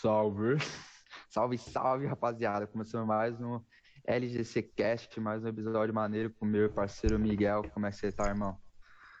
[0.00, 0.56] salve.
[1.30, 2.66] Salve, salve, rapaziada.
[2.66, 3.60] Começando mais um
[4.06, 7.62] LGC Cast, mais um episódio maneiro com o meu parceiro Miguel.
[7.72, 8.56] Como é que você tá, irmão?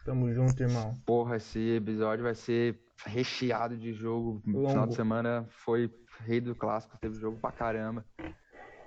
[0.04, 0.94] Tamo junto, irmão.
[1.04, 4.40] Porra, esse episódio vai ser recheado de jogo.
[4.44, 4.68] No Longo.
[4.68, 8.04] final de semana foi rei do clássico, teve jogo pra caramba.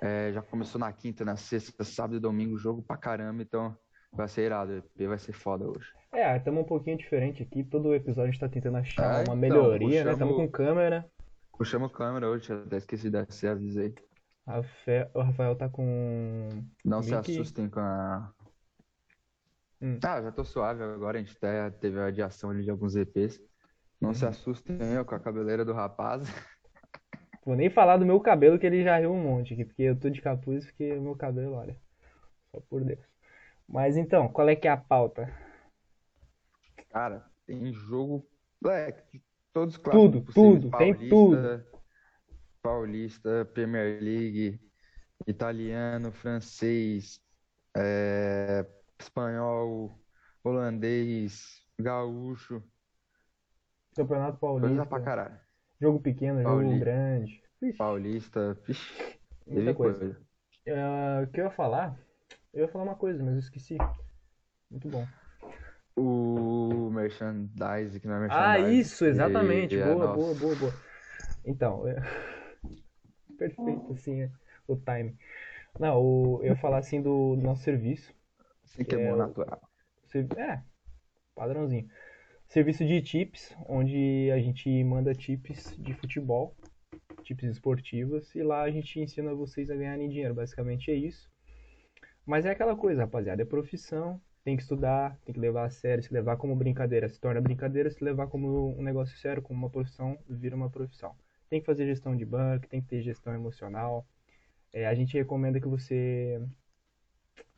[0.01, 3.75] É, já começou na quinta, na sexta, sábado e domingo, jogo pra caramba, então
[4.13, 4.71] vai ser irado.
[4.71, 5.91] O EP vai ser foda hoje.
[6.11, 7.63] É, estamos um pouquinho diferente aqui.
[7.63, 10.15] Todo episódio a gente tá tentando achar É, uma então, melhoria, né?
[10.15, 11.09] Tamo com câmera.
[11.59, 13.93] Puxamos câmera hoje, até esqueci de se avisei.
[14.45, 16.65] Rafael, o Rafael tá com.
[16.83, 18.33] Não se Link- assustem com a.
[19.81, 20.01] Hum.
[20.03, 23.39] Ah, já tô suave agora, a gente até teve a adiação ali de alguns EPs.
[23.99, 24.15] Não Uhum.
[24.15, 26.23] se assustem eu com a cabeleira do rapaz.
[27.45, 29.99] Vou nem falar do meu cabelo, que ele já riu um monte aqui, porque eu
[29.99, 31.75] tô de capuz, porque o meu cabelo, olha.
[32.55, 32.99] Só por Deus.
[33.67, 35.29] Mas então, qual é que é a pauta?
[36.89, 38.27] Cara, tem jogo,
[39.11, 39.21] de
[39.59, 40.71] todos os Tudo, clássicos tudo, possíveis.
[40.77, 41.65] tem Paulista,
[42.61, 44.59] Paulista, Premier League,
[45.27, 47.19] italiano, francês,
[47.75, 48.65] é,
[48.99, 49.99] espanhol,
[50.43, 52.63] holandês, gaúcho,
[53.95, 54.85] Campeonato coisa Paulista.
[54.85, 55.39] pra caralho.
[55.81, 57.41] Jogo pequeno, jogo grande.
[57.61, 59.99] Ixi, Paulista, vixi, muita coisa.
[59.99, 60.21] coisa.
[60.67, 61.97] Ah, o que eu ia falar?
[62.53, 63.77] Eu ia falar uma coisa, mas eu esqueci.
[64.69, 65.05] Muito bom.
[65.95, 68.79] O merchandise, que não é Ah, merchandise.
[68.79, 69.75] isso, exatamente.
[69.75, 70.17] E- é, Boa, nossa.
[70.17, 70.73] boa, boa, boa.
[71.45, 71.95] Então, é...
[73.37, 74.31] perfeito, assim, é,
[74.67, 75.15] o time.
[75.79, 76.43] Não, o...
[76.43, 78.13] eu falar assim do, nosso serviço.
[78.65, 79.61] Assim que é É, o- natural.
[80.07, 80.61] Servi- É,
[81.35, 81.89] padrãozinho.
[82.47, 86.55] Serviço de tips, onde a gente manda tips de futebol,
[87.23, 90.33] tips esportivos, e lá a gente ensina vocês a ganharem dinheiro.
[90.35, 91.29] Basicamente é isso.
[92.25, 96.03] Mas é aquela coisa, rapaziada, é profissão, tem que estudar, tem que levar a sério,
[96.03, 99.69] se levar como brincadeira se torna brincadeira, se levar como um negócio sério, como uma
[99.69, 101.15] profissão, vira uma profissão.
[101.47, 104.07] Tem que fazer gestão de banco, tem que ter gestão emocional.
[104.73, 106.41] É, a gente recomenda que você.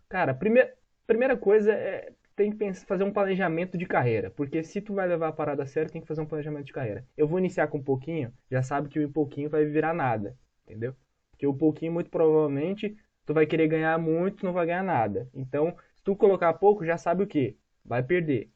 [0.10, 0.74] Cara, primeira,
[1.08, 5.08] primeira coisa é tem que pensar, fazer um planejamento de carreira, porque se tu vai
[5.08, 7.06] levar a parada a sério, tem que fazer um planejamento de carreira.
[7.16, 10.36] Eu vou iniciar com um pouquinho, já sabe que o pouquinho vai virar nada,
[10.66, 10.94] entendeu?
[11.30, 15.30] Porque o pouquinho, muito provavelmente, tu vai querer ganhar muito, não vai ganhar nada.
[15.34, 17.56] Então, se tu colocar pouco, já sabe o que?
[17.86, 18.52] Vai perder.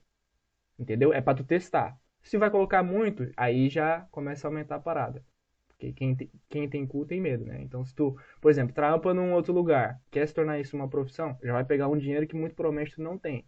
[0.80, 1.14] Entendeu?
[1.14, 1.96] É pra tu testar.
[2.24, 5.24] Se vai colocar muito, aí já começa a aumentar a parada.
[5.68, 7.62] Porque quem tem, quem tem cu tem medo, né?
[7.62, 11.38] Então, se tu, por exemplo, trampa num outro lugar, quer se tornar isso uma profissão,
[11.44, 13.46] já vai pegar um dinheiro que muito provavelmente tu não tem.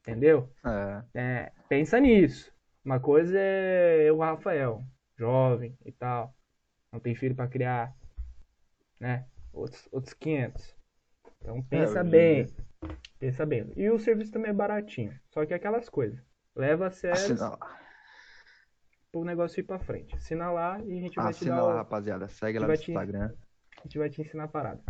[0.00, 0.52] Entendeu?
[0.62, 1.04] É.
[1.18, 2.52] É, pensa nisso.
[2.84, 4.84] Uma coisa é eu, Rafael,
[5.16, 6.36] jovem e tal,
[6.92, 7.96] não tem filho pra criar,
[9.00, 9.26] né?
[9.54, 10.76] Outros, outros 500.
[11.44, 12.46] Então pensa hoje em bem,
[13.18, 13.72] pensa bem.
[13.76, 16.18] E o serviço também é baratinho, só que é aquelas coisas.
[16.56, 17.36] Leva a sério
[19.10, 20.14] pro negócio ir pra frente.
[20.14, 22.28] Assina lá e a gente vai te Assina dar, lá, o- rapaziada.
[22.28, 23.32] Segue lá no te- Instagram.
[23.78, 24.82] a gente vai te ensinar a parada.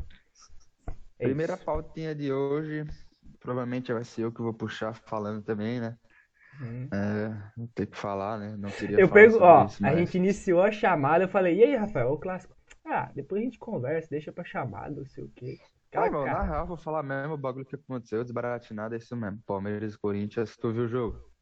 [1.18, 1.64] É Primeira isso.
[1.64, 2.84] pautinha de hoje.
[3.40, 5.96] Provavelmente vai ser eu que vou puxar falando também, né?
[6.60, 6.88] Uhum.
[6.92, 8.56] É, não tem que falar, né?
[8.56, 11.58] Não queria Eu falar pego, ó, isso, a mas- gente iniciou a chamada, eu falei,
[11.58, 12.56] e aí, Rafael, o clássico?
[12.84, 15.58] Ah, depois a gente conversa, deixa pra chamada, não sei o quê.
[15.94, 16.44] Ah, irmão, na cara.
[16.44, 19.40] real, vou falar mesmo o bagulho que aconteceu, desbaratinado, é isso mesmo.
[19.46, 21.32] Palmeiras e Corinthians, tu viu o jogo?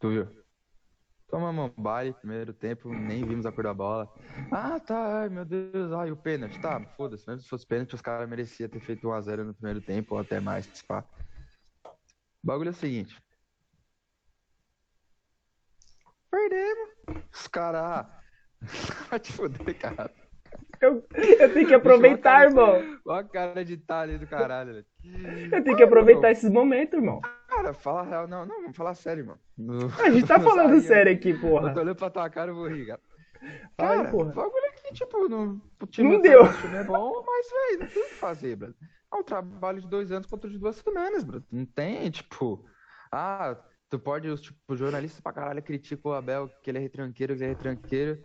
[0.00, 0.42] Tu viu?
[1.28, 4.12] Tomamos um baile, primeiro tempo, nem vimos a cor da bola.
[4.50, 8.02] Ah, tá, ai meu Deus, ai o pênalti, tá, foda-se, mesmo se fosse pênalti, os
[8.02, 11.04] caras mereciam ter feito 1x0 no primeiro tempo, ou até mais, pá.
[11.84, 13.16] O bagulho é o seguinte.
[16.30, 16.90] Perdemos.
[17.32, 18.06] Os caras.
[19.08, 20.21] Vai te fuder, cara.
[20.82, 21.06] Eu,
[21.38, 22.98] eu tenho que aproveitar, irmão.
[23.06, 24.86] Olha a cara de talho do caralho, velho.
[25.52, 27.20] Eu tenho que aproveitar esses momentos, irmão.
[27.48, 28.26] Cara, fala real.
[28.26, 29.38] Não, não, vamos falar sério, mano.
[29.56, 31.72] No- A gente tá falando sério aqui, Eu porra.
[31.72, 33.00] tô olhando pra tua cara e vou rir, cara.
[33.78, 34.30] Cara, porra.
[34.30, 36.42] o bagulho aqui, tipo, não, o time Não tá- deu.
[36.44, 38.76] o time é bom, mas, velho, não tem o que fazer, brother.
[39.12, 41.46] É um trabalho de dois anos contra de duas semanas, brother.
[41.50, 42.64] Não tem, tipo,
[43.10, 43.56] ah,
[43.90, 47.42] tu pode, os tipo, jornalistas pra caralho criticam o Abel, que ele é retranqueiro, que
[47.42, 48.22] ele é retranqueiro.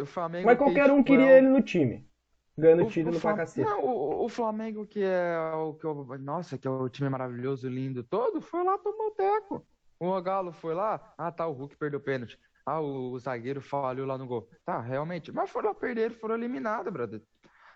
[0.00, 0.46] O Flamengo.
[0.46, 2.08] Mas que, qualquer um queria é um- ele no time.
[2.56, 3.68] Ganhando o- título o pra Flam- cacete.
[3.68, 7.68] Não, o, o Flamengo, que é o que eu, nossa, que é o time maravilhoso,
[7.68, 9.66] lindo todo, foi lá tomar o teco.
[9.98, 12.38] O Galo foi lá, ah tá, o Hulk perdeu o pênalti.
[12.66, 14.48] Ah, o, o zagueiro falhou lá no gol.
[14.64, 15.32] Tá, realmente.
[15.32, 17.22] Mas foram lá perder, foram eliminados, brother.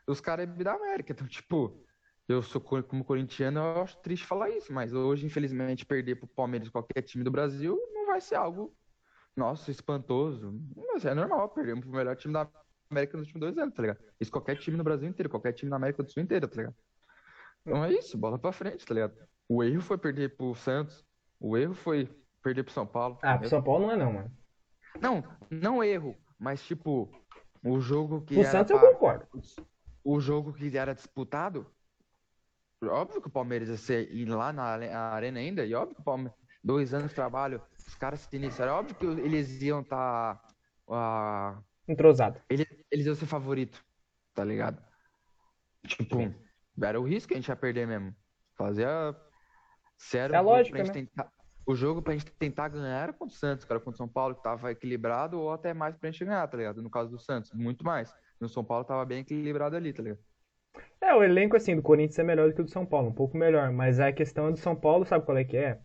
[0.07, 1.13] Os caras é da América.
[1.13, 1.83] Então, tipo,
[2.29, 6.27] eu sou co- como corintiano, eu acho triste falar isso, mas hoje, infelizmente, perder pro
[6.29, 8.75] Palmeiras, qualquer time do Brasil, não vai ser algo,
[9.37, 10.59] nossa, espantoso.
[10.75, 12.49] Mas é normal, perdemos pro melhor time da
[12.91, 13.99] América nos últimos dois anos, tá ligado?
[14.19, 16.75] Isso qualquer time no Brasil inteiro, qualquer time na América do Sul inteira, tá ligado?
[17.65, 19.15] Então é isso, bola pra frente, tá ligado?
[19.49, 21.05] O erro foi perder pro Santos,
[21.39, 22.09] o erro foi
[22.43, 23.19] perder pro São Paulo.
[23.23, 23.49] Ah, pro?
[23.49, 24.33] São Paulo não é não, mano.
[25.01, 27.11] Não, Não erro, mas tipo,
[27.63, 29.27] o jogo que O Santos eu pra- concordo.
[30.05, 31.67] o jogo que era disputado,
[32.85, 36.05] óbvio que o Palmeiras ia ser, ir lá na arena ainda, e óbvio que o
[36.05, 40.41] Palmeiras, dois anos de trabalho, os caras se iniciaram, óbvio que eles iam estar,
[41.89, 42.41] Entrosado.
[42.49, 43.85] eles, eles iam ser favorito,
[44.35, 44.83] tá ligado?
[45.87, 46.35] Tipo, Sim.
[46.83, 48.15] era o risco que a gente ia perder mesmo.
[48.57, 49.15] Fazia,
[50.15, 50.93] era É a o jogo lógica, né?
[50.93, 51.33] tentar,
[51.67, 54.35] o jogo pra gente tentar ganhar era contra o Santos, cara, contra o São Paulo,
[54.37, 56.83] que tava equilibrado, ou até mais pra gente ganhar, tá ligado?
[56.83, 58.15] No caso do Santos, muito mais.
[58.41, 60.21] No São Paulo tava bem equilibrado ali, tá ligado?
[61.01, 63.15] É, o elenco, assim, do Corinthians é melhor do que o do São Paulo, um
[63.15, 63.71] pouco melhor.
[63.73, 65.81] Mas a questão do São Paulo, sabe qual é que é?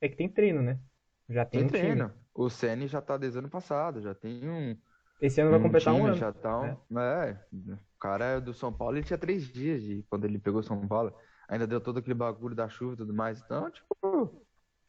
[0.00, 0.80] É que tem treino, né?
[1.28, 1.94] Já tem um time.
[1.94, 2.12] treino.
[2.34, 4.76] O Ceni já tá desde ano passado, já tem um,
[5.20, 6.16] Esse ano vai um completar um time, ano.
[6.16, 7.40] já tá um, é.
[7.52, 10.86] o cara é do São Paulo, ele tinha três dias de quando ele pegou São
[10.86, 11.14] Paulo.
[11.48, 13.40] Ainda deu todo aquele bagulho da chuva e tudo mais.
[13.42, 13.94] Então, tipo,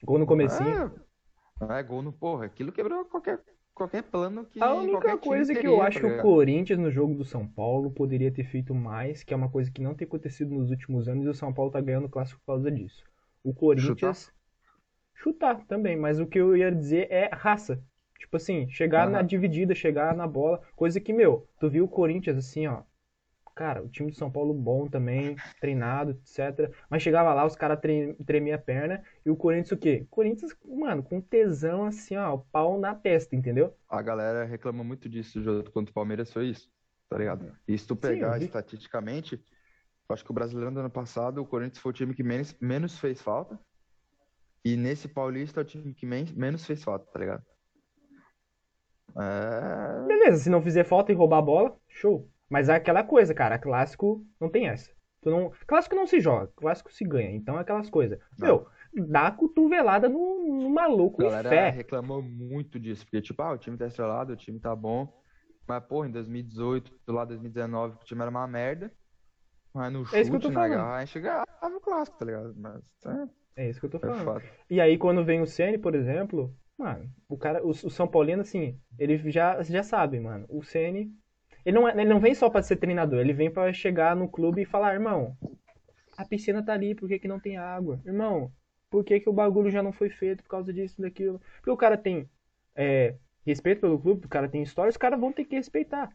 [0.03, 0.91] Gol no comecinho.
[1.61, 2.45] é, é gol no porra.
[2.45, 3.43] Aquilo quebrou qualquer,
[3.73, 6.21] qualquer plano que A única time coisa que eu tá acho que o?
[6.21, 9.81] Corinthians no jogo do São Paulo poderia ter feito mais, que é uma coisa que
[9.81, 12.47] não tem acontecido nos últimos anos e o São Paulo tá ganhando o clássico por
[12.53, 13.03] causa disso.
[13.43, 14.33] O Corinthians chutar
[15.67, 17.83] também, mas o que eu ia dizer é raça.
[18.19, 19.23] Tipo assim, chegar na Aham.
[19.23, 22.83] dividida, chegar na bola, coisa que, meu, tu viu o Corinthians assim, ó.
[23.55, 26.71] Cara, o time do São Paulo bom também, treinado, etc.
[26.89, 29.03] Mas chegava lá, os caras tre tremiam a perna.
[29.25, 30.01] E o Corinthians o quê?
[30.05, 33.75] O Corinthians, mano, com tesão assim, ó, pau na testa, entendeu?
[33.87, 36.71] A galera reclama muito disso do jogo contra o Palmeiras, foi isso,
[37.09, 37.55] tá ligado?
[37.67, 38.47] E se tu pegar vi.
[38.47, 39.35] estatisticamente,
[40.09, 42.53] eu acho que o Brasileirão do ano passado, o Corinthians foi o time que menos,
[42.61, 43.59] menos fez falta.
[44.65, 47.43] E nesse Paulista é o time que men- menos fez falta, tá ligado?
[49.17, 50.07] É.
[50.07, 52.29] Beleza, se não fizer falta e roubar a bola, show.
[52.49, 54.91] Mas é aquela coisa, cara, clássico não tem essa.
[55.21, 55.51] Tu não...
[55.67, 57.31] Clássico não se joga, clássico se ganha.
[57.35, 58.19] Então é aquelas coisas.
[58.37, 58.47] Não.
[58.47, 58.67] Meu,
[59.07, 61.69] dá a cotovelada no, no maluco A galera fé.
[61.69, 65.07] reclamou muito disso, porque, tipo, ah, o time tá estrelado, o time tá bom.
[65.67, 68.91] Mas, porra, em 2018, lá 2019, o time era uma merda.
[69.73, 70.77] Mas no É isso que eu tô chute, na falando.
[70.77, 72.53] garra, a gente chegava o clássico, tá ligado?
[72.57, 74.25] Mas é, É isso que eu tô é falando.
[74.25, 74.43] foda.
[74.69, 78.41] E aí quando vem o Ceni, por exemplo, mano, o cara, o, o São Paulino,
[78.41, 80.45] assim, ele já, já sabe, mano.
[80.49, 81.11] O Ceni,
[81.65, 84.27] ele não, é- ele não vem só pra ser treinador, ele vem pra chegar no
[84.27, 85.37] clube e falar, irmão,
[86.17, 88.01] a piscina tá ali, por que que não tem água?
[88.05, 88.51] Irmão,
[88.89, 91.39] por que que o bagulho já não foi feito por causa disso, daquilo?
[91.57, 92.29] Porque o cara tem
[92.75, 93.15] é,
[93.45, 96.11] respeito pelo clube, o cara tem história, os caras vão ter que respeitar.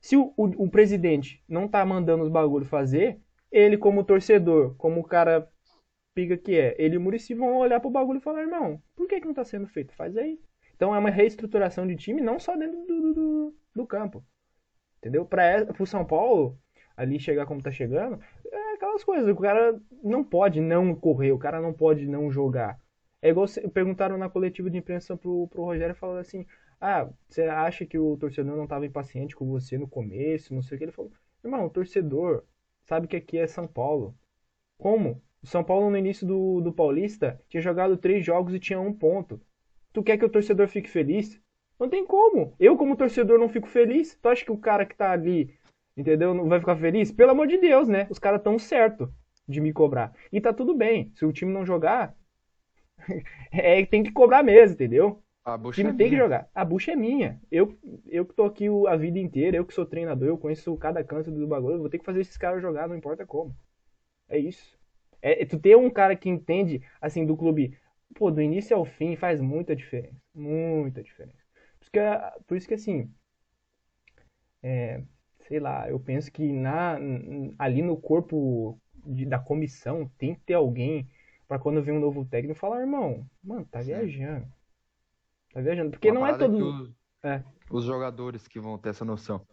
[0.00, 3.18] Se o, o, o presidente não tá mandando os bagulhos fazer,
[3.50, 5.48] ele como torcedor, como o cara
[6.26, 9.20] que é, ele e o Muricy vão olhar pro bagulho e falar, irmão, por que
[9.20, 9.94] que não tá sendo feito?
[9.94, 10.40] Faz aí.
[10.74, 14.24] Então é uma reestruturação de time, não só dentro do, do, do, campo.
[14.98, 15.24] Entendeu?
[15.26, 16.58] Pra, pro São Paulo,
[16.96, 18.20] ali chegar como tá chegando,
[18.50, 22.78] é aquelas coisas, o cara não pode não correr, o cara não pode não jogar.
[23.20, 26.46] É igual perguntaram na coletiva de imprensa pro, pro Rogério falando assim:
[26.80, 30.54] Ah, você acha que o torcedor não estava impaciente com você no começo?
[30.54, 30.84] Não sei o que.
[30.84, 31.12] Ele falou:
[31.42, 32.44] Irmão, o torcedor
[32.84, 34.16] sabe que aqui é São Paulo.
[34.78, 35.20] Como?
[35.42, 38.92] O São Paulo, no início do, do Paulista, tinha jogado três jogos e tinha um
[38.92, 39.40] ponto.
[39.92, 41.40] Tu quer que o torcedor fique feliz?
[41.78, 42.54] Não tem como.
[42.58, 44.16] Eu, como torcedor, não fico feliz.
[44.20, 45.54] Tu acha que o cara que tá ali,
[45.96, 47.12] entendeu, não vai ficar feliz?
[47.12, 48.06] Pelo amor de Deus, né?
[48.10, 49.12] Os caras tão certo
[49.48, 50.12] de me cobrar.
[50.32, 51.12] E tá tudo bem.
[51.14, 52.14] Se o time não jogar,
[53.52, 55.22] é, tem que cobrar mesmo, entendeu?
[55.44, 56.16] A O bucha time é tem que minha.
[56.16, 56.48] jogar.
[56.54, 57.40] A bucha é minha.
[57.50, 60.76] Eu, eu que tô aqui o- a vida inteira, eu que sou treinador, eu conheço
[60.76, 63.54] cada canto do bagulho, eu vou ter que fazer esses caras jogar, não importa como.
[64.28, 64.77] É isso.
[65.20, 67.76] É, tu ter um cara que entende, assim, do clube,
[68.14, 70.16] pô, do início ao fim faz muita diferença.
[70.34, 71.38] Muita diferença.
[71.78, 72.00] Por isso que,
[72.46, 73.12] por isso que assim,
[74.62, 75.02] é,
[75.46, 76.98] sei lá, eu penso que na,
[77.58, 81.08] ali no corpo de- da comissão tem que ter alguém
[81.46, 83.86] pra quando vem um novo técnico falar, irmão, mano, tá Sim.
[83.86, 84.46] viajando.
[85.52, 85.90] Tá viajando.
[85.90, 86.82] Porque Uma não é todo.
[86.82, 86.92] os,
[87.24, 87.42] É.
[87.70, 89.46] os jogadores que vão ter essa noção.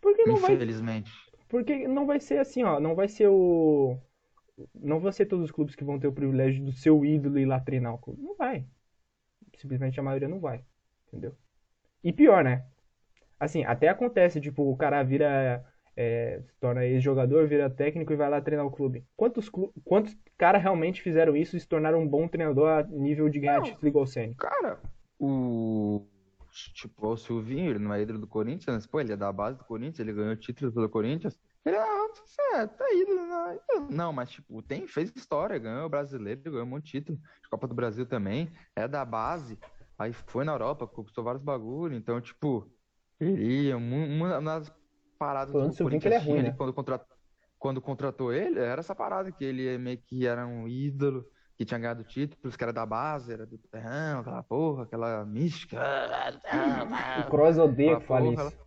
[0.00, 1.12] Porque não vai Infelizmente.
[1.48, 2.80] Porque não vai ser assim, ó.
[2.80, 3.98] Não vai ser o.
[4.74, 7.46] Não vão ser todos os clubes que vão ter o privilégio do seu ídolo ir
[7.46, 8.22] lá treinar o clube.
[8.22, 8.66] Não vai.
[9.56, 10.64] Simplesmente a maioria não vai.
[11.08, 11.34] Entendeu?
[12.02, 12.64] E pior, né?
[13.38, 15.64] Assim, até acontece, tipo, o cara vira.
[15.96, 19.04] é, se torna ex-jogador, vira técnico e vai lá treinar o clube.
[19.16, 19.72] Quantos, clu...
[19.84, 23.58] Quantos caras realmente fizeram isso e se tornaram um bom treinador a nível de ganhar
[23.58, 23.64] Não.
[23.64, 24.34] título igual o?
[24.34, 24.80] Cara,
[25.18, 26.06] o.
[26.74, 29.58] Tipo, o Silvinho, ele não é ídolo do Corinthians, mas, pô, ele é da base
[29.58, 31.38] do Corinthians, ele ganhou título pelo Corinthians.
[31.64, 33.58] Ele é, é, tá ídolo, né?
[33.90, 37.18] Não, mas, tipo, tem, fez história, ganhou o brasileiro, ganhou um monte de título,
[37.50, 39.58] Copa do Brasil também, é da base,
[39.98, 42.70] aí foi na Europa, conquistou vários bagulho, então, tipo,
[43.18, 44.72] ele, um- uma das
[45.18, 46.56] paradas Falando que do Silvinho que ele é Corinthians ruim, ali né?
[46.56, 47.16] quando contratou,
[47.58, 51.26] quando contratou ele, era essa parada, que ele meio que era um ídolo,
[51.58, 55.76] que tinha ganhado títulos, que era da base, era do terrão, aquela porra, aquela mística.
[57.26, 58.58] O Kroos odeia que porra, isso.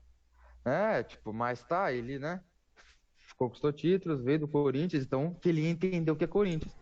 [0.63, 2.39] É, tipo, mas tá, ele, né?
[3.37, 6.73] Conquistou títulos, veio do Corinthians, então que ele entendeu o que é Corinthians.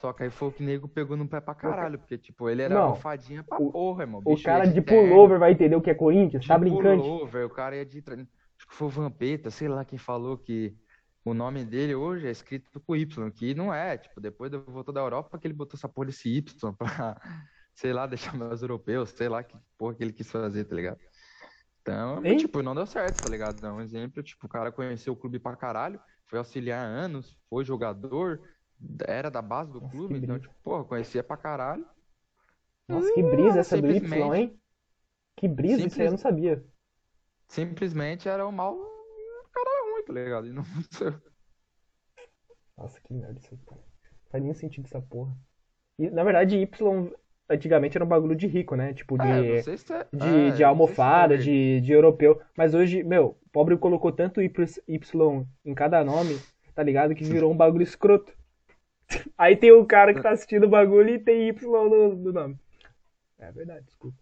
[0.00, 2.48] Só que aí foi o que o nego pegou no pé pra caralho, porque, tipo,
[2.48, 4.22] ele era Não, fadinha pra o- porra, irmão.
[4.24, 6.46] O cara ia de pullover vai entender o que é Corinthians?
[6.46, 7.02] Tá brincando?
[7.02, 7.98] pullover, o cara ia de.
[8.00, 10.74] Acho que foi o Vampeta, sei lá quem falou que
[11.24, 13.96] o nome dele hoje é escrito com Y, que não é.
[13.96, 16.44] Tipo, depois de voltou da Europa que ele botou essa porra desse Y
[16.76, 17.20] pra,
[17.74, 20.98] sei lá, deixar mais europeus, sei lá que porra que ele quis fazer, tá ligado?
[21.84, 23.60] Então, tipo, não deu certo, tá ligado?
[23.60, 27.38] Dá um exemplo, tipo, o cara conheceu o clube pra caralho, foi auxiliar há anos,
[27.50, 28.40] foi jogador,
[29.06, 31.86] era da base do Nossa, clube, então, tipo, porra, conhecia pra caralho.
[32.88, 34.58] Nossa, que brisa essa do Y, hein?
[35.36, 36.64] Que brisa, isso aí eu não sabia.
[37.48, 40.46] Simplesmente era o mal, um cara ruim, tá ligado?
[40.46, 40.64] E não
[42.76, 43.80] Nossa, que merda isso, cara.
[43.80, 45.36] Não faz nenhum sentido essa porra.
[45.98, 47.12] E, na verdade, Y
[47.48, 48.94] antigamente era um bagulho de rico, né?
[48.94, 51.38] Tipo, de, É, não sei se é- de, é, de não sei se almofada, é-
[51.38, 52.40] de, de europeu.
[52.56, 57.14] Mas hoje, meu, o pobre colocou tanto Y em cada nome, tá ligado?
[57.14, 58.32] Que virou um bagulho escroto.
[59.38, 62.58] Aí tem o cara que tá assistindo o bagulho e tem Y no, no nome.
[63.38, 64.18] É verdade, desculpa.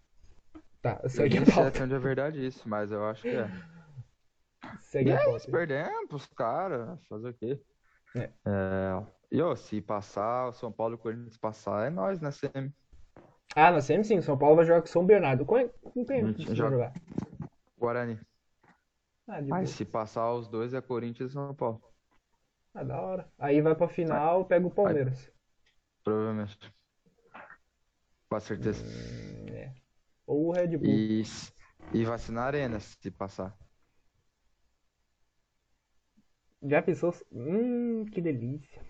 [0.81, 1.79] Tá, Eu segue a nem sei pauta.
[1.81, 3.49] onde é verdade isso, mas eu acho que é.
[4.79, 5.37] Segue E a é pauta.
[5.37, 7.61] isso, perdemos caras, fazer o quê?
[8.15, 8.33] É.
[8.45, 12.31] É, E, ó, se passar, o São Paulo e o Corinthians passar, é nós, né,
[12.31, 12.73] semi.
[13.55, 15.45] Ah, na SEMI sim, São Paulo vai jogar com São Bernardo.
[15.45, 16.93] Com, com quem você vai joga- jogar?
[17.77, 18.19] Guarani.
[19.27, 19.65] Ah, boa.
[19.65, 21.81] se passar os dois, é Corinthians e São Paulo.
[22.73, 23.31] Ah, da hora.
[23.37, 25.31] Aí vai pra final, pega o Palmeiras.
[26.03, 26.73] Provavelmente.
[28.29, 28.83] Com certeza.
[28.83, 29.73] Hum, é.
[30.25, 30.87] Ou o Red Bull.
[30.89, 31.23] E,
[31.93, 33.55] e na arena, se passar.
[36.63, 37.13] Já pensou?
[37.31, 38.81] Hum, que delícia.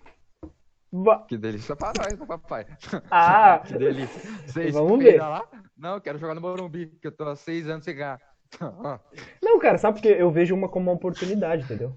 [1.02, 2.66] Va- Que delícia pra nós, né, papai?
[3.10, 4.22] Ah, Que delícia.
[4.46, 5.18] Você Vamos ver.
[5.18, 5.44] lá?
[5.76, 8.20] Não, eu quero jogar no Morumbi, que eu tô há seis anos sem ganhar.
[9.42, 11.96] não, cara, sabe porque eu vejo uma como uma oportunidade, entendeu?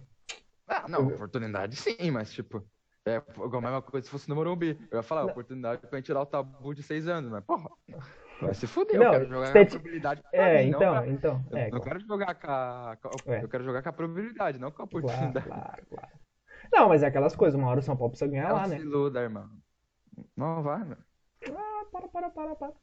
[0.68, 2.66] Ah, não, oportunidade sim, mas tipo,
[3.08, 4.76] é igual a mesma coisa se fosse no Morumbi.
[4.90, 7.70] Eu ia falar, oportunidade pra gente tirar o tabu de seis anos, mas porra,
[8.42, 11.08] vai se fuder, Não, eu quero jogar com a probabilidade É, mim, não então, pra-
[11.08, 11.46] então.
[11.52, 13.44] Eu É, não quero jogar com a, a- É.
[13.44, 15.48] eu quero jogar com a probabilidade, não com a claro, oportunidade.
[15.48, 16.08] claro, claro.
[16.72, 18.78] Não, mas é aquelas coisas, uma hora o São Paulo precisa ganhar Não lá, né?
[18.78, 19.50] se iluda, irmão.
[20.36, 20.98] Não vai, meu.
[21.56, 22.74] Ah, para, para, para, para.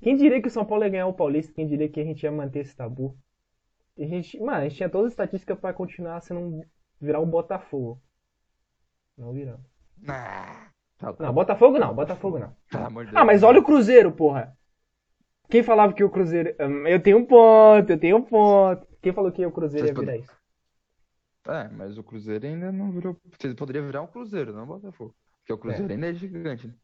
[0.00, 1.52] Quem diria que o São Paulo ia ganhar o Paulista?
[1.52, 3.16] Quem diria que a gente ia manter esse tabu?
[3.98, 6.62] A gente, mano, a gente tinha todas as estatísticas pra continuar sendo um,
[7.00, 8.00] virar um Botafogo.
[9.16, 9.60] Não viramos.
[10.08, 12.56] Ah, tá Não, Botafogo não, Botafogo não.
[12.70, 13.22] Pelo amor de Deus.
[13.22, 14.56] Ah, mas olha o Cruzeiro, porra.
[15.48, 16.54] Quem falava que o Cruzeiro.
[16.60, 18.86] Hum, Eu tenho um ponto, eu tenho um ponto.
[19.02, 20.32] Quem falou que o Cruzeiro ia virar isso?
[21.46, 23.20] É, mas o Cruzeiro ainda não virou.
[23.38, 25.14] Você poderia virar um Cruzeiro, não o Botafogo.
[25.40, 26.74] Porque o Cruzeiro ainda é gigante, né?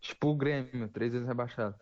[0.00, 1.76] Tipo o Grêmio, três vezes rebaixado.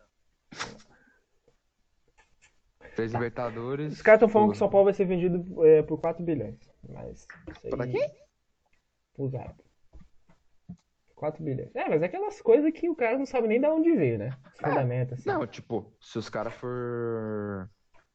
[2.95, 3.93] Três Libertadores.
[3.93, 6.57] Os caras estão falando que o São Paulo vai ser vendido é, por 4 bilhões.
[6.87, 7.27] Mas.
[7.63, 8.11] Isso Pra quê?
[9.17, 9.63] Usado.
[11.15, 11.75] 4 bilhões.
[11.75, 14.29] É, mas é aquelas coisas que o cara não sabe nem de onde veio, né?
[14.53, 15.29] Os fundamentos, assim.
[15.29, 17.69] Não, tipo, se os caras for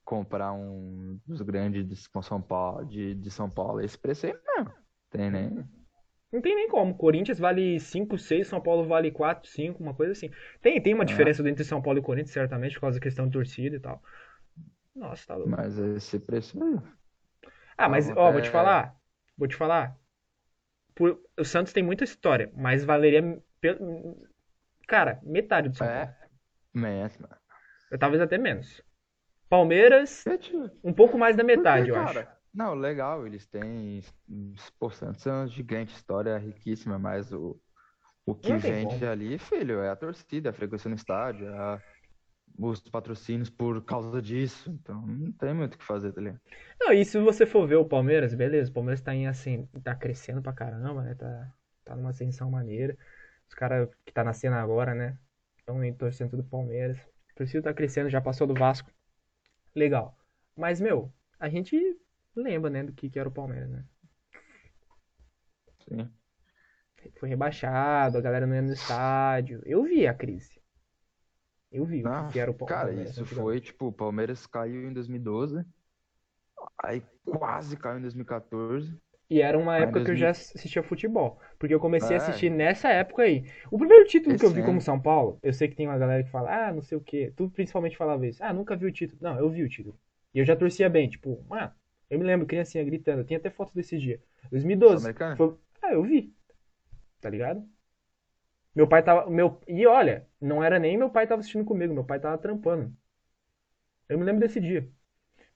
[0.04, 4.72] comprar um dos grandes de São Paulo, de, de São Paulo, esse preço aí mesmo.
[5.10, 5.64] Tem nem.
[6.32, 6.94] Não tem nem como.
[6.96, 10.30] Corinthians vale 5, 6, São Paulo vale 4, 5, uma coisa assim.
[10.62, 11.06] Tem, tem uma É.
[11.06, 14.02] diferença entre São Paulo e Corinthians, certamente, por causa da questão de torcida e tal.
[14.94, 15.50] Nossa, tá louco.
[15.50, 16.58] Mas esse preço.
[17.76, 18.96] Ah, mas, ó, vou te é- falar.
[19.36, 19.96] Vou te falar.
[20.94, 23.22] Por- O Santos tem muita história, mas valeria.
[24.86, 26.00] Cara, metade do São Paulo.
[26.02, 26.16] É.
[26.74, 27.36] Menos, mano.
[27.98, 28.82] Talvez até menos.
[29.52, 30.24] Palmeiras,
[30.82, 32.26] um pouco mais da metade, eu acho.
[32.54, 34.02] Não, legal, eles têm.
[34.78, 37.60] Pô, Santos é uma gigante história riquíssima, mas o,
[38.24, 39.06] o que vende como.
[39.06, 41.82] ali, filho, é a torcida, a frequência no estádio, é a-
[42.58, 44.70] os patrocínios por causa disso.
[44.70, 46.40] Então não tem muito o que fazer, tá ligado?
[46.80, 49.94] Não, e se você for ver o Palmeiras, beleza, o Palmeiras tá em assim, tá
[49.94, 51.14] crescendo pra caramba, né?
[51.14, 51.52] Tá,
[51.84, 52.96] tá numa ascensão maneira.
[53.48, 55.18] Os caras que tá nascendo agora, né?
[55.58, 56.98] Estão torcendo do Palmeiras.
[57.32, 58.90] A torcida tá crescendo, já passou do Vasco.
[59.74, 60.16] Legal.
[60.56, 61.76] Mas, meu, a gente
[62.36, 63.84] lembra, né, do que, que era o Palmeiras, né?
[65.88, 66.10] Sim.
[67.18, 69.60] Foi rebaixado, a galera não ia no estádio.
[69.64, 70.60] Eu vi a crise.
[71.70, 73.92] Eu vi o Não, que, que era o Pa- cara, Palmeiras isso foi, tipo, o
[73.92, 75.64] Palmeiras caiu em 2012,
[76.82, 79.00] aí quase caiu em 2014.
[79.32, 80.16] E era uma Ah, época que eu 2000.
[80.16, 81.40] já assistia futebol.
[81.58, 82.18] Porque eu comecei a É.
[82.18, 83.44] assistir nessa época aí.
[83.70, 84.80] O primeiro título que eu vi Esse como.
[84.80, 87.32] São Paulo, eu sei que tem uma galera que fala, ah, não sei o quê.
[87.36, 88.42] Tu principalmente falava isso.
[88.44, 89.18] Ah, nunca vi o título.
[89.22, 89.98] Não, eu vi o título.
[90.34, 91.08] E eu já torcia bem.
[91.08, 91.72] Tipo, mano,
[92.10, 93.24] eu me lembro, criancinha gritando.
[93.24, 94.20] Tem até foto desse dia.
[94.50, 95.14] 2012.
[95.14, 95.36] Sul-Americano?
[95.36, 95.56] Foi...
[95.82, 96.34] Ah, eu vi.
[97.20, 97.66] Tá ligado?
[98.74, 99.30] Meu pai tava.
[99.30, 102.94] Meu, e olha, não era nem meu pai tava assistindo comigo, meu pai tava trampando.
[104.08, 104.88] Eu me lembro desse dia.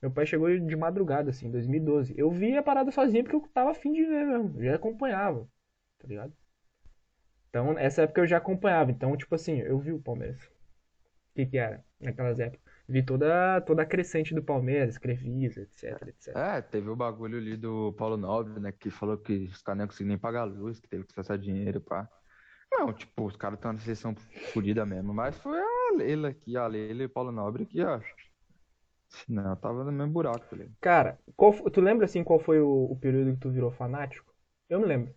[0.01, 2.15] Meu pai chegou de madrugada, assim, em 2012.
[2.17, 4.63] Eu vi a parada sozinho porque eu tava afim de ver mesmo.
[4.63, 5.49] Já acompanhava,
[5.99, 6.33] tá ligado?
[7.49, 8.91] Então, essa época eu já acompanhava.
[8.91, 10.39] Então, tipo assim, eu vi o Palmeiras.
[10.45, 12.61] O que que era naquelas épocas?
[12.89, 16.37] Vi toda, toda a crescente do Palmeiras, Crefisa, etc, etc.
[16.37, 18.73] É, teve o bagulho ali do Paulo Nobre, né?
[18.73, 21.37] Que falou que os caras não conseguiam nem pagar a luz, que teve que gastar
[21.37, 22.09] dinheiro pra.
[22.71, 24.15] Não, tipo, os caras estão na sessão
[24.53, 25.13] fodida mesmo.
[25.13, 28.01] Mas foi a Leila aqui, a Leila e o Paulo Nobre que, ó.
[29.29, 30.77] Não, tava no mesmo buraco, tá ligado?
[30.81, 34.35] Cara, qual fo- tu lembra assim qual foi o, o período que tu virou fanático?
[34.71, 35.15] Eu me lembro.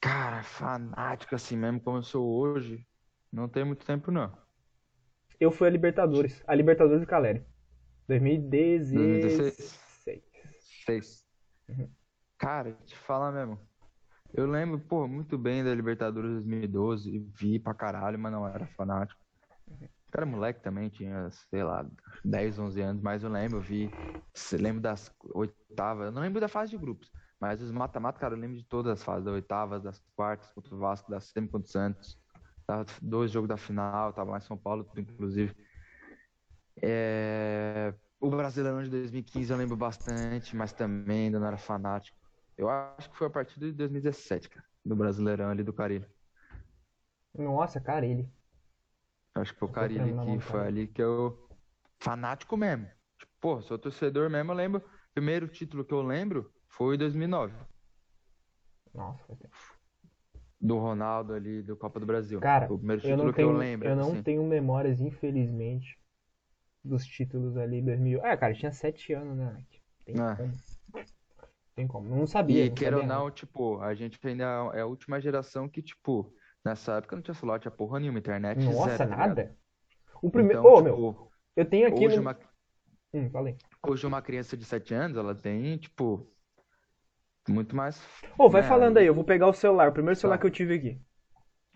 [0.00, 2.84] Cara, fanático assim mesmo como eu sou hoje,
[3.32, 4.36] não tem muito tempo não.
[5.40, 6.42] Eu fui a Libertadores.
[6.46, 7.44] A Libertadores do Caleri.
[8.06, 9.18] 2016.
[9.20, 9.78] 2016.
[10.84, 11.24] Seis.
[11.68, 11.88] Uhum.
[12.38, 13.58] Cara, te falar mesmo.
[14.34, 19.20] Eu lembro, pô, muito bem da Libertadores 2012, vi pra caralho, mas não era fanático.
[20.14, 21.86] Era moleque também, tinha, sei lá,
[22.24, 23.90] 10, 11 anos, mas eu lembro, eu vi,
[24.52, 27.10] lembro das oitavas, eu não lembro da fase de grupos,
[27.40, 30.74] mas os mata-mata, cara, eu lembro de todas as fases, das oitavas, das quartas contra
[30.74, 32.18] o Vasco, da semi contra o Santos,
[33.02, 35.54] dois jogos da final, tava em São Paulo, tudo, inclusive.
[36.82, 42.16] É, O Brasileirão de 2015 eu lembro bastante, mas também ainda não era fanático.
[42.56, 46.06] Eu acho que foi a partir de 2017, cara, do Brasileirão ali do Carilho.
[47.34, 48.30] Nossa, cara, ele.
[49.40, 50.68] Acho que foi o Eu Carilli que foi cara.
[50.68, 51.48] ali que eu.
[52.00, 52.86] Fanático mesmo.
[53.18, 54.82] Tipo, pô, sou torcedor mesmo, eu lembro.
[55.14, 57.54] Primeiro título que eu lembro foi em 2009,
[58.94, 59.56] Nossa, foi tempo.
[60.60, 62.40] do Ronaldo ali, do Copa do Brasil.
[62.40, 64.22] Cara, o primeiro eu título não que eu tenho, lembro, eu não assim.
[64.22, 65.98] tenho memórias, infelizmente,
[66.84, 68.24] dos títulos ali 2000.
[68.24, 69.64] Ah, cara, eu tinha 7 anos, né?
[70.04, 70.36] Tem É.
[70.36, 70.52] como.
[71.74, 72.08] Tem como.
[72.08, 75.68] Não sabia, E não queira ou não, tipo, a gente ainda é a última geração
[75.68, 76.32] que, tipo,
[76.68, 79.56] nessa época não tinha celular, tinha porra nenhuma, internet Nossa, zero, tá nada?
[80.22, 80.60] O primeiro.
[80.60, 82.20] Então, Ô, tipo, meu, eu tenho aqui hoje no.
[82.20, 82.38] uma,
[83.14, 83.56] Hum, falei.
[83.86, 86.32] hoje uma criança de 7 anos, ela tem, tipo,
[87.48, 88.00] muito mais.
[88.38, 90.40] Ô, vai né, falando aí, eu vou pegar o celular, o primeiro celular Tá.
[90.40, 91.00] que eu tive aqui.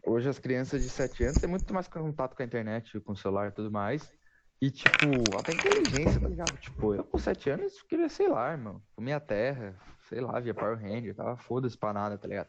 [0.05, 3.17] Hoje as crianças de 7 anos têm muito mais contato com a internet, com o
[3.17, 4.13] celular e tudo mais.
[4.61, 6.57] E, tipo, até inteligência, tá ligado?
[6.59, 9.79] Tipo, eu com 7 anos queria, sei lá, irmão, comia terra,
[10.09, 12.49] sei lá, via Power Ranger, tava foda-se pra nada, tá ligado?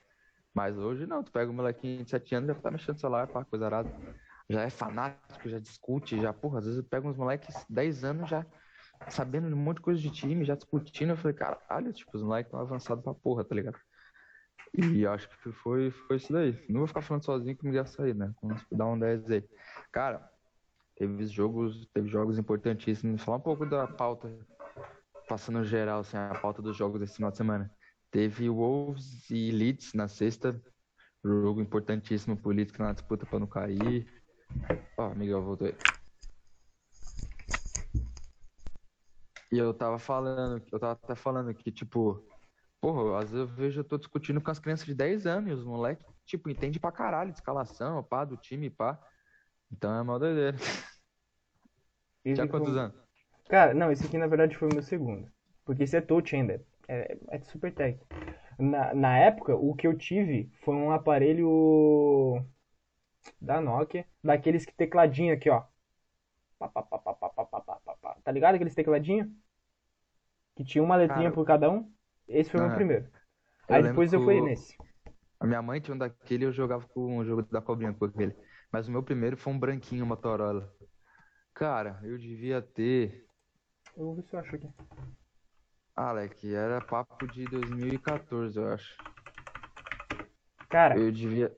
[0.54, 3.28] Mas hoje não, tu pega um molequinho de 7 anos já tá mexendo no celular,
[3.28, 3.92] pá, coisa arada.
[4.50, 8.30] Já é fanático, já discute, já, porra, às vezes eu pego uns moleques 10 anos
[8.30, 8.46] já
[9.10, 11.12] sabendo de um monte de coisa de time, já discutindo.
[11.12, 13.78] Eu falei, caralho, tipo, os moleques estão avançados pra porra, tá ligado?
[14.76, 16.66] E acho que foi, foi isso daí.
[16.70, 18.34] Não vou ficar falando sozinho que me ia sair, né?
[18.42, 19.44] Vamos dar um 10 aí.
[19.92, 20.28] Cara,
[20.96, 23.24] teve jogos, teve jogos importantíssimos.
[23.24, 24.32] Falar um pouco da pauta,
[25.28, 27.72] passando geral, assim, a pauta dos jogos desse final de semana.
[28.14, 30.62] Teve Wolves e Leeds na sexta.
[31.26, 34.08] Jogo importantíssimo pro Leeds que tá na disputa pra não cair.
[34.96, 35.74] Ó, Miguel, voltou aí.
[39.52, 42.24] E eu tava falando, eu tava até falando que, tipo,
[42.80, 45.54] porra, às vezes eu vejo, eu tô discutindo com as crianças de 10 anos e
[45.54, 49.00] os moleques, tipo, entende pra caralho de escalação, pá, do time, pá.
[49.72, 50.56] Então é uma doideira.
[52.24, 52.96] Esse Tinha foi- quantos anos?
[53.50, 55.32] Cara, não, esse aqui na verdade foi o meu segundo.
[55.66, 56.64] Porque esse é touch ainda.
[56.88, 58.00] É, é super tech.
[58.60, 62.46] Na, na época, o que eu tive foi um aparelho
[63.42, 65.64] da Nokia, daqueles que tecladinho aqui, ó.
[68.24, 69.32] Tá ligado aqueles tecladinho?
[70.56, 71.92] Que tinha uma letrinha Cara, por cada um.
[72.28, 72.76] Esse foi o meu é.
[72.76, 73.10] primeiro.
[73.68, 74.78] Aí depois eu fui nesse.
[75.40, 78.36] A minha mãe tinha um daquele eu jogava com um jogo da cobrinha com aquele.
[78.72, 80.74] Mas o meu primeiro foi um branquinho, uma Motorola.
[81.54, 83.28] Cara, eu devia ter.
[83.96, 84.70] Eu vou ver se eu acho aqui.
[85.96, 88.98] Ah, Alec, era papo de 2014, eu acho.
[90.70, 91.54] Cara, Eu devia.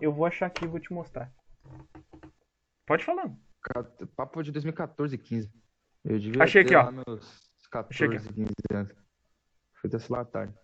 [0.00, 1.32] eu vou achar aqui e vou te mostrar.
[2.86, 3.30] Pode falar.
[4.16, 5.52] Papo de 2014, 15.
[6.04, 6.82] Eu devia Achei aqui, ó.
[6.84, 8.16] lá meus Achei aqui.
[8.16, 8.92] 14, 15 anos.
[9.74, 10.54] Foi desse lá tarde.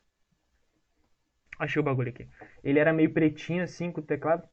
[1.58, 2.28] Achei o bagulho aqui.
[2.64, 4.48] Ele era meio pretinho assim com o teclado.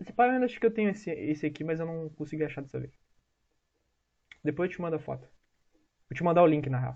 [0.00, 2.42] Esse pai eu ainda acho que eu tenho esse, esse aqui, mas eu não consegui
[2.44, 2.92] achar dessa vez.
[4.42, 5.28] Depois eu te mando a foto.
[6.10, 6.94] Vou te mandar o link na real.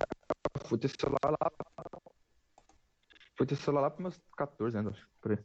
[0.70, 1.50] Fui ter celular lá.
[3.37, 5.38] Fui ter celular lá pros meus 14 anos, acho, por aí.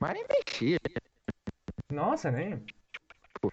[0.00, 0.80] Mas nem mexia.
[1.92, 2.60] Nossa, né?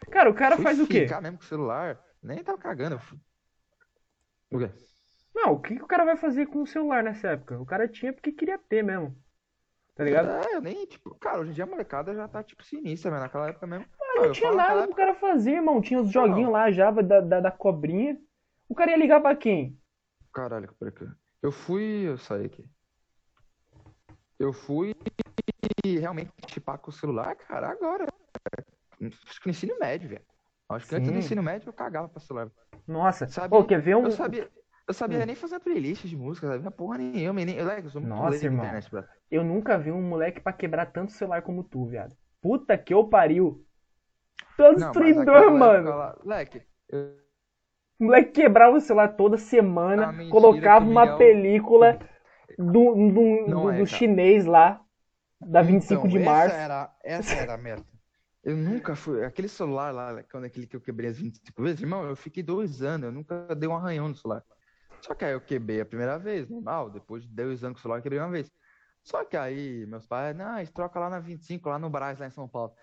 [0.10, 1.02] Cara, o cara faz o quê?
[1.02, 2.04] ficar mesmo com o celular.
[2.24, 3.00] Nem tava cagando.
[4.50, 4.72] O quê?
[5.36, 7.60] Não, o que, que o cara vai fazer com o celular nessa época?
[7.62, 9.16] O cara tinha porque queria ter mesmo.
[9.94, 10.44] Tá ligado?
[10.44, 13.22] É, eu nem, tipo, cara, hoje em dia a molecada já tá, tipo, sinistra, mas
[13.22, 13.86] naquela época mesmo.
[14.16, 15.82] Não eu tinha nada pro cara fazer, irmão.
[15.82, 18.18] Tinha os joguinhos lá, Java da, da, da cobrinha.
[18.68, 19.79] O cara ia ligar pra quem?
[20.34, 20.94] Caralho, peraí.
[20.94, 21.08] que-
[21.42, 22.08] Eu fui.
[22.08, 22.66] Eu saí aqui.
[24.38, 24.96] Eu fui
[25.86, 28.06] realmente chipar com o celular, cara, agora.
[29.02, 30.26] Acho que no ensino médio, velho.
[30.70, 31.20] Acho que antes do Sim.
[31.20, 32.50] ensino médio eu cagava pra celular.
[32.88, 34.04] Nossa, Sabe- pô, quer ver um.
[34.06, 34.50] Eu sabia,
[34.88, 35.26] eu sabia Hum.
[35.26, 37.44] nem fazer playlist de música, sabia porra nenhuma.
[37.44, 38.64] Nem, eu, eu sou muito Nossa, irmão.
[38.66, 39.04] internet, bro.
[39.32, 42.16] Eu nunca vi um moleque pra quebrar tanto celular como tu, viado.
[42.42, 43.66] Puta que eu pariu.
[44.76, 46.20] Destruidor, naquela mano.
[46.24, 47.18] Moleque, eu-
[48.00, 52.00] O moleque quebrava o celular toda semana, Ah, mentira colocava uma película
[52.58, 54.82] do, do, do- é, do chinês lá,
[55.42, 56.56] da 25 Então, de essa março.
[56.56, 57.86] Era, essa era a merda.
[58.44, 59.24] Eu nunca fui.
[59.26, 62.82] Aquele celular lá, quando aquele que eu quebrei as 25 vezes, irmão, eu fiquei dois
[62.82, 64.44] anos, eu nunca dei um arranhão no celular.
[65.02, 66.90] Só que aí eu quebrei a primeira vez, normal.
[66.90, 68.52] Depois de dois anos com o celular, eu quebrei uma vez.
[69.04, 72.32] Só que aí meus pais, não, troca lá na 25, lá no Brás, lá em
[72.32, 72.74] São Paulo.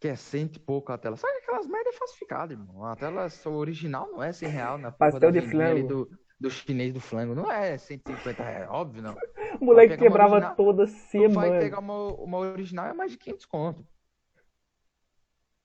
[0.00, 1.16] Que é cento e pouco a tela.
[1.16, 2.84] Só que aquelas merda é falsificada, irmão.
[2.84, 5.88] A tela original não é 100 real na porra Pastel de flango.
[5.88, 7.34] do, do chinês do flango.
[7.34, 9.16] Não é 150 reais, óbvio não.
[9.60, 11.58] O moleque quebrava original, toda Tu vai semana.
[11.60, 13.86] pegar uma, uma original é mais de 500 conto.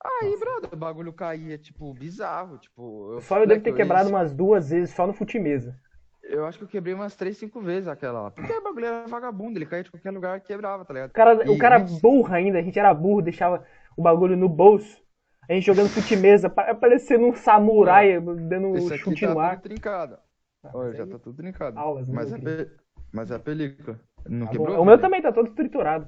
[0.03, 2.57] Aí, brother, o bagulho caía, tipo, bizarro.
[2.57, 5.77] Tipo, eu, Só eu devo ter quebrado ia- umas duas vezes só no futimesa.
[6.23, 8.31] Eu acho que eu quebrei umas 3, 5 vezes aquela lá.
[8.31, 11.09] Porque o bagulho era vagabundo, ele caía de qualquer lugar e quebrava, tá ligado?
[11.09, 11.99] O cara, o E- cara nossa.
[11.99, 13.65] burro ainda, a gente era burro, deixava
[13.97, 15.01] o bagulho no bolso.
[15.49, 19.59] A gente jogando futimesa, pa- parecendo um samurai dando Isso aqui chute tá no ar.
[19.59, 20.17] trincado.
[20.63, 21.77] Ah, Olha, já tá tudo trincado.
[21.77, 22.71] Aulas, né, mas, é meu pe-
[23.11, 23.99] mas é a película.
[24.27, 24.75] Não Tá quebrou?
[24.75, 24.81] bom.
[24.83, 26.07] O meu também tá todo triturado.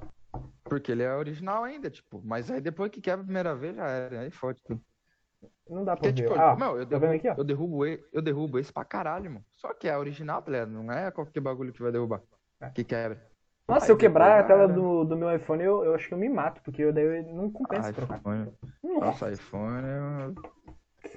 [0.63, 2.22] Porque ele é original ainda, tipo.
[2.24, 4.19] Mas aí depois que quebra a primeira vez, já era.
[4.22, 4.82] Aí fode tudo.
[5.69, 6.30] Não dá pra Porque, ver.
[6.30, 9.46] tipo, Ah, meu, eu tá derrubo, aqui, eu, derrubo, eu derrubo esse pra caralho, mano.
[9.56, 10.72] Só que é original, tá ligado?
[10.72, 12.22] Não é qualquer bagulho que vai derrubar.
[12.62, 12.69] É.
[12.69, 13.22] Que quebra.
[13.67, 16.17] Nossa, se eu quebrar a tela do, do meu iPhone, eu, eu acho que eu
[16.17, 18.19] me mato, porque eu daí eu não compensa trocar.
[18.19, 18.52] iPhone.
[18.84, 19.32] Nossa.
[19.32, 21.10] IPhone é.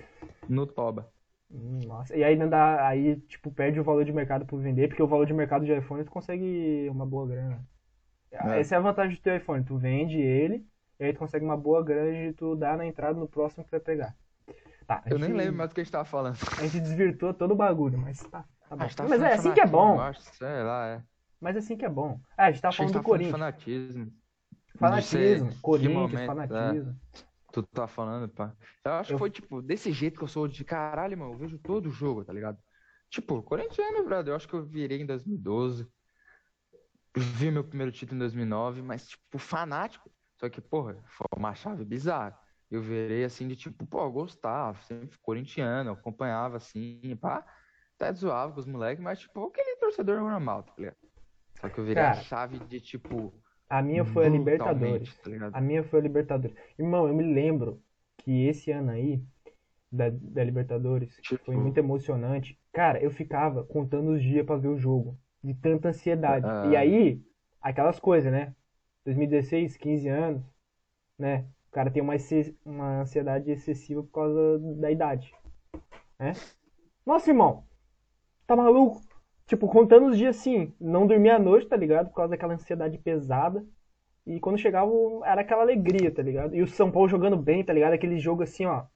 [0.49, 1.11] No toba.
[1.51, 5.07] Nossa, e aí dá, aí tipo perde o valor de mercado por vender, porque o
[5.07, 7.65] valor de mercado de iPhone tu consegue uma boa grana.
[8.31, 8.61] É.
[8.61, 10.67] Essa é a vantagem do teu iPhone, tu vende ele,
[10.99, 13.71] e aí tu consegue uma boa grana de tu dar na entrada no próximo que
[13.71, 14.17] tu vai pegar.
[14.87, 16.37] Tá, Eu nem gente- lembro mais do que a gente tava falando.
[16.59, 18.87] A gente desvirtuou todo o bagulho, mas tá, tá bom.
[18.89, 21.03] Tava Mas é assim que é bom, acho, sei lá, é.
[21.40, 22.20] Mas é assim que é bom.
[22.37, 23.33] Ah, a gente tava falando gente do falando Corinthians.
[23.33, 24.12] fanatismo.
[24.79, 26.27] Fanatismo, Corinthians, momento, é.
[26.27, 27.01] fanatismo.
[27.53, 28.55] Tu tá falando, pá.
[28.85, 31.33] Eu acho Eu- que foi, tipo, desse jeito que eu sou de caralho, mano.
[31.33, 32.59] Eu vejo todo o jogo, tá ligado?
[33.09, 34.33] Tipo, corintiano, brother.
[34.33, 35.88] Eu acho que eu virei em 2012.
[37.16, 40.11] Vi meu primeiro título em 2009, mas, tipo, fanático.
[40.38, 42.38] Só que, porra, foi uma chave bizarra.
[42.70, 47.42] Eu virei assim de tipo, pô, eu gostava, sempre corintiano, eu acompanhava assim, pá.
[47.94, 50.96] Até zoava com os moleques, mas, tipo, aquele torcedor normal, tá ligado?
[51.69, 53.33] Só que eu virei a Cara, chave de, tipo,
[53.69, 55.15] A minha foi a Libertadores.
[55.17, 55.31] tá?
[55.53, 56.57] A minha foi a Libertadores.
[56.79, 57.83] Irmão, eu me lembro
[58.19, 59.23] que esse ano aí,
[59.91, 62.59] da, da Libertadores, Tipo- foi muito emocionante.
[62.73, 66.47] Cara, eu ficava contando os dias pra ver o jogo, de tanta ansiedade.
[66.49, 66.67] Ah.
[66.71, 67.23] E aí,
[67.61, 68.55] aquelas coisas, né?
[69.05, 70.43] 2016, 15 anos,
[71.19, 71.47] né?
[71.69, 72.15] O cara tem uma,
[72.65, 75.33] uma ansiedade excessiva por causa da idade,
[76.19, 76.33] né?
[77.05, 77.65] Nossa, irmão,
[78.47, 79.06] tá maluco?
[79.47, 82.09] Tipo, contando os dias assim, não dormia à noite, tá ligado?
[82.09, 83.65] Por causa daquela ansiedade pesada.
[84.27, 84.91] E quando chegava,
[85.25, 86.55] era aquela alegria, tá ligado?
[86.55, 87.93] E o São Paulo jogando bem, tá ligado?
[87.93, 88.87] Aquele jogo assim, ó.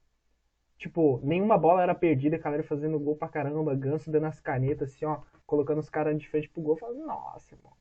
[0.77, 4.91] Tipo, nenhuma bola era perdida, a galera fazendo gol pra caramba, Ganso dando as canetas,
[4.91, 6.77] assim, ó, colocando os caras de frente pro gol.
[6.77, 7.73] Falando, nossa, irmão.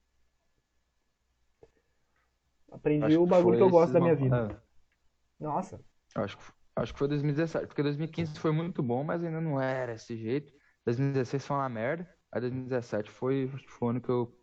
[2.71, 4.62] Aprendi Acho o que bagulho foi que eu gosto da minha vida.
[5.39, 5.43] é.
[5.43, 5.79] Nossa.
[6.13, 6.43] Acho que,
[6.75, 10.53] acho que foi 2017, porque 2015 foi muito bom, mas ainda não era desse jeito.
[10.86, 14.33] 2016 foi uma merda, aí 2017 foi, foi o ano que eu.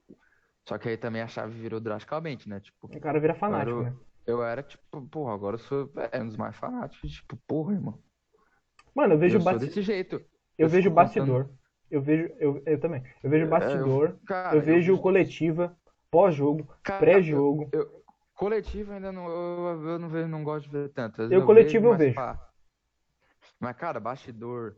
[0.68, 2.61] Só que aí também a chave virou drasticamente, né?
[2.61, 3.94] Tipo, O cara vira fanático, eu, né?
[4.27, 7.12] eu era tipo, porra, agora eu sou é, um dos mais fanáticos.
[7.12, 8.03] Tipo, porra, irmão.
[8.94, 9.66] Mano, eu vejo Eu basti...
[9.66, 10.16] desse jeito.
[10.59, 11.51] eu eu vejo bastidor.
[11.90, 13.03] Eu vejo, eu, eu também.
[13.22, 15.77] Eu vejo bastidor, Cara, eu vejo vi- coletiva,
[16.11, 16.66] pós-jogo,
[16.99, 17.70] pré-jogo.
[17.72, 21.22] Eu, eu- coletivo ainda não, eu, eu não vejo, não gosto de ver tanto.
[21.31, 22.20] Eu coletivo eu mas, vejo.
[23.61, 24.77] Mas, cara, bastidor.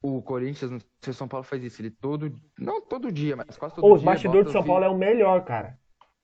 [0.00, 1.80] O Corinthians, não sei se o São Paulo faz isso.
[1.82, 2.32] Ele todo.
[2.58, 4.06] Não todo dia, mas quase todo Ô, dia.
[4.06, 5.78] bastidores do bota São Paulo é o melhor, cara.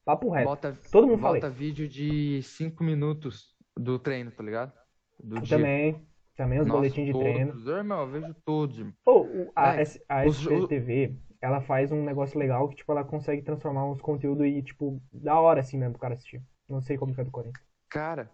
[0.05, 0.45] Papo reto.
[0.49, 4.73] Bota, Todo mundo bota vídeo de 5 minutos do treino, tá ligado?
[5.19, 5.57] Do dia.
[5.59, 6.07] Também.
[6.37, 7.27] Também os Nossa, boletins de todos.
[7.33, 7.71] treino.
[7.71, 8.95] Irmão, eu vejo todos, irmão.
[9.07, 12.91] Ô, o- a, É, S- a os- SPTV, ela faz um negócio legal que, tipo,
[12.93, 16.43] ela consegue transformar uns conteúdos e, tipo, da hora, assim mesmo, pro cara assistir.
[16.69, 17.65] Não sei como que é do Corinthians.
[17.89, 18.31] Cara,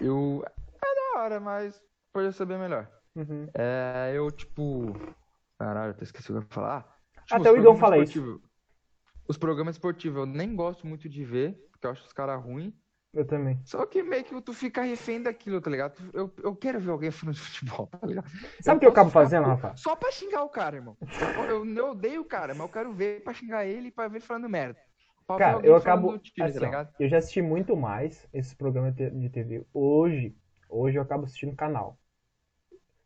[0.00, 0.42] eu.
[0.82, 1.80] É da hora, mas
[2.12, 2.90] podia ser bem melhor.
[3.16, 3.48] Uhum.
[3.54, 4.92] É, eu, tipo.
[5.58, 6.82] Caralho, até esqueci o que eu ia falar.
[7.26, 8.40] Tipo, Até o Igão fala isso.
[9.26, 12.74] Os programas esportivos eu nem gosto muito de ver, porque eu acho os caras ruins.
[13.14, 13.60] Eu também.
[13.64, 15.94] Só que meio que tu fica refém daquilo, tá ligado?
[16.12, 18.28] Eu, eu quero ver alguém falando de futebol, tá ligado?
[18.60, 19.76] Sabe o que eu acabo fazendo, Rafa?
[19.76, 20.96] Só pra xingar o cara, irmão.
[21.48, 24.20] Eu, eu, odeio o cara, mas eu quero ver pra xingar ele e pra ver
[24.20, 24.76] falando merda.
[25.28, 26.18] pra Cara, eu acabo.
[26.18, 26.94] time, assim, tá ó, ligado?
[26.98, 29.64] eu já assisti muito mais esses programas de TV.
[29.72, 30.36] Hoje,
[30.68, 31.96] hoje eu acabo assistindo canal.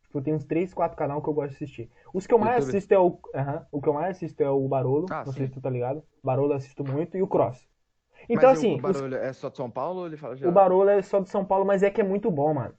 [0.09, 1.91] Tipo, tem uns 3, 4 canais que eu gosto de assistir.
[2.13, 2.65] Os que eu mais YouTube?
[2.65, 3.19] assisto é o.
[3.35, 5.09] aham, o que eu mais assisto é o Barolo.
[5.09, 5.33] Ah, não sim.
[5.33, 6.03] sei se tu tá ligado.
[6.23, 7.17] Barolo eu assisto muito.
[7.17, 7.67] E o Cross.
[8.29, 10.49] Então, Mas assim, o os- barulho é só de São Paulo ele fala geral?
[10.49, 12.73] o Barolo é só de São Paulo, mas é que é muito bom, mano.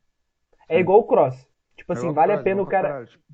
[0.68, 1.48] É igual o Cross.
[1.76, 2.98] Tipo É assim, vale a pena o cara.
[3.06, 3.24] tipo,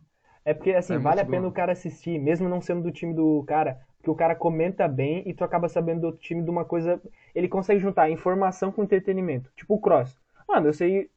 [0.44, 1.48] É porque, assim, É vale a pena bom.
[1.48, 5.22] o cara assistir, mesmo não sendo do time do cara, porque o cara comenta bem
[5.26, 7.00] e tu acaba sabendo do outro time de uma coisa.
[7.34, 9.52] Ele consegue juntar informação com entretenimento.
[9.56, 10.18] Tipo o Cross.
[10.48, 11.10] Mano, eu sei.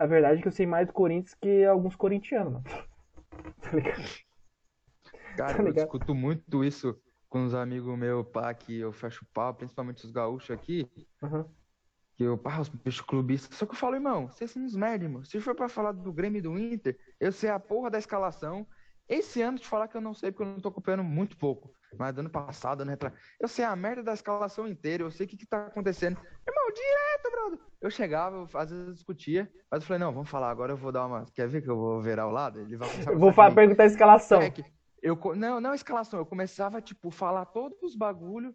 [0.00, 2.64] A verdade é que eu sei mais do Corinthians que alguns corintianos, mano.
[3.60, 4.02] Tá ligado?
[5.36, 5.84] Cara, Tá eu ligado?
[5.84, 10.10] discuto muito isso com os amigos meus, pá, que eu fecho o pau, principalmente os
[10.10, 10.90] gaúchos aqui,
[11.22, 11.46] Aham.
[12.16, 13.56] que eu, pá, os bichos clubistas.
[13.58, 15.22] Só que eu falo, irmão, vocês são uns merda, irmão.
[15.22, 18.66] Se for pra falar do Grêmio e do Inter, eu sei a porra da escalação.
[19.10, 21.74] Esse ano, te falar que eu não sei, porque eu não tô acompanhando muito pouco.
[21.98, 25.26] Mas do ano passado, ano retrasado, eu sei a merda da escalação inteira, eu sei
[25.26, 26.16] o que que tá acontecendo.
[26.46, 27.58] Irmão, direto, brother.
[27.80, 30.76] Eu chegava, eu, às vezes eu discutia, mas eu falei, não, vamos falar, agora eu
[30.76, 31.26] vou dar uma.
[31.34, 32.60] Quer ver que eu vou virar o lado?
[32.60, 34.40] Ele vai Eu vou perguntar a escalação.
[34.40, 34.64] É que
[35.02, 38.54] eu, não, não a escalação, eu começava, tipo, falar todos os bagulho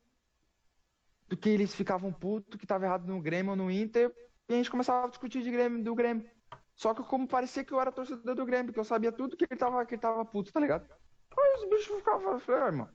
[1.28, 4.10] do que eles ficavam putos, que tava errado no Grêmio ou no Inter,
[4.48, 6.26] e a gente começava a discutir de Grêmio, do Grêmio.
[6.76, 9.46] Só que como parecia que eu era torcedor do Grêmio, que eu sabia tudo que
[9.50, 10.86] ele tava, que ele tava puto, tá ligado?
[11.38, 12.90] Aí os bichos ficavam, falei, ah, irmão,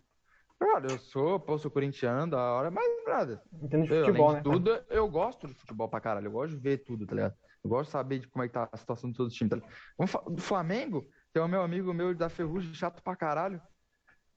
[0.59, 4.40] brother, eu sou, pô, sou corintiano, da hora, mas, brother, Entendo de eu, futebol, né?
[4.43, 6.27] tudo, eu gosto de futebol pra caralho.
[6.27, 7.35] Eu gosto de ver tudo, tá ligado?
[7.64, 9.51] Eu gosto de saber de como é que tá a situação de todos os times.
[9.51, 9.73] Tá ligado?
[9.97, 13.61] Vamos falar do Flamengo, tem o meu amigo meu da Ferrugem, chato pra caralho.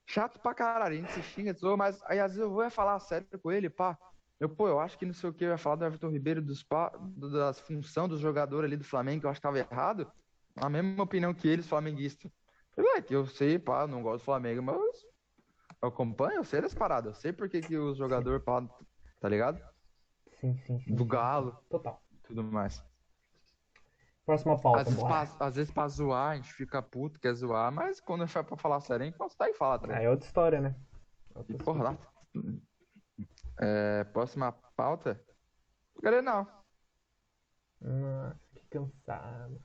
[0.05, 3.27] Chato pra caralho, a gente se xinga, mas aí às vezes eu vou falar sério
[3.41, 3.97] com ele, pá.
[4.43, 6.41] Eu, pô, eu acho que não sei o que, eu ia falar do Everton Ribeiro,
[6.41, 6.65] dos
[7.15, 10.11] do- das função dos jogadores ali do Flamengo, que eu acho que tava errado.
[10.57, 12.29] A mesma opinião que eles, flamenguistas.
[12.77, 14.75] É que eu sei, pá, não gosto do Flamengo, mas
[15.81, 18.61] eu acompanho, eu sei das paradas, eu sei por que, que os jogadores, pá,
[19.21, 19.61] tá ligado?
[20.41, 20.93] Sim, sim, sim.
[20.93, 22.03] Do Galo, Total.
[22.23, 22.83] tudo mais.
[24.25, 27.71] Próxima pauta, Às vezes, pra, às vezes pra zoar, a gente fica puto, quer zoar,
[27.71, 29.99] mas quando a gente vai pra falar sério, a gente consegue falar, tá ligado?
[30.01, 30.75] Aí é outra história, né?
[31.31, 31.97] E, Outra porra, lá.
[33.59, 35.19] É, próxima pauta.
[36.01, 36.47] Grenal.
[37.81, 39.61] Nossa, que cansado.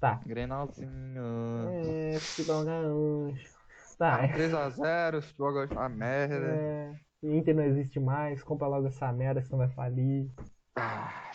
[0.00, 0.20] Tá.
[0.24, 1.22] Grenalzinho.
[1.70, 3.58] É, futebol gaúcho.
[3.98, 4.24] Tá.
[4.24, 4.32] é.
[4.32, 6.46] 3x0, futebol gaúcho é uma merda.
[6.46, 10.30] É, Inter não existe mais, compra logo essa merda, senão vai falir.
[10.76, 11.30] Ah.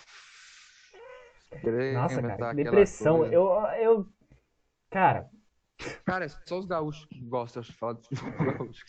[1.93, 3.25] Nossa, tá cara, depressão.
[3.25, 3.47] Eu,
[3.79, 4.07] eu.
[4.89, 5.29] Cara,
[6.05, 8.85] Cara, só os gaúchos que gostam de falar de futebol gaúcho.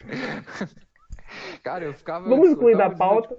[1.64, 2.28] Cara, eu ficava.
[2.28, 3.34] vamos excluir da pauta.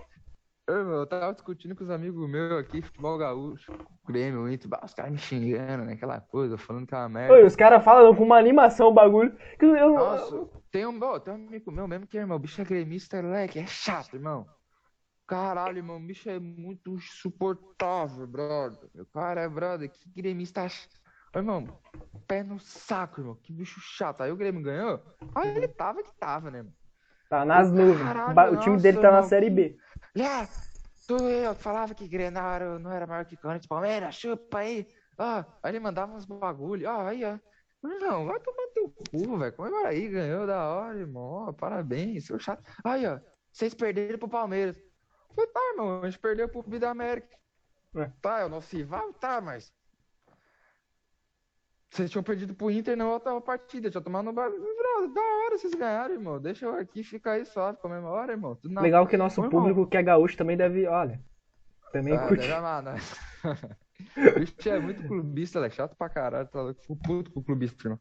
[0.67, 3.71] Eu, eu tava discutindo com os amigos meus aqui, futebol gaúcho,
[4.03, 5.93] Grêmio, Inter, os caras me xingando, né?
[5.93, 7.33] Aquela coisa, falando que é uma merda.
[7.35, 9.37] Oi, os caras falam com uma animação o bagulho.
[9.59, 12.59] Que eu, Nossa, tem um, ó, tem um amigo meu mesmo que, irmão, o bicho
[12.59, 14.47] é gremista, é chato, irmão.
[15.27, 18.89] Caralho, irmão, o bicho é muito insuportável, brother.
[18.95, 20.65] Meu cara é, brother, que gremista
[21.35, 21.67] Ô, Irmão,
[22.27, 24.21] pé no saco, irmão, que bicho chato.
[24.21, 24.99] Aí o Grêmio ganhou,
[25.35, 26.84] aí ele tava que tava, né, mano?
[27.29, 28.01] Tá nas nuvens.
[28.01, 29.77] Caralho, o time dele tá na nossa, Série B.
[30.19, 30.47] Ah,
[31.07, 34.87] tu eu falava que Grenal não era maior que Corinthians, Palmeiras, chupa aí.
[35.17, 36.89] Ah, aí ele mandava uns bagulho.
[36.89, 37.37] Ah, aí, ó.
[37.81, 39.53] Não, vai tomar teu cu, velho.
[39.53, 41.53] Comemora aí, ganhou da hora, irmão.
[41.53, 42.63] Parabéns, seu chato.
[42.83, 43.19] Aí, ó.
[43.51, 44.75] Vocês perderam pro Palmeiras.
[45.33, 47.27] Falei, tá, irmão, a gente perdeu pro Vida América.
[47.95, 48.11] É.
[48.21, 49.71] Tá, é o nosso rival, tá, mas.
[51.95, 54.33] Vocês tinham perdido pro Inter na outra partida, tinha tomado no.
[54.33, 54.59] Brother,
[55.13, 56.39] Da hora vocês ganharam, irmão.
[56.41, 58.53] Deixa eu aqui ficar aí suave, comemora, irmão.
[58.55, 59.61] Tudo na Legal que nosso Ô, irmão.
[59.61, 61.21] público que é gaúcho também deve, olha,
[61.93, 62.51] também Ah, curte.
[62.51, 62.95] amar, né?
[64.17, 66.47] O bicho é muito clubista, ele é chato pra caralho.
[66.49, 66.81] Tá louco.
[66.81, 67.99] Fico puto com o clubista, irmão.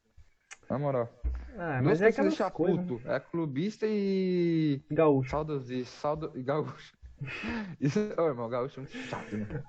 [0.68, 1.08] Na moral.
[1.56, 2.84] Ah, Duas mas é aquelas deixa coisas, né?
[2.88, 3.08] puto.
[3.08, 4.82] É clubista e.
[4.90, 5.30] Gaúcho.
[5.30, 5.96] Saudosista.
[6.00, 6.32] Saudo...
[6.34, 6.96] e Gaúcho.
[7.80, 8.00] Isso...
[8.18, 9.62] Ô, irmão, gaúcho é muito chato, né?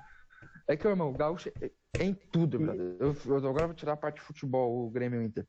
[0.68, 2.98] É que, irmão, o gaúcho é é em tudo, brother.
[3.00, 5.48] Eu, eu agora vou tirar a parte de futebol, o Grêmio Inter.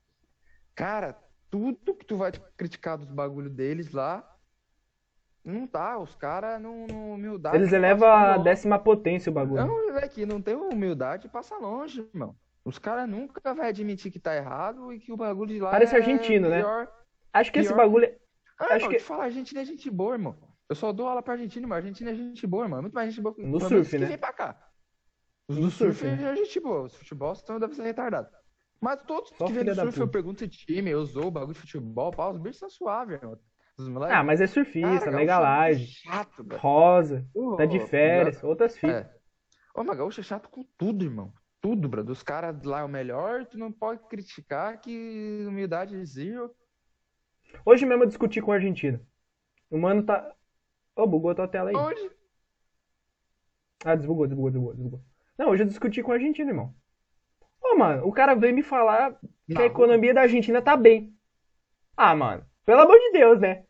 [0.76, 1.16] Cara,
[1.50, 4.24] tudo que tu vai criticar dos bagulho deles lá.
[5.44, 7.56] Não tá, os caras não, não humildade.
[7.56, 9.64] Eles elevam a décima potência o bagulho.
[9.64, 12.36] Não, moleque, não tem humildade, passa longe, irmão.
[12.64, 15.94] Os caras nunca vai admitir que tá errado e que o bagulho de lá Parece
[15.94, 16.58] é argentino, né?
[16.58, 16.88] pior.
[17.32, 18.04] Acho que esse pior bagulho.
[18.06, 18.18] é-
[18.58, 20.36] Ah, Acho irmão, que- falar, Argentina é gente boa, irmão.
[20.68, 21.72] Eu só dou aula pra Argentina.
[21.72, 22.78] A Argentina é gente boa, irmão.
[22.78, 24.06] É muito mais gente boa que No surf, que né?
[24.06, 24.65] vem pra cá.
[25.48, 26.32] Os do surf, surf, né?
[26.32, 26.82] é gente boa.
[26.82, 28.28] Os futebol são deve ser retardado.
[28.80, 31.54] Mas todos Só que vêm do surf, eu pergunto se time, eu usou o bagulho
[31.54, 33.38] de futebol, pá, os bichos são suaves, irmão.
[34.08, 36.60] Ah, mas é surfista, Cara, mega é laje, Chato, velho.
[36.60, 37.26] rosa,
[37.58, 39.06] tá de férias, outras fitas.
[39.06, 39.16] É.
[39.74, 41.32] Ô, mas gaúcho é chato com tudo, irmão.
[41.60, 42.10] Tudo, brother.
[42.10, 46.54] Os caras lá é o melhor, tu não pode criticar que humildade zero.
[47.66, 49.04] Hoje mesmo eu discuti com o argentino.
[49.70, 50.34] O mano tá.
[50.94, 51.76] Ô, bugou a tua tela aí.
[51.76, 52.10] Onde?
[53.84, 55.04] Ah, desbugou, desbugou, desbugou, desbugou.
[55.38, 56.74] Não, hoje eu discuti com a Argentina, irmão.
[57.62, 61.14] Ô, mano, o cara veio me falar que a economia da Argentina tá bem.
[61.96, 63.64] Ah, mano, pelo amor de Deus, né?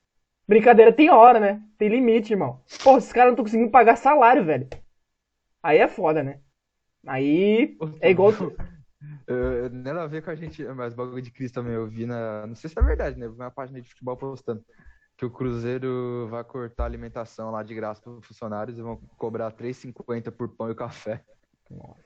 [0.46, 1.62] Brincadeira tem hora, né?
[1.76, 2.62] Tem limite, irmão.
[2.82, 4.68] Pô, esses caras não estão conseguindo pagar salário, velho.
[5.62, 6.40] Aí é foda, né?
[7.06, 8.32] Aí é igual.
[9.28, 11.74] Uh, nada a ver com a gente, mas bagulho de Cristo também.
[11.74, 12.46] Eu vi na.
[12.46, 13.26] Não sei se é verdade, né?
[13.26, 14.64] Eu vi uma página de futebol postando
[15.16, 18.96] que o Cruzeiro vai cortar a alimentação lá de graça para os funcionários e vão
[19.16, 21.22] cobrar R$3,50 por pão e café.
[21.70, 22.04] Nossa.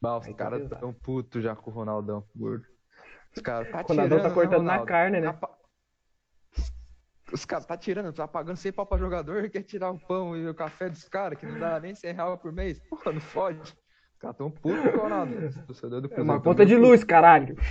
[0.00, 0.80] Bah, os tá caras pesado.
[0.80, 2.64] tão putos já com o Ronaldão, gordo.
[3.34, 4.86] Os caras tá O Ronaldão tá cortando na Ronaldo?
[4.86, 5.32] carne, né?
[5.32, 5.50] Tá
[7.32, 10.48] Os caras tá tirando, tá pagando 100 pau pra jogador, quer tirar o pão e
[10.48, 12.78] o café dos caras, que não dá nem 100 reais por mês.
[12.88, 13.60] Porra, não fode.
[13.60, 15.34] Os caras tão putos com o Ronaldo.
[15.46, 17.56] Os torcedores do É Cruzeiro uma tão conta de luz, caralho.
[17.56, 17.66] putos.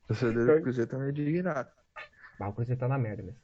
[0.00, 1.72] Os torcedores do Cruzeiro tão meio indignados.
[2.40, 3.40] Ah, o Cruzeiro tá na merda mesmo.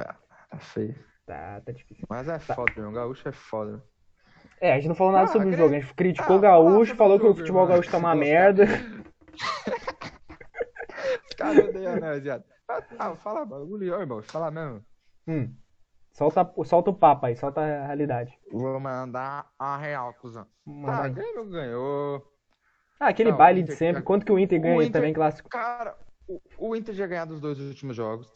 [0.00, 0.16] Ah,
[0.50, 0.94] Tá feio.
[1.26, 2.04] Tá, tá difícil.
[2.08, 2.90] Mas é foda, meu.
[2.90, 3.82] O gaúcho é foda.
[4.62, 5.74] É, a gente não falou nada Ah, sobre o jogo.
[5.74, 7.98] A gente criticou Ah, o Gaúcho, fala falou que o o futebol jogo, gaúcho tá
[7.98, 8.64] uma merda.
[11.28, 12.44] Os caras odeiam nós, viado.
[12.68, 14.22] Ah, Ah, fala bagulho, irmão.
[14.22, 14.84] Falar mesmo.
[15.26, 15.52] Hum.
[16.12, 18.38] Solta, solta o papo aí, solta a realidade.
[18.52, 20.46] Vou mandar a real, cuzão.
[20.64, 21.10] Manda Tá, aí.
[21.10, 22.22] ganhou, ganhou.
[23.00, 24.02] Ah, aquele Não, o baile de sempre.
[24.02, 25.48] Quanto que o Inter O ganha Inter- também, clássico?
[25.48, 25.96] Cara,
[26.28, 28.28] o, o Inter já ganhou os dois últimos jogos.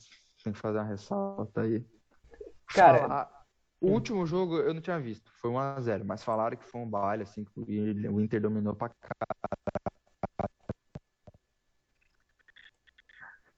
[0.42, 1.84] Tem que fazer uma ressalta aí.
[2.74, 3.28] Cara,
[3.80, 3.92] o hum.
[3.92, 5.30] último jogo eu não tinha visto.
[5.34, 7.60] Foi 1x0, mas falaram que foi um baile, assim, que
[8.08, 9.08] o Inter dominou pra cá.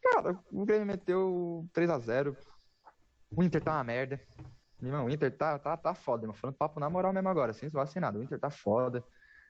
[0.03, 2.37] Cara, o Grêmio meteu 3x0.
[3.31, 4.21] O Inter tá uma merda.
[4.83, 6.35] Irmão, o Inter tá, tá, tá foda, irmão.
[6.35, 8.19] Falando papo na moral mesmo agora, sem zoar sem nada.
[8.19, 9.05] O Inter tá foda.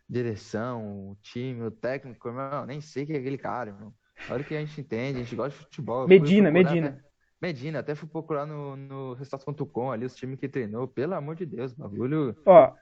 [0.09, 3.95] Direção, o time, o técnico, irmão, nem sei quem é aquele cara, irmão.
[4.31, 6.07] Olha que a gente entende, a gente gosta de futebol.
[6.07, 6.91] Fui Medina, Medina.
[6.91, 7.08] né?
[7.41, 10.89] Medina, até fui procurar no, no Resultados.com ali os times que treinou.
[10.89, 12.75] Pelo amor de Deus, bagulho Ó,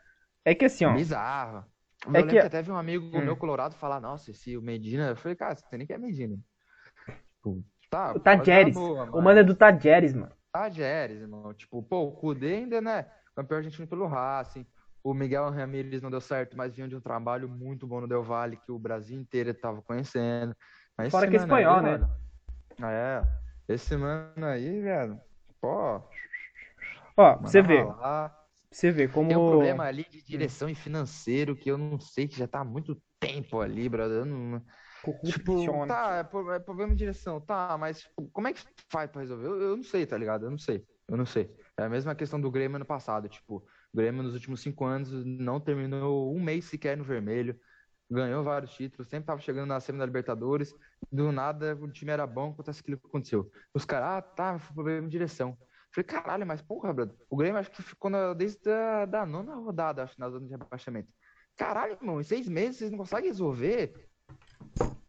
[0.45, 0.95] é que assim, ó.
[0.95, 1.65] bizarro.
[2.05, 3.25] Eu É lembro que- que até vi um amigo Hum.
[3.25, 5.09] meu colorado falar, nossa, esse o Medina.
[5.09, 6.39] Eu falei, cara, você nem que é Medina.
[7.33, 8.75] Tipo, tá, O Tajeres.
[8.75, 10.33] boa, O mano é do Tajeres, mano.
[10.53, 11.53] Tajeres, irmão.
[11.53, 13.11] Tipo, pô, o Kudê ainda, né?
[13.35, 14.67] Campeão argentino pelo Racing.
[15.05, 18.23] O Miguel Ramírez não deu certo, mas vinha de um trabalho muito bom no Del
[18.25, 20.57] Valle, que o Brasil inteiro tava conhecendo.
[20.97, 21.99] Mas Fora que é aí, espanhol, né?
[21.99, 22.11] mano,
[22.83, 23.23] É,
[23.69, 25.21] esse mano aí, velho,
[25.61, 26.01] pô,
[27.17, 27.79] Ó, você vê,
[28.71, 29.29] você vê como.
[29.29, 32.61] Tem um problema ali de direção e financeiro que eu não sei, que já tá
[32.61, 34.19] há muito tempo ali, brother.
[34.19, 34.63] Eu não-
[35.25, 35.87] Tipo, Corrupciona.
[35.87, 39.47] tá, é, é problema de direção, tá, mas tipo, como é que faz pra resolver?
[39.47, 40.47] Eu, eu não sei, tá ligado?
[40.47, 41.49] Eu não sei, eu não sei.
[41.79, 43.59] É a mesma questão do Grêmio ano passado, tipo,
[43.93, 47.57] o Grêmio nos últimos cinco anos não terminou um mês sequer no vermelho,
[48.11, 50.75] ganhou vários títulos, sempre tava chegando na semi da Libertadores,
[51.11, 53.51] do nada o time era bom, acontece aquilo que aconteceu.
[53.75, 55.57] Os caras, ah, tá, foi problema de direção.
[55.95, 59.55] Falei, caralho, mas porra, brother, o Grêmio acho que ficou na- desde a da nona
[59.55, 61.09] rodada, acho, na zona de rebaixamento.
[61.57, 63.95] Caralho, irmão, em seis meses vocês não conseguem resolver?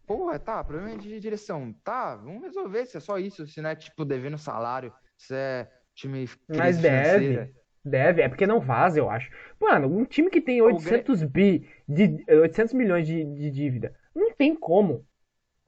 [0.06, 1.74] Porra, tá, problema de direção.
[1.84, 5.70] Tá, vamos resolver se é só isso, se não é tipo devendo salário, se é
[5.94, 7.54] time Mas deve.
[7.88, 9.30] Deve, é porque não vaza, eu acho.
[9.60, 14.34] Mano, um time que tem O 800 bi, de, 800 milhões de, de dívida, não
[14.34, 15.06] tem como.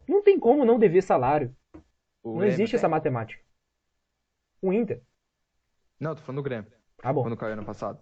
[0.08, 1.56] Não tem como não dever salário.
[2.24, 2.78] O Não Grêmio existe tem?
[2.78, 3.44] essa matemática.
[4.62, 5.02] O Inter.
[6.00, 7.24] Não, tô falando do Grêmio, Tá bom.
[7.24, 8.00] quando caiu ano passado.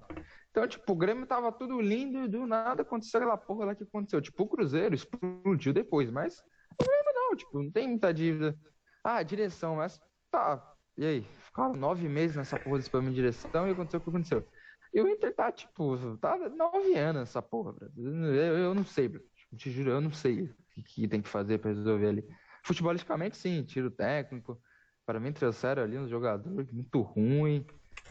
[0.52, 3.84] Então, tipo, o Grêmio tava tudo lindo e do nada aconteceu aquela porra lá que
[3.84, 4.22] aconteceu.
[4.22, 6.40] Tipo, o Cruzeiro explodiu depois, mas
[6.80, 8.58] o Grêmio não, tipo, não tem muita dívida.
[9.04, 10.00] Ah, direção, mas
[10.32, 10.74] tá.
[10.98, 11.26] E aí?
[11.58, 14.48] Ficaram nove meses nessa porra desse problema de direção e aconteceu o que aconteceu.
[14.94, 17.74] E o Inter tá, tipo, tá nove anos nessa porra.
[17.98, 19.12] Eu, eu não sei,
[19.56, 22.28] te juro, eu não sei o que, tem que fazer pra resolver ali.
[22.64, 24.62] Futebolisticamente, sim, tiro técnico.
[25.04, 27.66] Para mim, trouxeram ali um jogador muito ruim.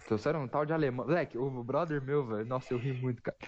[0.08, 1.06] Trouxeram um tal de alemão.
[1.06, 2.46] Moleque, o brother meu, velho.
[2.46, 3.38] Nossa, eu ri muito, cara.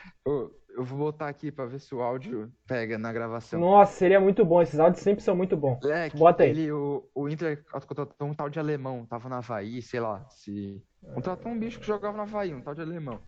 [0.79, 3.59] Eu vou botar aqui pra ver se o áudio pega na gravação.
[3.59, 4.63] Nossa, seria muito bom.
[4.63, 5.81] Esses áudios sempre são muito bons.
[5.83, 6.51] Moleque, Bota aí.
[6.51, 9.05] ele, o, o Inter contratou um tal de alemão.
[9.05, 10.25] Tava na Havaí, sei lá.
[10.29, 10.81] Se...
[11.15, 13.21] Contratou um bicho que jogava na Havaí, um tal de alemão.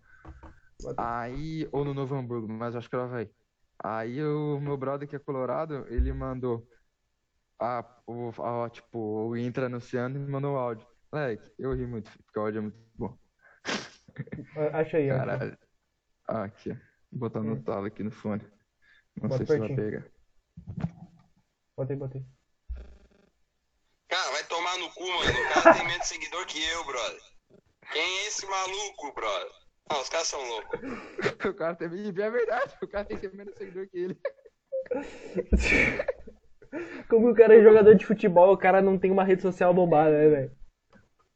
[0.95, 3.29] Aí, ou no Novo Hamburgo, mas acho que era Havaí.
[3.83, 6.65] Aí o meu brother que é colorado, ele mandou
[7.59, 10.87] a, o, a, tipo, o Inter anunciando e me mandou o áudio.
[11.11, 13.17] Moleque, eu ri muito, porque o áudio é muito bom.
[14.71, 15.17] Acha aí, aí.
[15.17, 15.57] Caralho.
[16.29, 16.90] Aqui, ó.
[17.11, 17.63] Vou botar no Hum.
[17.63, 18.43] talo aqui no fone.
[19.21, 19.91] Não Bota sei se vai pertinho.
[19.91, 20.05] pegar.
[21.75, 22.23] Bota aí.
[24.07, 25.31] Cara, vai tomar no cu, mano.
[25.31, 27.21] O cara tem menos seguidor que eu, brother.
[27.91, 29.51] Quem é esse maluco, brother?
[29.89, 30.79] Não, os caras são loucos.
[31.49, 31.87] O cara tem.
[31.87, 34.17] É verdade, o cara tem menos seguidor que ele.
[37.09, 40.11] Como o cara é jogador de futebol, o cara não tem uma rede social bombada,
[40.11, 40.51] né, velho?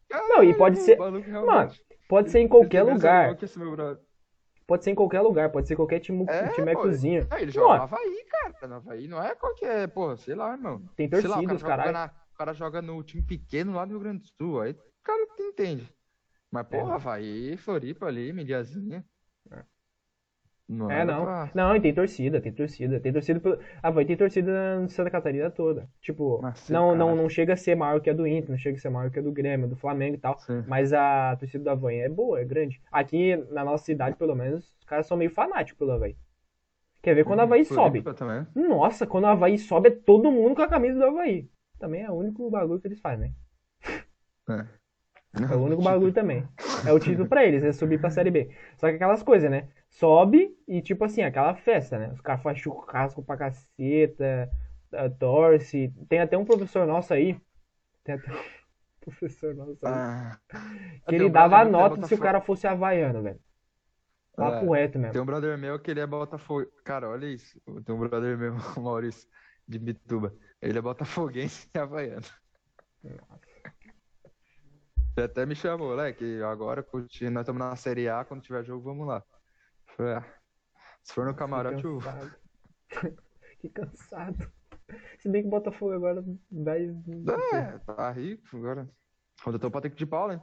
[0.09, 1.21] Não, e pode ser- Mano,
[2.07, 3.35] pode ser em qualquer mais lugar.
[4.67, 7.27] Pode ser em qualquer lugar, pode ser qualquer time, É, timecozinho.
[7.29, 7.77] Ah, ele joga Mano.
[7.77, 8.67] no Havaí, cara.
[8.67, 10.81] No Havaí não é qualquer, porra, sei lá, irmão.
[10.95, 11.93] Tem Sei lá, o torcida, cara, os joga caralho.
[11.93, 14.61] na- o cara joga no time pequeno lá do Rio Grande do Sul.
[14.61, 15.87] Aí o cara entende.
[16.51, 16.95] Mas, porra, É.
[16.95, 19.05] Havaí, Floripa ali, Mediazinha.
[20.67, 21.23] Não É, era não.
[21.23, 22.99] pra- Não, e tem torcida, tem torcida.
[22.99, 23.39] Tem torcida.
[23.39, 23.59] Pelo...
[23.83, 25.87] Ah, vai ter torcida em Santa Catarina toda.
[26.01, 27.21] Tipo, Nossa, não, não, cara.
[27.21, 29.19] não chega a ser maior que a do Inter, não chega a ser maior que
[29.19, 30.39] a do Grêmio, do Flamengo e tal.
[30.39, 30.63] Sim.
[30.67, 32.81] Mas a torcida do Havaí é boa, é grande.
[32.91, 36.15] Aqui na nossa cidade, pelo menos, os caras são meio fanáticos pelo Havaí.
[37.03, 38.01] Quer ver quando o Havaí sobe?
[38.01, 38.47] Também.
[38.55, 41.47] Nossa, quando o Havaí sobe, é todo mundo com a camisa do Havaí.
[41.77, 43.35] Também é o único bagulho que eles fazem,
[43.87, 43.99] né?
[44.49, 44.65] É.
[45.51, 46.47] É o único bagulho também.
[46.87, 48.49] É o título pra eles, é subir pra Série B.
[48.77, 49.67] Só que aquelas coisas, né?
[49.95, 52.11] Sobe e, tipo assim, aquela festa, né?
[52.11, 54.49] Os caras fazem churrasco pra caceta,
[54.91, 55.93] eh, torce.
[56.09, 57.39] Tem até um professor nosso aí.
[58.03, 58.35] Tem até um
[58.99, 59.91] professor nosso aí.
[59.91, 63.23] Ah, que tem ele um dava brother que é nota se o cara fosse havaiano,
[63.23, 63.39] velho.
[64.35, 65.13] Papo reto mesmo.
[65.13, 66.69] Tem um brother meu que ele é Botafogo.
[66.83, 67.59] Cara, olha isso.
[67.85, 69.29] Tem um brother meu, o Maurício,
[69.65, 70.33] de Bituba.
[70.61, 72.25] Ele é botafoguense e havaiano.
[75.15, 76.41] Ele até me chamou, moleque.
[76.43, 78.25] Agora curti- nós estamos na Série A.
[78.25, 79.23] Quando tiver jogo, vamos lá.
[79.95, 80.25] Falei, ah,
[81.03, 81.99] se for no camarote, Que eu.
[81.99, 82.35] cansado.
[83.59, 84.51] que cansado.
[85.19, 86.85] Se bem que o Botafogo agora vai.
[87.53, 88.87] É, tá rico agora.
[89.43, 90.41] Contratou o Patrick de Paula, hein?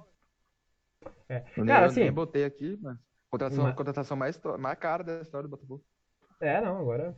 [1.29, 1.39] É.
[1.57, 2.99] Eu nem, Cara, eu assim- nem botei aqui, mas.
[3.31, 5.83] Contratação, Mas- contratação mais, mais cara da história do Botafogo.
[6.41, 7.17] É, não, agora.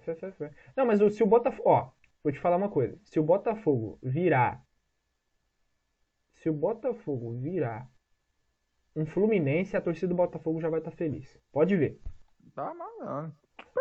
[0.76, 1.68] Não, mas se o Botafogo.
[1.68, 1.90] Ó,
[2.22, 2.96] vou te falar uma coisa.
[3.04, 4.62] Se o Botafogo virar.
[6.36, 7.90] Se o Botafogo virar
[8.94, 11.36] um Fluminense, a torcida do Botafogo já vai estar feliz.
[11.50, 12.00] Pode ver.
[12.54, 13.32] Tá mal, não.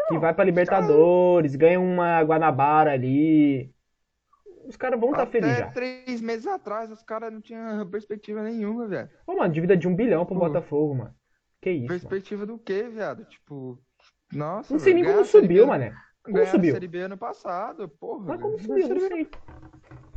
[0.08, 3.74] Que vai pra Libertadores, ganha uma Guanabara ali.
[4.66, 5.72] Os caras vão estar Até felizes já.
[5.72, 9.10] três meses atrás, os caras não tinham perspectiva nenhuma, velho.
[9.28, 10.42] Ô, mano, dívida de um bilhão pro Pô.
[10.42, 11.16] Botafogo, mano.
[11.62, 12.00] Que isso, mano.
[12.00, 13.26] Perspectiva do quê, viado?
[13.26, 13.80] Tipo,
[14.32, 15.94] nossa, Não sei nem como subiu, mané.
[16.24, 16.74] Como ganhar a subiu?
[16.74, 18.26] Série B ano passado, porra.
[18.28, 18.88] Mas como subiu?
[18.88, 19.30] Não sei.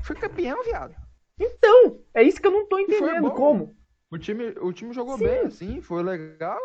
[0.02, 0.94] Foi campeão, viado.
[1.38, 3.30] Então, é isso que eu não tô entendendo.
[3.32, 3.76] Como?
[4.10, 5.24] O time, o time jogou Sim.
[5.24, 6.58] bem, assim, foi legal.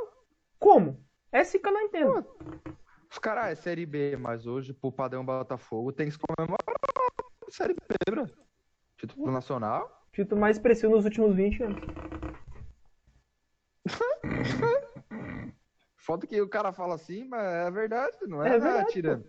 [0.59, 1.03] Como?
[1.31, 2.25] Essa que eu não entendo.
[3.09, 6.57] Os caras, é Série B, mas hoje, pro padrão Botafogo, tem que se comemorar
[7.49, 7.79] Série B,
[8.09, 8.29] bro.
[8.97, 10.05] Título nacional.
[10.11, 11.79] Título mais expressivo nos últimos 20 anos.
[15.97, 19.25] Foda que o cara fala assim, mas é verdade, não é, É verdade, tirando.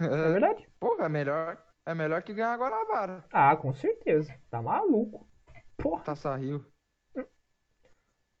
[0.00, 0.68] É verdade?
[0.80, 3.24] Porra, é melhor, é melhor que ganhar agora a vara.
[3.32, 4.34] Ah, com certeza.
[4.50, 5.28] Tá maluco.
[5.76, 6.02] Porra.
[6.02, 6.64] Taça Rio.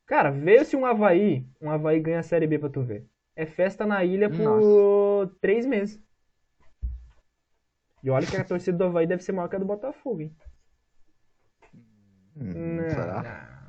[0.08, 3.06] Cara, vê se um Havaí, um Havaí ganha a Série B pra tu ver.
[3.36, 6.02] É festa na ilha por três meses.
[8.02, 10.34] E olha que a torcida do Havaí deve ser maior que a do Botafogo, hein?
[12.36, 13.22] Hum, Não, será?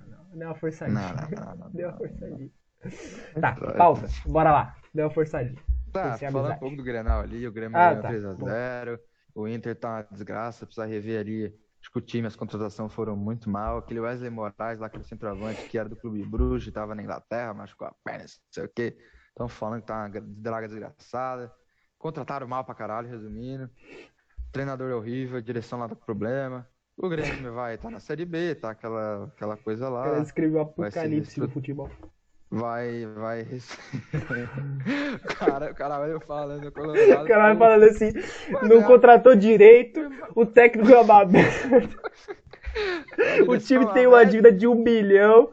[0.08, 0.38] não, não.
[0.38, 1.00] Deu uma forçadinha.
[1.02, 2.50] Não, não, não, não, Deu uma forçadinha.
[3.42, 3.78] Tá, Vai.
[3.78, 4.08] pauta.
[4.26, 4.76] Bora lá.
[4.94, 5.62] Deu uma forçadinha.
[5.92, 8.10] Tá, falando um pouco do Grenal ali, o Grêmio Ah, ganhou tá.
[8.10, 9.00] 3x0.
[9.36, 11.54] O Inter tá uma desgraça, precisa rever ali.
[11.82, 13.78] Acho que o time, as contratações foram muito mal.
[13.78, 17.88] Aquele Wesley Moraes lá, aquele centroavante que era do Clube Bruges, tava na Inglaterra, machucou
[17.88, 18.98] a perna, não sei o quê.
[19.30, 21.52] Estão falando que tá uma draga desgraçada.
[21.98, 23.70] Contrataram mal pra caralho, resumindo.
[24.52, 26.68] Treinador horrível, direção lá tá com problema.
[26.98, 30.04] O Grêmio vai estar na Série B, tá aquela, aquela coisa lá.
[30.76, 31.90] vai ser apocalipse do futebol.
[32.52, 33.44] Vai, vai.
[33.44, 37.24] o cara, o cara vai falando, o Colorado.
[37.24, 38.12] O cara falando assim,
[38.52, 38.84] Mas não é.
[38.84, 40.00] contratou direito,
[40.36, 41.26] o técnico é uma
[43.48, 45.52] o time lá, tem uma dívida de um bilhão,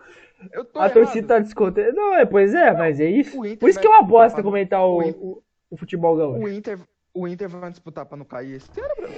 [0.74, 0.92] a errado.
[0.92, 1.92] torcida tá descontando.
[1.92, 3.44] Não, é, pois é, mas é isso.
[3.44, 6.40] Inter Por isso que é uma bosta comentar o, o o, futebol gaúcho.
[6.40, 6.78] O Inter,
[7.12, 9.09] o Inter vai disputar pra não cair esse ano?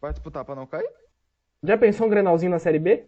[0.00, 0.88] Vai disputar pra não cair?
[1.62, 3.06] Já pensou um Grenalzinho na Série B?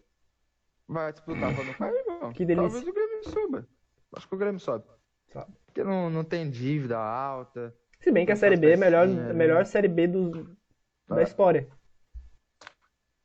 [0.88, 2.32] Vai disputar pra não cair, mano.
[2.32, 2.68] Que delícia.
[2.70, 3.68] Talvez o Grêmio suba.
[4.14, 4.84] Acho que o Grêmio sobe.
[5.32, 5.52] Sobe.
[5.66, 7.74] Porque não, não tem dívida alta.
[8.00, 9.32] Se bem que a Série B é a melhor, festinha, a né?
[9.34, 10.46] melhor Série B dos,
[11.08, 11.24] da É.
[11.24, 11.68] história.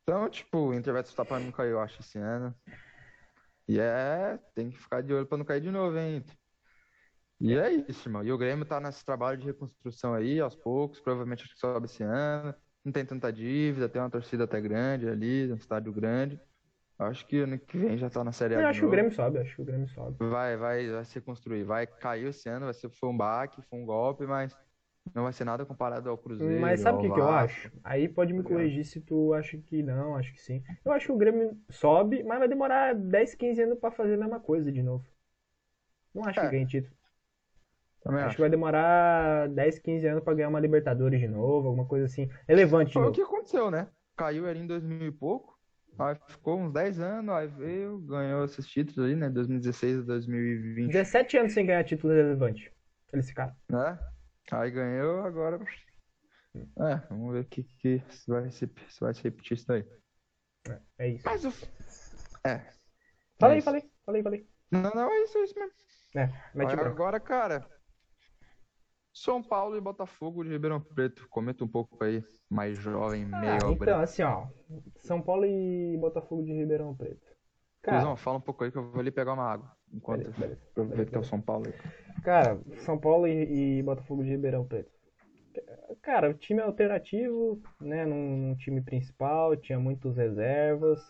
[0.03, 2.53] Então, tipo, o Inter vai disputar pra não cair, eu acho, esse ano.
[3.67, 6.35] E é, tem que ficar de olho pra não cair de novo, hein, Inter.
[7.39, 8.23] E é isso, irmão.
[8.23, 10.99] E o Grêmio tá nesse trabalho de reconstrução aí, aos poucos.
[10.99, 12.53] Provavelmente acho que sobe esse ano.
[12.83, 16.39] Não tem tanta dívida, tem uma torcida até grande ali, um estádio grande.
[17.07, 18.89] Acho que ano que vem já tá na Série A Eu acho que o.
[18.89, 20.17] Grêmio sobe, acho que o Grêmio sobe.
[20.19, 21.63] Vai, vai, vai se construir.
[21.63, 24.55] Vai cair esse ano, vai ser foi um baque, foi um golpe, mas
[25.15, 26.61] não vai ser nada comparado ao Cruzeiro.
[26.61, 27.71] Mas sabe o que, que eu acho?
[27.83, 30.63] Aí pode me Tá corrigir se tu acha que não, acho que sim.
[30.85, 34.17] Eu acho que o Grêmio sobe, mas vai demorar 10, 15 anos pra fazer a
[34.17, 35.03] mesma coisa de novo.
[36.13, 36.51] Não acho que É.
[36.51, 36.95] ganhe título.
[38.03, 38.35] Também Acho acho.
[38.35, 42.29] que vai demorar 10, 15 anos pra ganhar uma Libertadores de novo, alguma coisa assim.
[42.47, 43.87] Relevante Foi o que aconteceu, né?
[44.17, 45.50] Caiu ali em 2000 e pouco.
[45.99, 49.29] Aí ficou uns 10 anos, aí veio, ganhou esses títulos ali, né?
[49.29, 52.71] 2016 a 2020, 17 anos sem ganhar título relevante.
[53.13, 53.55] Esse cara.
[53.69, 53.99] né?
[54.51, 55.59] Aí ganhou, agora.
[56.55, 59.85] É, vamos ver o que, que se vai se, se vai se repetir isso daí.
[60.97, 61.23] É isso.
[61.25, 61.49] Mas o.
[62.45, 62.57] É.
[63.39, 64.47] Falei, mas- falei, falei, falei.
[64.71, 65.73] Não, não, é isso, é isso mesmo.
[66.15, 66.87] É, Aí bronca.
[66.87, 67.65] agora, cara.
[69.13, 71.27] São Paulo e Botafogo de Ribeirão Preto.
[71.29, 74.01] Comenta um pouco aí, mais jovem, Ah, meio então, branco.
[74.01, 74.47] assim, ó.
[74.97, 77.29] São Paulo e Botafogo de Ribeirão Preto.
[77.81, 79.71] Cara, Cusão, fala um pouco aí que eu vou ali pegar uma água.
[79.93, 80.61] Enquanto beleza, beleza.
[80.71, 82.21] aproveita que é o São Paulo aí.
[82.23, 84.91] Cara, São Paulo e, e Botafogo de Ribeirão Preto.
[86.01, 88.05] Cara, o time é alternativo, né?
[88.05, 91.01] Num, time principal, tinha muitos reservas.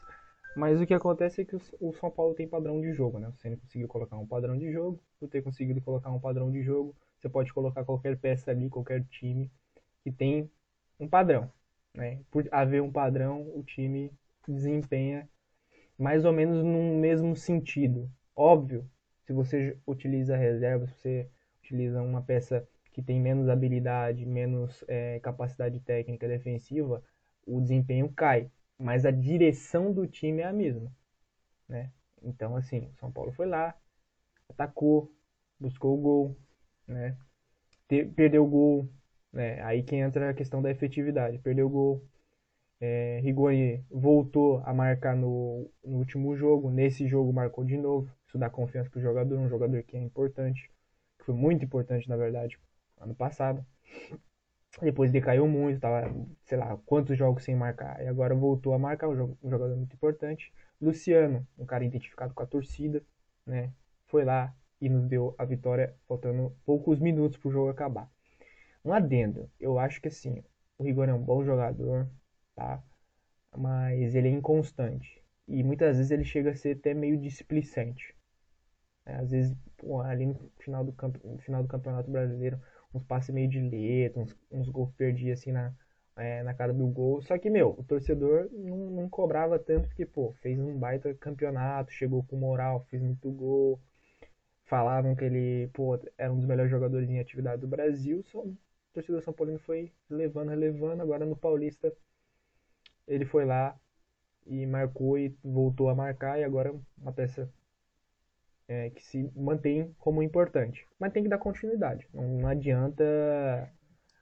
[0.55, 3.27] Mas o que acontece é que o, o São Paulo tem padrão de jogo, né?
[3.27, 4.99] O Ceni conseguiu colocar um padrão de jogo.
[5.19, 9.03] Por ter conseguido colocar um padrão de jogo, você pode colocar qualquer peça ali, qualquer
[9.05, 9.51] time
[10.03, 10.49] que tem
[10.99, 11.51] um padrão,
[11.93, 12.19] né?
[12.31, 14.11] Por haver um padrão, o time
[14.47, 15.29] desempenha
[15.97, 18.09] mais ou menos no mesmo sentido.
[18.35, 18.89] Óbvio,
[19.23, 25.19] se você utiliza reserva, se você utiliza uma peça que tem menos habilidade, menos eh,
[25.21, 27.03] capacidade técnica defensiva,
[27.45, 28.49] o desempenho cai.
[28.77, 30.91] Mas a direção do time é a mesma,
[31.69, 31.91] né?
[32.23, 33.75] Então, assim, o São Paulo foi lá,
[34.49, 35.11] atacou,
[35.59, 36.37] buscou o gol,
[36.87, 37.17] né?
[37.89, 38.89] Te- perdeu o gol,
[39.33, 39.61] né?
[39.63, 41.39] Aí que entra a questão da efetividade.
[41.39, 42.05] Perdeu o gol,
[42.79, 46.69] é, Rigoni voltou a marcar no, no último jogo.
[46.71, 48.11] Nesse jogo marcou de novo.
[48.27, 50.69] Isso dá confiança pro jogador, um jogador que é importante,
[51.19, 52.59] que foi muito importante, na verdade,
[52.99, 53.65] ano passado.
[54.81, 56.09] Depois decaiu muito, tava,
[56.45, 58.01] sei lá, quantos jogos sem marcar.
[58.01, 60.51] E agora voltou a marcar, um um jogador muito importante.
[60.81, 63.03] Luciano, um cara identificado com a torcida,
[63.45, 63.71] né?
[64.07, 68.09] Foi lá e nos deu a vitória, faltando poucos minutos pro jogo acabar.
[68.85, 70.43] Um adendo, eu acho que assim,
[70.77, 72.09] o Rigoni é um bom jogador,
[72.55, 72.83] tá?
[73.57, 75.23] Mas ele é inconstante.
[75.47, 78.15] E muitas vezes ele chega a ser até meio displicente.
[79.05, 79.15] né?
[79.21, 82.59] Às vezes, pô, ali no final do, campe- no final do Campeonato Brasileiro,
[82.93, 85.73] uns passes meio de letra, uns, uns gols perdidos assim na,
[86.17, 87.21] é, na cara do gol.
[87.21, 91.91] Só que, meu, o torcedor não, não cobrava tanto porque, pô, fez um baita campeonato,
[91.91, 93.79] chegou com moral, fez muito gol.
[94.71, 98.23] Falavam que ele, pô, era um dos melhores jogadores em atividade do Brasil.
[98.23, 98.57] Só, o
[98.93, 101.01] torcedor São Paulino foi levando, relevando.
[101.01, 101.93] Agora no Paulista,
[103.05, 103.77] ele foi lá
[104.45, 106.39] e marcou e voltou a marcar.
[106.39, 107.51] E agora uma peça
[108.65, 110.87] é, que se mantém como importante.
[110.97, 112.07] Mas tem que dar continuidade.
[112.13, 113.03] Não, não adianta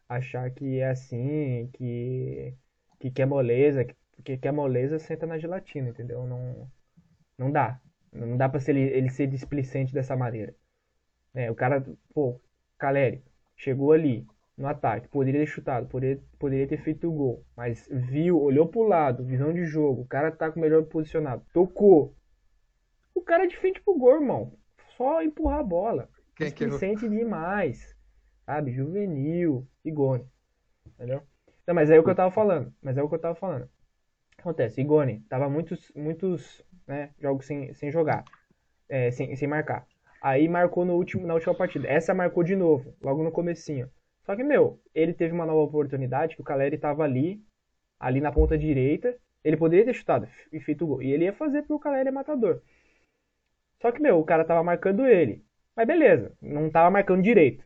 [0.10, 2.56] achar que é assim, que,
[3.00, 6.26] que quer moleza, que, que quer moleza senta na gelatina, entendeu?
[6.26, 6.68] Não,
[7.38, 7.80] não dá.
[8.12, 10.56] Não dá pra ser ele, ele ser displicente dessa maneira.
[11.34, 12.40] É, o cara, pô,
[12.78, 13.24] Caleri,
[13.56, 14.26] chegou ali
[14.58, 18.84] no ataque, poderia ter chutado, poderia, poderia ter feito o gol, mas viu, olhou pro
[18.84, 22.16] lado, visão de jogo, o cara tá com o melhor posicionado, tocou.
[23.16, 24.54] O cara é de frente pro gol, irmão.
[24.98, 26.10] Só empurrar a bola.
[26.36, 26.78] Quem que errou?
[26.78, 27.96] Displicente demais.
[28.46, 28.72] Sabe?
[28.72, 30.26] Juvenil, Igone.
[30.88, 31.22] Entendeu?
[31.68, 32.74] Não, mas é o que eu tava falando.
[32.82, 33.64] Mas é o que eu tava falando.
[33.64, 33.70] O
[34.36, 34.82] que acontece?
[34.82, 38.26] Igone tava muitos, muitos né, jogos sem, sem jogar.
[38.90, 39.86] É, sem, sem marcar.
[40.20, 41.88] Aí marcou no último, na última partida.
[41.88, 43.88] Essa marcou de novo, logo no comecinho.
[44.26, 47.40] Só que, meu, ele teve uma nova oportunidade que o Caleri tava ali,
[48.00, 49.16] ali na ponta direita.
[49.44, 51.04] Ele poderia ter chutado e feito o gol.
[51.04, 52.62] E ele ia fazer porque o Caleri é matador.
[53.82, 55.46] Só que, meu, o cara tava marcando ele.
[55.76, 57.64] Mas beleza, não tava marcando direito.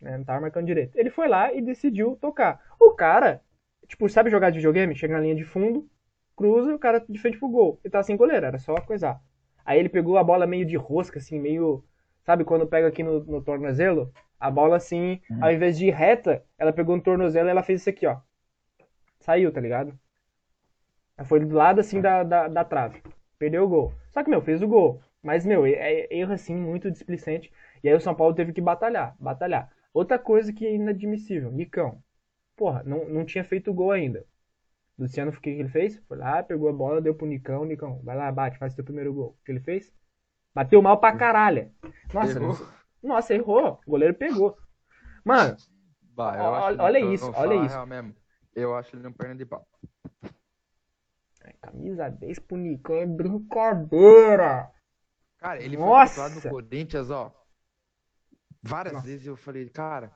[0.00, 0.16] Né?
[0.16, 0.96] Não tava marcando direito.
[0.96, 2.60] Ele foi lá e decidiu tocar.
[2.80, 3.40] O cara,
[3.86, 4.96] tipo, sabe jogar de videogame?
[4.96, 5.88] Chega na linha de fundo,
[6.36, 7.80] cruza, o cara de frente pro gol.
[7.84, 9.20] Ele tá sem goleiro, era só coisar.
[9.64, 11.84] Aí ele pegou a bola meio de rosca, assim, meio.
[12.24, 14.12] Sabe quando pega aqui no, no tornozelo?
[14.38, 15.38] A bola assim, Uhum.
[15.40, 18.20] ao invés de reta, ela pegou no tornozelo e ela fez isso aqui, ó.
[19.20, 19.98] Saiu, tá ligado?
[21.16, 23.02] Ela Foi do lado assim da, da, da trave.
[23.38, 23.94] Perdeu o gol.
[24.10, 25.00] Só que, meu, fez o gol.
[25.22, 27.50] Mas, meu, é é erro assim muito displicente.
[27.82, 29.70] E aí o São Paulo teve que batalhar, batalhar.
[29.92, 32.02] Outra coisa que é inadmissível, Nicão.
[32.56, 34.26] Porra, não, não tinha feito o gol ainda.
[34.98, 35.96] Luciano, o que, ele fez?
[36.06, 37.64] Foi lá, pegou a bola, deu pro Nicão.
[37.64, 39.30] Nicão, vai lá, bate, faz teu primeiro gol.
[39.40, 39.92] O que ele fez?
[40.54, 41.72] Bateu mal pra caralho.
[42.12, 42.68] Nossa, Errou.
[43.02, 43.80] nossa, errou.
[43.86, 44.56] O goleiro pegou.
[45.24, 45.56] Mano,
[46.14, 47.86] Bah, Olha- olha isso, olha isso.
[47.86, 48.14] mesmo.
[48.54, 49.66] Eu acho ele um perna de pau.
[51.60, 54.70] camisa 10 pro Nicão é brincadeira.
[55.38, 56.20] Cara, ele Nossa!
[56.22, 57.32] foi titular no Corinthians, ó.
[58.62, 59.06] Várias Nossa.
[59.06, 60.12] vezes eu falei, cara,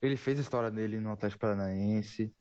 [0.00, 2.34] ele fez a história dele no Atlético Paranaense.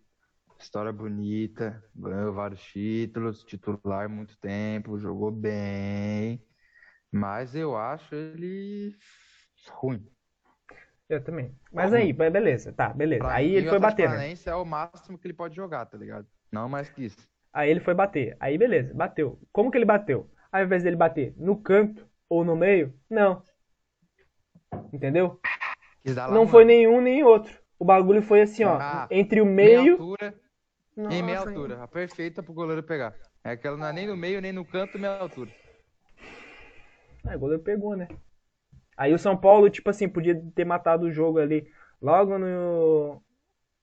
[0.62, 6.41] História bonita, ganhou vários títulos, titular muito tempo, jogou bem.
[7.12, 8.95] Mas eu acho ele
[9.70, 10.05] ruim.
[11.09, 11.53] Eu também.
[11.74, 13.26] Mas aí, beleza, tá, beleza.
[13.26, 14.16] Pra Aí mim, ele foi bater, né?
[14.16, 16.28] Paranaense é o máximo que ele pode jogar, tá ligado?
[16.51, 17.30] Não mais que isso.
[17.53, 18.36] Aí ele foi bater.
[18.39, 19.39] Aí beleza, bateu.
[19.51, 20.30] Como que ele bateu?
[20.51, 23.43] Ao invés dele bater no canto ou no meio, não.
[24.93, 25.39] Entendeu?
[26.05, 27.53] Lá Não foi nenhum nem outro.
[27.80, 29.97] O bagulho foi assim, ó, Ah, entre o meio.
[29.97, 30.34] altura,
[31.09, 31.83] em meia Nossa, altura.
[31.83, 33.15] A perfeita pro goleiro pegar.
[33.43, 35.51] É aquela não é nem no meio, nem no canto, meia altura.
[37.25, 38.07] É, o goleiro pegou, né?
[38.97, 41.67] Aí o São Paulo, tipo assim, podia ter matado o jogo ali
[42.01, 43.23] logo no.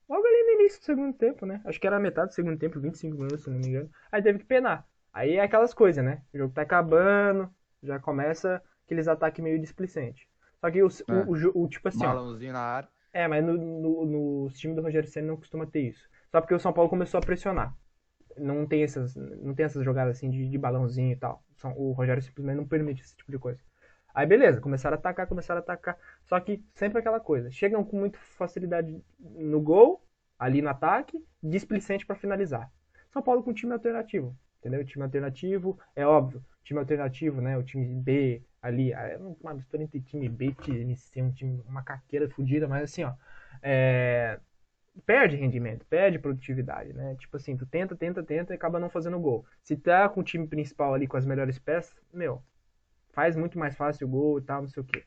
[0.09, 1.63] Logo ali no início do segundo tempo, né?
[1.65, 3.91] Acho que era metade do segundo tempo, 25 minutos, se não me engano.
[4.13, 4.87] Aí teve que penar.
[5.13, 6.23] Aí é aquelas coisas, né?
[6.35, 7.51] O jogo tá acabando,
[7.83, 10.27] já começa aqueles ataques meio displicentes.
[10.61, 11.13] Só que o, É.
[11.13, 12.89] o, o o tipo assim, ó, Balãozinho na área.
[13.13, 14.07] é, mas no, no,
[14.47, 16.09] no time do Rogério Senna não costuma ter isso.
[16.31, 17.75] Só porque o São Paulo começou a pressionar.
[18.37, 21.43] Não tem essas, não tem essas jogadas assim de, de balãozinho e tal.
[21.77, 23.61] O Rogério simplesmente não permite esse tipo de coisa.
[24.15, 25.97] Aí beleza, começaram a atacar, começaram a atacar.
[26.25, 27.51] Só que sempre aquela coisa.
[27.51, 30.03] Chegam com muita facilidade no gol,
[30.39, 32.71] ali no ataque, displicente pra finalizar.
[33.11, 34.37] São Paulo com time alternativo.
[34.61, 34.85] Entendeu?
[34.85, 36.45] Time alternativo, é óbvio.
[36.65, 37.57] Time alternativo, né?
[37.57, 38.93] O time B ali.
[38.93, 42.85] É uma mistura entre time B e time C, um time, uma caqueira fodida, mas
[42.85, 43.15] assim, ó.
[43.63, 44.39] É,
[45.07, 47.17] perde rendimento, perde produtividade, né?
[47.17, 49.45] Tipo assim, tu tenta, tenta, tenta e acaba não fazendo gol.
[49.63, 52.43] Se tá com o time principal ali com as melhores peças, meu,
[53.11, 55.05] faz muito mais fácil o gol e tal, não sei o quê.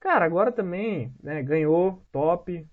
[0.00, 2.66] Cara, agora também, né, ganhou, top.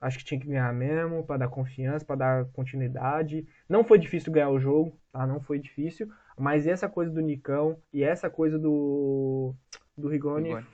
[0.00, 3.46] Acho que tinha que ganhar mesmo, pra dar confiança, pra dar continuidade.
[3.68, 5.24] Não foi difícil ganhar o jogo, tá?
[5.26, 6.10] Não foi difícil.
[6.36, 9.54] Mas essa coisa do Nicão e essa coisa do,
[9.96, 10.66] do Rigoni, Rigoni.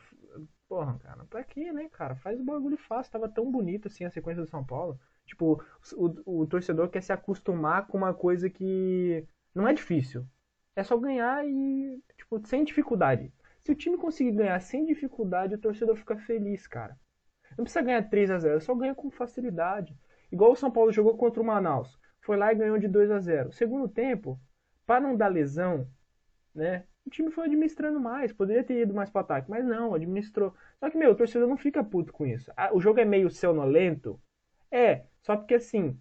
[0.68, 2.14] Porra, cara, pra quê, né, cara?
[2.16, 3.12] Faz o bagulho fácil.
[3.12, 5.00] Tava tão bonito assim a sequência do São Paulo.
[5.26, 5.62] Tipo,
[5.96, 10.26] o, o torcedor quer se acostumar com uma coisa que não é difícil.
[10.76, 13.32] É só ganhar e, tipo, sem dificuldade.
[13.64, 16.98] Se o time conseguir ganhar sem dificuldade, o torcedor fica feliz, cara.
[17.56, 19.98] Não precisa ganhar 3 a 0 só ganha com facilidade.
[20.30, 21.98] Igual o São Paulo jogou contra o Manaus.
[22.20, 24.38] Foi lá e ganhou de 2 a 0 Segundo tempo,
[24.86, 25.88] para não dar lesão,
[26.54, 26.84] né?
[27.08, 28.34] O time foi administrando mais.
[28.34, 30.54] Poderia ter ido mais para ataque, mas não, administrou.
[30.78, 32.52] Só que, meu, o torcedor não fica puto com isso.
[32.54, 34.20] Ah, O jogo é meio sonolento?
[34.70, 35.98] É, só porque assim.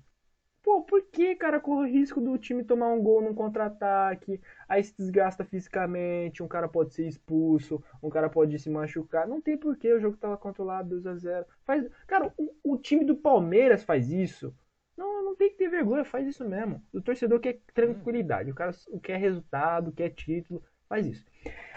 [0.61, 4.41] Pô, por que, cara, corre o risco do time tomar um gol num contra-ataque?
[4.67, 9.25] Aí se desgasta fisicamente, um cara pode ser expulso, um cara pode se machucar.
[9.27, 11.89] Não tem porquê, o jogo tava controlado 2 a 0 faz...
[12.05, 14.53] Cara, o, o time do Palmeiras faz isso.
[14.97, 16.83] Não, não tem que ter vergonha, faz isso mesmo.
[16.91, 21.25] O torcedor quer tranquilidade, o cara quer resultado, quer título, faz isso.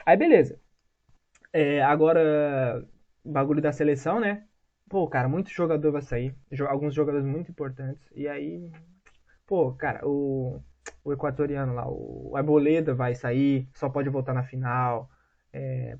[0.06, 0.58] Aí beleza.
[1.52, 2.84] É, agora,
[3.24, 4.44] bagulho da seleção, né?
[4.88, 6.34] Pô, cara, muito jogador vai sair.
[6.68, 8.02] Alguns jogadores muito importantes.
[8.14, 8.70] E aí,
[9.46, 10.60] pô, cara, o,
[11.04, 15.08] o equatoriano lá, o Arboleda vai sair, só pode voltar na final.
[15.52, 15.96] É,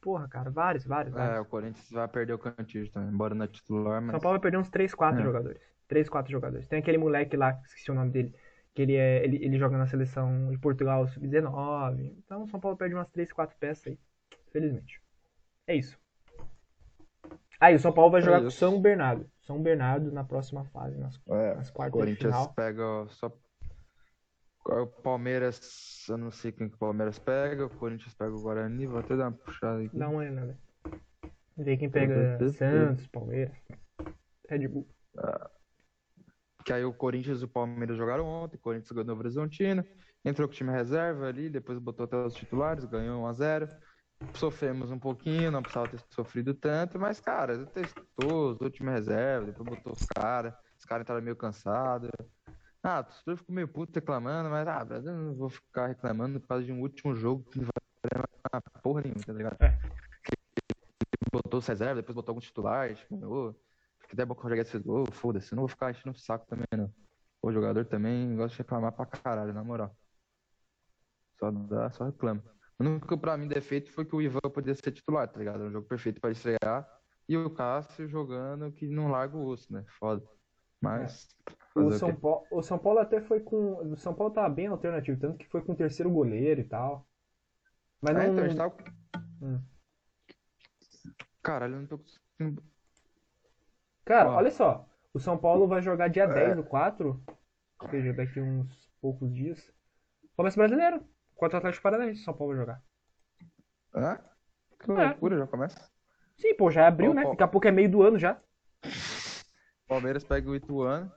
[0.00, 1.40] porra, cara, vários, vários, É, vários.
[1.40, 4.12] o Corinthians vai perder o Cantillo também, embora não é titular, mas.
[4.12, 5.24] São Paulo vai perder uns 3, 4 É.
[5.24, 5.60] jogadores.
[5.88, 6.66] 3, 4 jogadores.
[6.68, 8.34] Tem aquele moleque lá, esqueci o nome dele,
[8.76, 12.14] que ele, é, ele, ele joga na seleção de Portugal sub-19.
[12.18, 13.98] Então o São Paulo perde umas 3, 4 peças aí.
[14.52, 15.00] Felizmente.
[15.66, 15.98] É isso.
[17.58, 18.58] Aí o São Paulo vai É jogar com o isso.
[18.58, 19.26] São Bernardo.
[19.40, 22.54] São Bernardo na próxima fase, nas, É, nas o quartas de Corinthians final.
[22.54, 23.32] pega só.
[24.68, 28.86] O Palmeiras, eu não sei quem que o Palmeiras pega, o Corinthians pega o Guarani,
[28.86, 29.96] vou até dar uma puxada aqui.
[29.96, 30.58] Dá uma olhada.
[31.56, 33.56] Ver quem pega Santos, Palmeiras,
[34.50, 34.86] Red Bull.
[36.66, 39.84] Que aí o Corinthians e o Palmeiras jogaram ontem, o Corinthians ganhou o Horizontino,
[40.24, 43.70] entrou com o time reserva ali, depois botou até os titulares, ganhou 1x0.
[44.34, 49.46] Sofremos um pouquinho, não precisava ter sofrido tanto, mas, cara, testou, usou o time reserva,
[49.46, 52.10] depois botou os caras, os caras entraram meio cansados.
[52.82, 56.48] Ah, o torcedor ficou meio puto reclamando, mas, ah, eu não vou ficar reclamando por
[56.48, 59.56] causa de um último jogo que não vai dar porra nenhuma, tá ligado?
[59.60, 59.78] É.
[60.24, 60.34] Que
[61.32, 63.54] botou os reserva, depois botou alguns titulares, ganhou.
[64.08, 66.18] Que der bom que o Rogério fez gol, foda-se, eu não vou ficar enchendo o
[66.18, 66.92] saco também, não.
[67.42, 69.96] O jogador também gosta de reclamar pra caralho, na moral.
[71.38, 72.42] Só dá, só reclama.
[72.78, 75.60] O único pra mim defeito foi que o Ivan podia ser titular, tá ligado?
[75.60, 76.86] Era um jogo perfeito pra estrear.
[77.28, 79.84] E o Cássio jogando que não larga o osso, né?
[79.98, 80.24] Foda.
[80.80, 81.28] Mas.
[81.74, 82.18] O fazer o São, quê?
[82.20, 83.92] Paulo, o São Paulo até foi com.
[83.92, 87.06] O São Paulo tava bem alternativo, tanto que foi com o terceiro goleiro e tal.
[88.00, 88.32] Mas É, não.
[88.32, 88.76] então, a gente tava...
[89.42, 89.60] Hum.
[91.42, 92.62] Caralho, eu não tô conseguindo.
[94.06, 94.36] Cara, Ó.
[94.36, 94.88] olha só.
[95.12, 96.26] O São Paulo vai jogar dia É.
[96.32, 97.22] 10 do 4,
[97.80, 99.70] ou seja, daqui uns poucos dias.
[100.36, 101.04] Começa brasileiro.
[101.34, 102.82] Contra o Atlético Paranaense, o São Paulo vai jogar.
[103.94, 104.18] Hã?
[104.80, 105.08] Que É.
[105.08, 105.90] loucura, já começa.
[106.38, 107.22] Sim, pô, já é abril, Ó, né?
[107.26, 107.30] ó.
[107.30, 108.40] Daqui a pouco é meio do ano já.
[109.86, 111.10] Palmeiras pega o Ituano.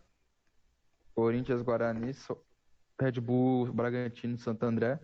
[1.14, 2.42] Corinthians, Guarani, So-
[3.00, 5.00] Red Bull, Bragantino, Santo André.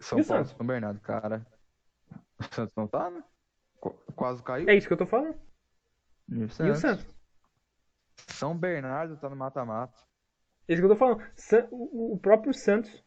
[0.00, 0.56] São E o Paulo, Santos?
[0.56, 1.44] São Bernardo, cara.
[2.38, 3.22] O Santos não tá, né?
[3.80, 4.68] Qu- Quase caiu.
[4.68, 5.36] É isso que eu tô falando.
[6.28, 7.06] E o E o Santos?
[8.28, 9.98] São Bernardo tá no mata-mata.
[10.66, 11.22] Esse que eu tô falando.
[11.72, 13.04] O próprio Santos.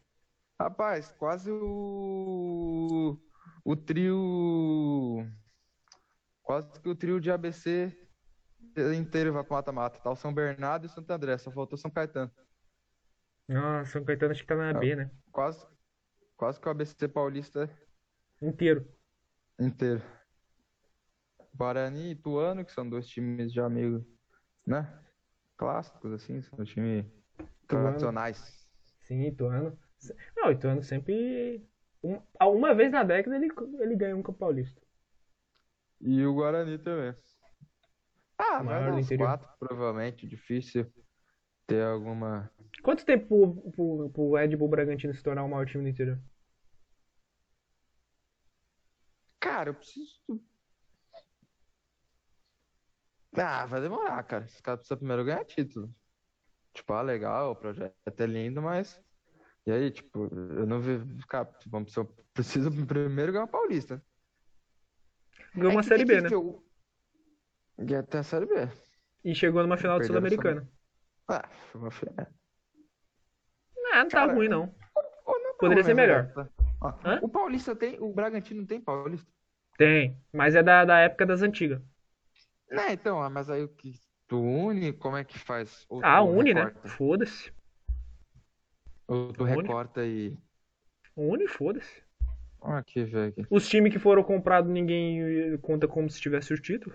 [0.60, 3.18] Rapaz, quase o.
[3.64, 5.26] O trio.
[6.42, 7.96] Quase que o trio de ABC
[8.96, 9.98] inteiro vai pro mata-mata.
[9.98, 12.30] Tá o São Bernardo e o Santo André, só faltou São Caetano.
[13.48, 15.10] Nossa, São Caetano acho que tá na B, né?
[15.32, 15.66] Quase,
[16.36, 17.68] quase que o ABC paulista
[18.40, 18.86] Inteiro.
[19.58, 20.02] inteiro.
[21.58, 24.06] Guarani e Ituano, que são dois times já meio,
[24.64, 25.02] né?
[25.56, 27.04] Clássicos, assim, são times
[27.66, 28.66] tradicionais.
[29.00, 29.76] Sim, Ituano.
[30.36, 31.66] Não, Ituano sempre.
[32.02, 33.48] um- Uma vez na década ele,
[33.80, 34.80] ele ganha um Campo Paulista.
[36.00, 37.12] E o Guarani também.
[38.38, 39.26] Ah, Maior mas uns interior.
[39.26, 40.28] quatro, provavelmente.
[40.28, 40.86] Difícil
[41.66, 42.48] ter alguma.
[42.82, 46.20] Quanto tempo pro, pro, pro Red Bull Bragantino se tornar o maior time do interior?
[49.40, 50.20] Cara, eu preciso.
[53.40, 54.44] Ah, vai demorar, cara.
[54.44, 55.92] Os caras precisam primeiro ganhar título.
[56.74, 59.00] Tipo, ah, legal, o projeto é lindo, mas.
[59.66, 60.98] E aí, tipo, eu não vi.
[61.28, 64.02] Cara, vamos precisar- preciso primeiro ganhar o Paulista.
[65.54, 66.28] Ganhou É uma que Série B, né?
[66.28, 66.62] ver o-
[67.86, 68.54] E até a Série B.
[69.24, 70.68] E chegou numa final Sul-Americana.
[71.28, 72.26] Ah, foi uma fi- é.
[73.92, 74.66] Ah, não tá Cara, ruim, não.
[74.66, 76.32] Não Poderia ser mas melhor.
[76.36, 76.48] é.
[76.80, 76.92] Ó,
[77.26, 77.98] o Paulista tem.
[78.00, 79.26] O Bragantino não tem Paulista.
[79.76, 81.80] Tem, mas é da, da época das antigas.
[82.70, 83.94] Né, então, ah, mas aí o que
[84.26, 85.86] tu une, como é que faz?
[85.88, 86.64] Ou Ah, une, né?
[86.64, 86.88] recorta?
[86.88, 87.52] Foda-se.
[89.08, 89.56] Ou tu Une.
[89.56, 90.36] recorta e.
[91.16, 92.02] Une, foda-se.
[92.60, 93.46] Aqui, velho.
[93.50, 96.94] Os times que foram comprados, ninguém eh, conta como se tivesse o título.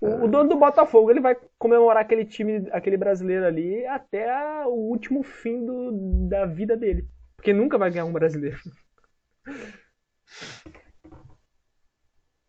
[0.00, 5.22] O, dono do Botafogo, ele vai comemorar aquele time, aquele brasileiro ali até o último
[5.22, 5.92] fim do,
[6.28, 7.06] da vida dele.
[7.36, 8.58] Porque nunca vai ganhar um brasileiro.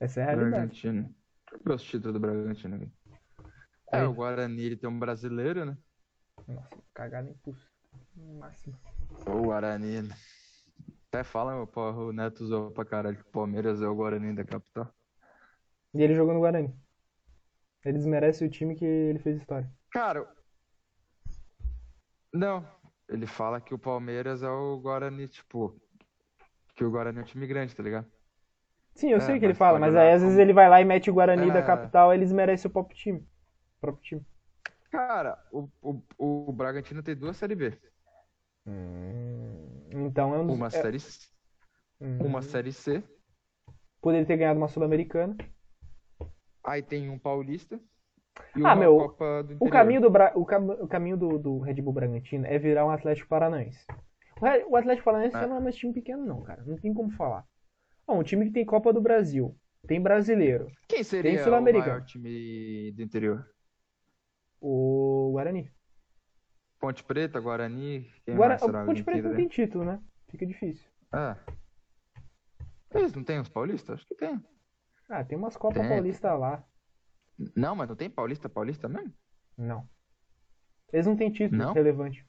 [0.03, 0.51] Essa é a realidade.
[0.51, 1.03] Bragantino.
[1.03, 1.15] Deixa
[1.53, 2.91] eu ver os títulos do Bragantino aqui.
[3.93, 4.05] É, Aí.
[4.05, 5.77] o Guarani ele tem um brasileiro, né?
[6.45, 7.71] Nossa, cagada impulso.
[8.37, 8.77] Máximo.
[9.25, 10.09] O Guarani.
[11.07, 14.43] Até fala, porra, o Neto usou pra caralho que o Palmeiras é o Guarani da
[14.43, 14.93] capital.
[15.93, 16.75] E ele jogou no Guarani.
[17.85, 19.71] Ele desmerece o time que ele fez história.
[19.89, 20.27] Cara,
[22.33, 22.67] não.
[23.07, 25.79] Ele fala que o Palmeiras é o Guarani, tipo.
[26.75, 28.11] Que o Guarani é um time grande, tá ligado?
[28.95, 30.79] Sim, eu É, sei o que ele fala, mas aí às vezes ele vai lá
[30.81, 31.61] e mete o Guarani da É.
[31.61, 33.19] capital, eles merecem o próprio time.
[33.19, 34.21] O próprio time.
[34.91, 37.77] Cara, o, o, o Bragantino tem duas Série B.
[39.91, 40.55] Então é um dos.
[40.57, 41.27] Uma é- Série, C-
[42.01, 42.17] Hum.
[42.19, 43.03] uma série C.
[44.01, 45.35] Poderia ter ganhado uma Sul-Americana.
[46.63, 47.79] Aí tem um Paulista.
[48.55, 50.31] E Ah, uma meu, Copa do O caminho do, Bra...
[50.35, 50.65] o, cam...
[50.81, 53.85] o caminho do, do Red Bull Bragantino é virar um Atlético Paranaense.
[54.67, 56.63] O Atlético Paranaense já não é mais time pequeno, não, cara.
[56.65, 57.45] Não tem como falar.
[58.07, 61.91] Ó, um time que tem Copa do Brasil, tem brasileiro, Quem seria o Sul-Americano.
[61.93, 63.49] maior time do interior?
[64.61, 65.69] o Guarani.
[66.79, 68.55] Ponte Preta, Guarani, Guara...
[68.55, 70.01] O Ponte Preta não tem título, né?
[70.29, 70.89] Fica difícil.
[71.11, 71.37] Ah.
[72.93, 73.95] Eles não têm os paulistas?
[73.95, 74.41] Acho que tem.
[75.09, 75.89] Ah, tem umas Copas Tem.
[75.89, 76.63] Paulistas lá.
[77.55, 79.13] Não, mas não tem paulista paulista mesmo?
[79.57, 79.87] Não.
[80.91, 81.73] Eles não têm título Não?
[81.73, 82.25] relevante.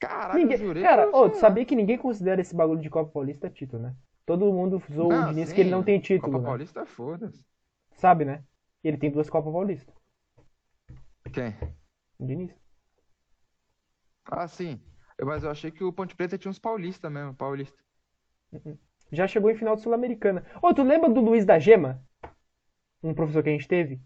[0.00, 0.58] Caralho, Ninguém...
[0.58, 3.82] eu jurei Cara, eu tu sabia que ninguém considera esse bagulho de Copa Paulista título,
[3.82, 3.96] né?
[4.26, 6.48] Todo mundo o Não, Diniz sim, que ele não tem título, Copa né?
[6.48, 7.44] Paulista, foda-se.
[7.92, 8.44] Sabe, né?
[8.82, 9.94] Ele tem duas Copas Paulistas.
[11.32, 11.54] Quem?
[12.18, 12.52] O Diniz.
[14.24, 14.80] Ah, sim.
[15.22, 17.78] Mas eu achei que o Ponte Preta tinha uns paulistas mesmo, paulista.
[19.12, 20.44] Já chegou em final de Sul-Americana.
[20.60, 22.02] Ô, tu lembra do Luiz da Gema?
[23.02, 24.00] Um professor que a gente teve?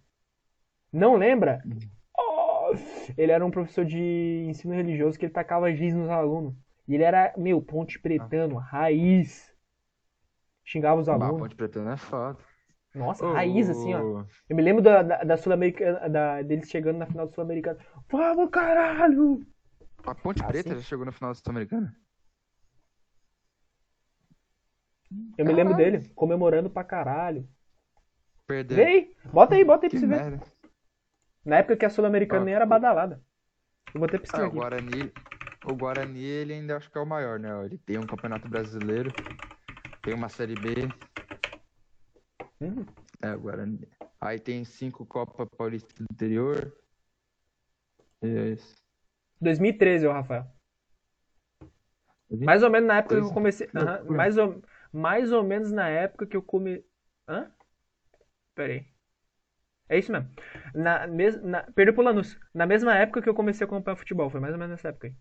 [0.93, 1.63] Não lembra?
[2.17, 2.75] Oh,
[3.17, 6.55] ele era um professor de ensino religioso que ele tacava giz nos alunos.
[6.87, 9.50] E ele era, meu, ponte pretano, raiz.
[10.71, 11.41] Xingava os Ah, alunos.
[11.41, 12.39] Ponte Preta não é foda.
[12.95, 14.25] Nossa, Ô, raiz, assim, ó.
[14.49, 17.79] Eu me lembro da, da, da Sul-Americana, da, deles chegando na final do Sul-Americano.
[18.09, 19.45] Vamos, caralho!
[20.07, 21.93] A Ponte Ah, Preta já chegou na final da Sul-Americana?
[25.37, 27.49] Eu me lembro dele, comemorando pra caralho.
[28.47, 28.77] Perdeu.
[28.77, 30.31] Vê aí, bota aí, bota aí pra Que você ver.
[30.31, 30.47] merda.
[31.45, 33.21] Na época que a Sul-Americana Ah, nem era badalada.
[33.93, 34.57] Eu vou até Ah, pesquisar o aqui.
[34.57, 35.13] Guarani,
[35.65, 37.49] o Guarani, ele ainda acho que é o maior, né?
[37.65, 39.13] Ele tem um campeonato brasileiro,
[40.03, 40.89] tem uma Série B,
[42.61, 42.85] Uhum.
[43.23, 43.89] é, Guarani.
[44.21, 46.77] Aí tem cinco Copa Paulista do interior.
[48.23, 48.77] E é isso.
[49.41, 50.47] 2013, ô Rafael.
[52.31, 53.69] Mais ou menos na época que eu comecei.
[53.73, 54.05] Loucura.
[54.13, 54.63] mais, ou...
[54.93, 56.85] mais ou menos na época que eu come.
[57.27, 57.51] Hã?
[58.55, 58.87] Pera aí.
[59.89, 60.29] É isso mesmo.
[60.75, 61.43] Na mes...
[61.43, 61.63] na...
[61.73, 62.39] Perdeu pro Lanús.
[62.55, 64.29] Na mesma época que eu comecei a acompanhar futebol.
[64.29, 65.15] Foi mais ou menos nessa época aí.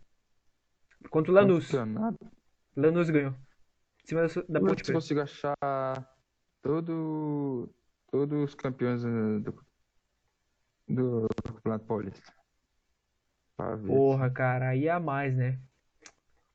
[1.10, 1.72] Contra o Lanús.
[2.76, 3.34] Lanús ganhou.
[4.04, 4.94] Em cima da, da ver Ponte Preta.
[4.94, 5.56] consigo achar
[6.62, 7.70] todo,
[8.12, 9.66] todos os campeões eh, do.
[10.88, 12.34] do Campeonato Paulista.
[13.86, 15.60] Porra, cara, aí a mais, né?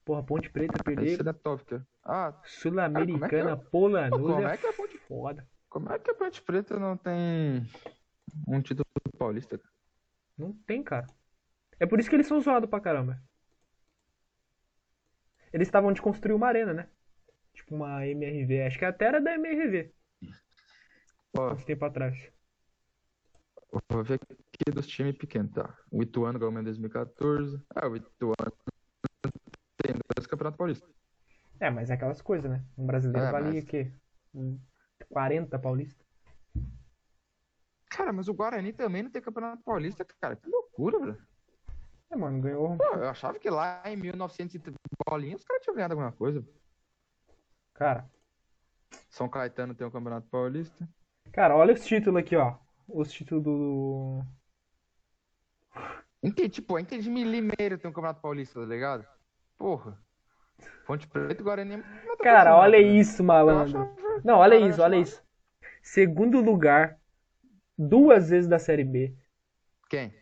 [0.05, 1.87] Porra, Ponte Preta perder seria top, cara.
[2.03, 5.47] Ah, Sul-Americana, como Polanusa é é que a Ponte, foda.
[5.69, 7.67] como é que a Ponte Preta não tem
[8.47, 8.87] um título
[9.19, 9.61] paulista?
[10.37, 11.07] Não tem, cara.
[11.79, 13.23] É por isso que eles são zoados pra caramba.
[15.53, 16.89] Eles estavam de construir uma arena, né?
[17.55, 18.63] Tipo uma MRV.
[18.63, 19.93] Acho que até era da MRV.
[21.37, 22.17] Ó, Uns tempo atrás.
[23.91, 25.77] vou ver aqui dos times pequenos, tá?
[25.91, 27.61] O Ituano ganhou em 2014.
[27.75, 28.53] Ah, o Ituano
[29.83, 30.87] tem dois Campeonato Paulista.
[31.61, 32.65] É, mas é aquelas coisas, né?
[32.77, 33.93] Um brasileiro É, valia mas- o quê?
[34.35, 34.61] Um
[35.09, 36.05] 40 paulista.
[37.91, 40.35] Cara, mas o Guarani também não tem Campeonato Paulista, cara.
[40.35, 41.27] Que loucura, velho.
[42.11, 42.77] É, mano, ganhou.
[42.77, 44.61] Pô, eu achava que lá em 1900 e
[45.09, 46.45] bolinha os caras tinham ganhado alguma coisa.
[47.75, 48.09] Cara,
[49.11, 50.89] São Caetano tem o Campeonato Paulista.
[51.33, 52.57] cara, olha os títulos aqui, ó.
[52.89, 54.23] Os títulos do.
[56.23, 59.07] Entendi, tipo, entendi de Limeira tem um Campeonato Paulista, tá ligado?
[59.59, 59.99] Porra.
[60.87, 61.77] Ponte Preta e Guarani.
[61.77, 62.85] ver Cara, olha né?
[62.99, 63.81] isso, malandro.
[63.83, 65.23] achava- Não, olha Cara, isso, olha isso.
[65.83, 66.99] Segundo lugar,
[67.77, 69.15] duas vezes da Série B.
[69.91, 70.15] Quem?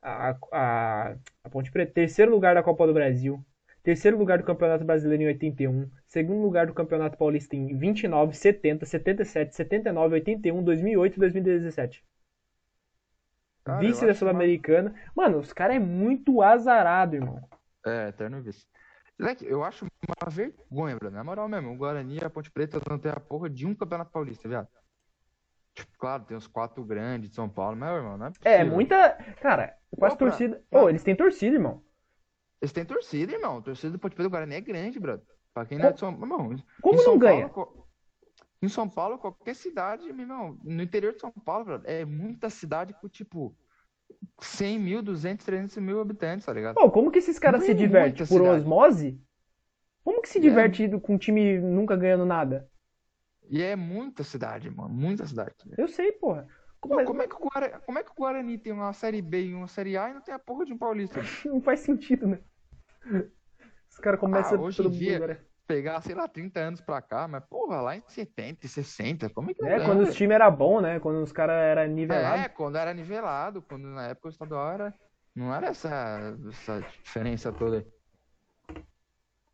[0.00, 1.92] A, a, a Ponte Preta.
[1.92, 3.44] Terceiro lugar da Copa do Brasil.
[3.82, 5.90] Terceiro lugar do Campeonato Brasileiro em 81.
[6.06, 12.04] Segundo lugar do Campeonato Paulista em 29, 70, 77, 79, 81, 2008 e 2017.
[13.64, 14.94] Cara, Vice da Sul-Americana.
[15.14, 17.40] Mano, os caras é muito azarado, irmão.
[17.86, 18.66] É, eterno vice.
[19.18, 21.16] Moleque, eu acho uma vergonha, Bruno.
[21.16, 23.74] Na moral mesmo, o Guarani e a Ponte Preta não tem a porra de um
[23.74, 24.68] campeonato paulista, viado.
[25.74, 28.74] Tipo, claro, tem os quatro grandes de São Paulo, mas, irmão, não é É, possível.
[28.74, 29.12] muita.
[29.40, 30.62] Cara, quase Ô, pra- torcida.
[30.70, 31.82] pra- Ô, eles têm torcida, irmão.
[32.60, 33.58] Eles têm torcida, irmão.
[33.58, 35.24] A torcida do Ponte Preta do Guarani é grande, brother.
[35.54, 36.56] Pra quem não é de São Paulo.
[36.80, 37.48] Como não São ganha?
[37.48, 37.86] Paulo,
[38.62, 42.50] em São Paulo, qualquer cidade, meu irmão, no interior de São Paulo, brother, é muita
[42.50, 43.56] cidade com, tipo,
[44.40, 46.74] 100 mil, 200, 300 mil habitantes, tá ligado?
[46.74, 48.26] Pô, como que esses caras Não se é divertem?
[48.26, 48.60] Por cidade.
[48.60, 49.20] osmose?
[50.04, 50.40] Como que se É.
[50.42, 52.68] diverte indo com um time nunca ganhando nada?
[53.48, 54.90] E é muita cidade, mano.
[54.90, 55.54] Muita cidade.
[55.76, 56.46] Eu sei, porra.
[56.80, 59.46] Como, Pô, mas como, é Guarani, como é que o Guarani tem uma Série B
[59.46, 61.20] e uma Série A e não tem a porra de um Paulista?
[61.44, 62.38] não faz sentido, né?
[63.90, 65.40] Os caras começam Ah, hoje em dia- mundo, né?
[65.66, 69.54] Pegar, sei lá, 30 anos pra cá, mas porra, lá em 70, 60, como é
[69.54, 70.98] que É, ganha, quando os times eram bons, né?
[70.98, 72.40] Quando os caras eram nivelados.
[72.44, 74.94] É, quando era nivelado, quando na época o estadual era.
[75.32, 77.86] Não era essa, essa diferença toda aí.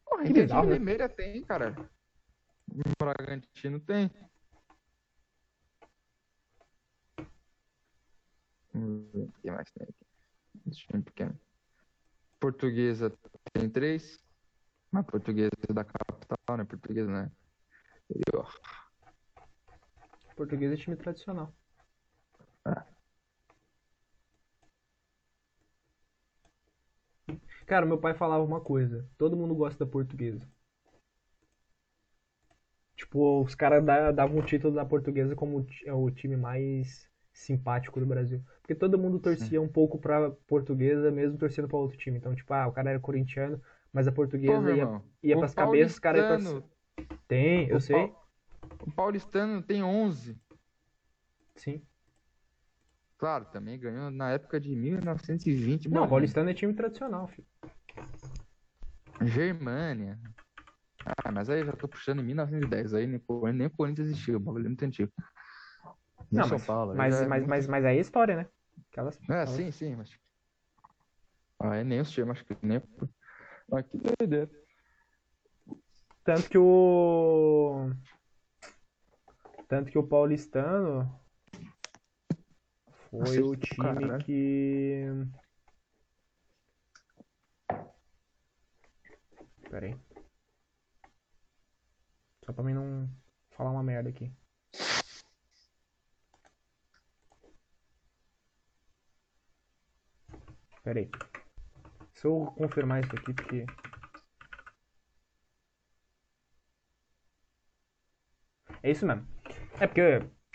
[0.07, 0.79] Porra, Que bizarro, né?
[0.79, 1.77] Limeira tem, cara.
[2.71, 4.11] O Bragantino tem.
[8.73, 11.35] Ver o que mais tem aqui.
[12.41, 13.13] Portuguesa
[13.53, 14.19] tem três.
[14.91, 16.65] Mas portuguesa é da capital, né?
[16.65, 17.31] Portuguesa, né?
[18.11, 18.53] Interior.
[20.37, 21.53] Português é time tradicional.
[27.67, 29.07] Cara, meu pai falava uma coisa.
[29.19, 30.41] Todo mundo gosta da portuguesa.
[32.97, 38.01] Tipo, os caras da- davam o título da portuguesa como é o time mais simpático
[38.01, 38.43] do Brasil.
[38.63, 42.17] Porque todo mundo torcia um pouco pra portuguesa, mesmo torcendo pra outro time.
[42.19, 43.61] Então, tipo, ah, o cara era corintiano,
[43.93, 45.05] mas a portuguesa Porra, ia, irmão.
[45.23, 47.19] ia O pras cabeças, os caras iam torcer.
[47.29, 47.95] Tem, eu o sei.
[48.09, 48.27] pau-
[48.87, 50.37] O paulistano tem 11.
[51.57, 51.83] Sim.
[53.19, 55.89] Claro, também ganhou na época de 1920.
[55.89, 56.09] Não, mano.
[56.11, 57.47] paulistano é time tradicional, filho.
[59.23, 60.19] Germânia.
[61.25, 62.93] Ah, mas aí eu já tô puxando em 1910.
[62.95, 64.37] Aí nem, o- nem o Corinthians existiu.
[64.37, 65.13] O bagulho é muito antigo.
[66.31, 66.93] Nem Não, São mas, Paulo.
[66.93, 68.47] aí mas, é mas, muito- mas, mas aí é história, né?
[68.91, 69.97] Aquelas, É, aquelas- sim, sim.
[69.97, 70.11] Mas...
[71.59, 72.83] Ah, é nem os times, acho que nem.
[73.73, 74.51] Ah, que doideira.
[76.25, 77.91] Tanto que o.
[79.69, 81.11] Tanto que o paulistano
[83.11, 84.25] foi Acertou, o time caralho.
[84.25, 85.05] que.
[89.71, 89.97] Pera aí.
[92.45, 93.09] Só pra mim não
[93.51, 94.33] falar uma merda aqui.
[100.87, 101.11] Pera aí.
[102.15, 103.65] Se eu confirmar isso aqui, porque.
[108.83, 109.27] É isso mesmo.
[109.81, 110.03] É porque,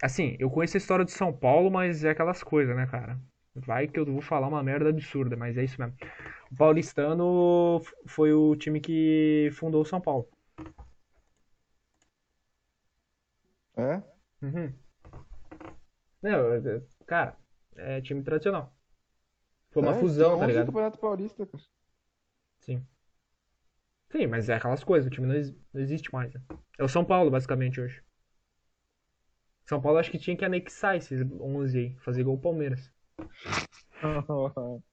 [0.02, 3.20] assim, eu conheço a história de São Paulo, mas é aquelas coisas, né, cara?
[3.56, 5.96] Vai que eu vou falar uma merda absurda, mas é isso mesmo.
[6.52, 10.28] O Paulistano foi o time que fundou o São Paulo.
[13.76, 14.02] É?
[14.42, 14.74] Uhum.
[16.22, 17.38] Não, é- é- cara,
[17.76, 18.74] é time tradicional.
[19.72, 20.66] Foi uma É, fusão, tá 11 ligado?
[20.68, 21.64] Campeonato Paulista, cara.
[22.60, 22.86] Sim.
[24.12, 25.36] Sim, mas é aquelas coisas, o time não,
[25.74, 26.34] não existe mais.
[26.34, 26.42] né?
[26.78, 28.04] É o São Paulo, basicamente, hoje.
[29.66, 32.92] São Paulo acho que tinha que anexar esses 11 aí, fazer igual o Palmeiras.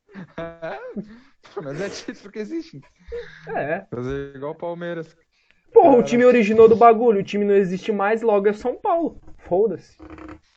[1.63, 2.81] Mas é título que existe.
[3.57, 3.85] É.
[3.91, 5.17] Fazer igual o Palmeiras.
[5.73, 9.21] Porra, o time originou do bagulho, o time não existe mais, logo é São Paulo.
[9.39, 9.97] Foda-se.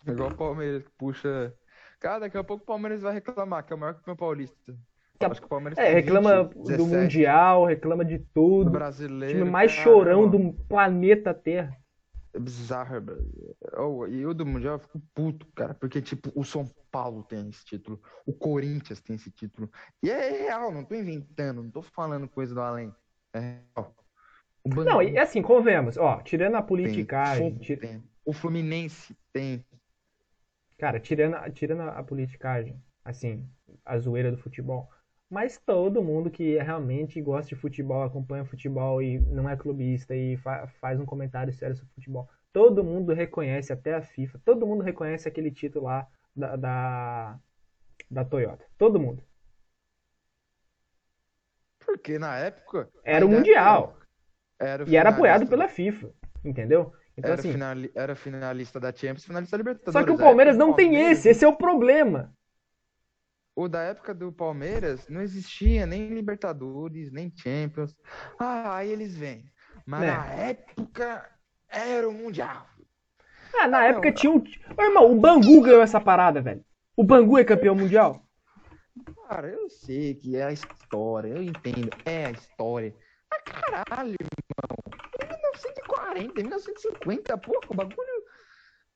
[0.07, 1.53] Igual o Palmeiras, que puxa.
[2.01, 4.77] Cara, daqui a pouco o Palmeiras vai reclamar, que é o maior campeão paulista.
[5.21, 8.69] Acho que o Palmeiras É, tem reclama 20, do 17, Mundial, reclama de do tudo.
[8.69, 9.37] O brasileiro.
[9.37, 10.31] time mais cara, chorão irmão.
[10.31, 11.77] do planeta Terra.
[12.33, 13.17] É bizarro, bro.
[13.77, 17.49] Oh, e o do Mundial eu fico puto, cara, porque, tipo, o São Paulo tem
[17.49, 19.69] esse título, o Corinthians tem esse título.
[20.01, 22.93] E é real, não tô inventando, não tô falando coisa do além.
[23.33, 23.39] É
[23.75, 23.95] real.
[24.63, 29.65] O Não, e assim, convenhamos, ó, tirando a tem, politicagem, ti- tem, o Fluminense tem.
[30.81, 32.75] Cara, tirando, a- tirando a politicagem,
[33.05, 33.47] assim,
[33.85, 34.89] a zoeira do futebol,
[35.29, 40.37] mas todo mundo que realmente gosta de futebol, acompanha futebol e não é clubista e
[40.37, 44.83] fa- faz um comentário sério sobre futebol, todo mundo reconhece, até a FIFA, todo mundo
[44.83, 47.39] reconhece aquele título lá da, da,
[48.09, 48.65] da Toyota.
[48.75, 49.23] Todo mundo.
[51.85, 52.89] Porque na época.
[53.03, 53.97] Era o Mundial.
[54.59, 56.09] Era o E era apoiado finalista pela FIFA,
[56.43, 56.91] entendeu?
[57.21, 59.93] Então, Era, assim, finali- era finalista da Champions, finalista da Libertadores.
[59.93, 62.33] só que o A Palmeiras não tem Palmeiras- esse, esse é o problema.
[63.55, 67.95] O da época do Palmeiras não existia nem Libertadores, nem Champions.
[68.39, 69.45] Ah, aí eles vêm.
[69.85, 70.07] Mas É.
[70.07, 71.29] na época
[71.69, 72.65] era o Mundial.
[73.53, 74.37] Ah, na época tinha um.
[74.77, 76.63] Ô, irmão, o Bangu ganhou essa parada, velho.
[76.95, 78.25] O Bangu é campeão mundial?
[79.27, 82.95] Cara, eu sei que é a história, eu entendo, é a história.
[83.29, 85.10] Mas caralho, irmão.
[85.51, 88.23] Em 1940, 1950, porra, o bagulho.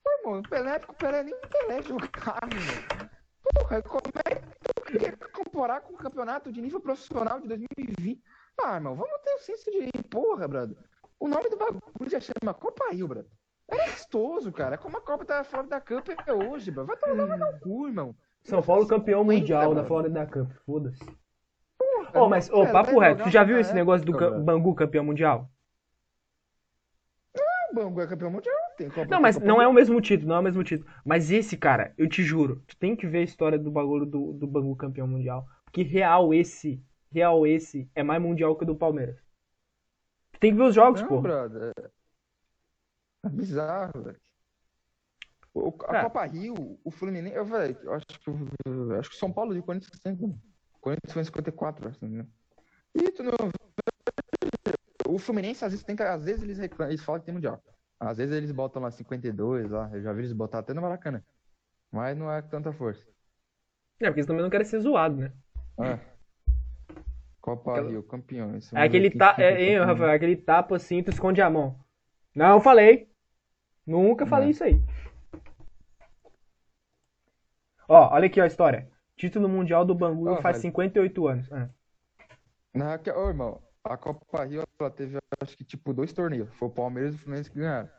[0.03, 3.09] Pô, irmão, na época o Pelé nem Pelé jogava, irmão.
[3.53, 8.23] Porra, como é que tu quer comparar com o campeonato de nível profissional de 2020?
[8.63, 9.89] Ah, irmão, vamos ter o senso de.
[10.09, 10.77] Porra, brother.
[11.19, 13.31] O nome do bagulho já chama Copa Rio, brother.
[13.67, 14.77] Era gostoso, cara.
[14.77, 16.85] Como a Copa da Florida Cup é hoje, bro.
[16.85, 18.15] Vai tomar no cu, irmão.
[18.43, 19.87] São Paulo campeão 50, mundial da mano.
[19.87, 21.03] Florida Cup, foda-se.
[22.13, 24.39] Ô, mas, ô, Pelé papo reto, tu já viu esse negócio do brother.
[24.41, 25.49] Bangu campeão mundial?
[27.75, 30.35] Bangu é campeão mundial, tem Copa Não, mas Copa não é o mesmo título, não
[30.37, 30.89] é o mesmo título.
[31.03, 34.33] Mas esse, cara, eu te juro, tu tem que ver a história do bagulho do,
[34.33, 35.45] do Bangu campeão mundial.
[35.65, 39.17] Porque real esse, real esse é mais mundial que o do Palmeiras.
[40.31, 41.21] Tu tem que ver os jogos, Não, pô.
[41.21, 41.73] brother.
[43.23, 44.19] É bizarro, velho.
[45.53, 46.03] O- A Cara.
[46.03, 48.29] Copa Rio, o Fluminense, eu, velho, eu acho que
[48.65, 50.25] eu acho que São Paulo de Corinthians sempre.
[50.25, 52.25] O Corinthians foi em 54, acho, né?
[52.93, 53.31] E tu não.
[55.07, 57.61] O Fluminense, às vezes, tem que, às vezes eles reclamam, eles falam que tem mundial.
[57.99, 59.89] Às vezes eles botam lá 52, lá.
[59.93, 61.23] Eu já vi eles botar até no Maracanã.
[61.91, 63.01] Mas não é tanta força.
[63.99, 65.31] É, porque eles também não querem ser zoados, né?
[65.81, 65.99] É.
[67.39, 68.73] Copa Aquela- Rio, campeões.
[68.73, 69.35] É aquele, ta...
[69.37, 71.79] é, hein, Rafael, é aquele tapa assim, tu esconde a mão.
[72.35, 73.09] Não, eu falei.
[73.85, 74.51] Nunca falei É.
[74.51, 74.81] isso aí.
[77.87, 78.89] Ó, olha aqui ó, a história.
[79.15, 80.61] Título mundial do Bangu Ó, faz velho.
[80.63, 81.51] 58 anos.
[81.53, 81.69] Ah.
[82.73, 86.49] Na, que- ô, irmão, a Copa Rio ela teve acho que tipo dois torneios.
[86.55, 87.89] Foi o Palmeiras e o Fluminense que ganharam.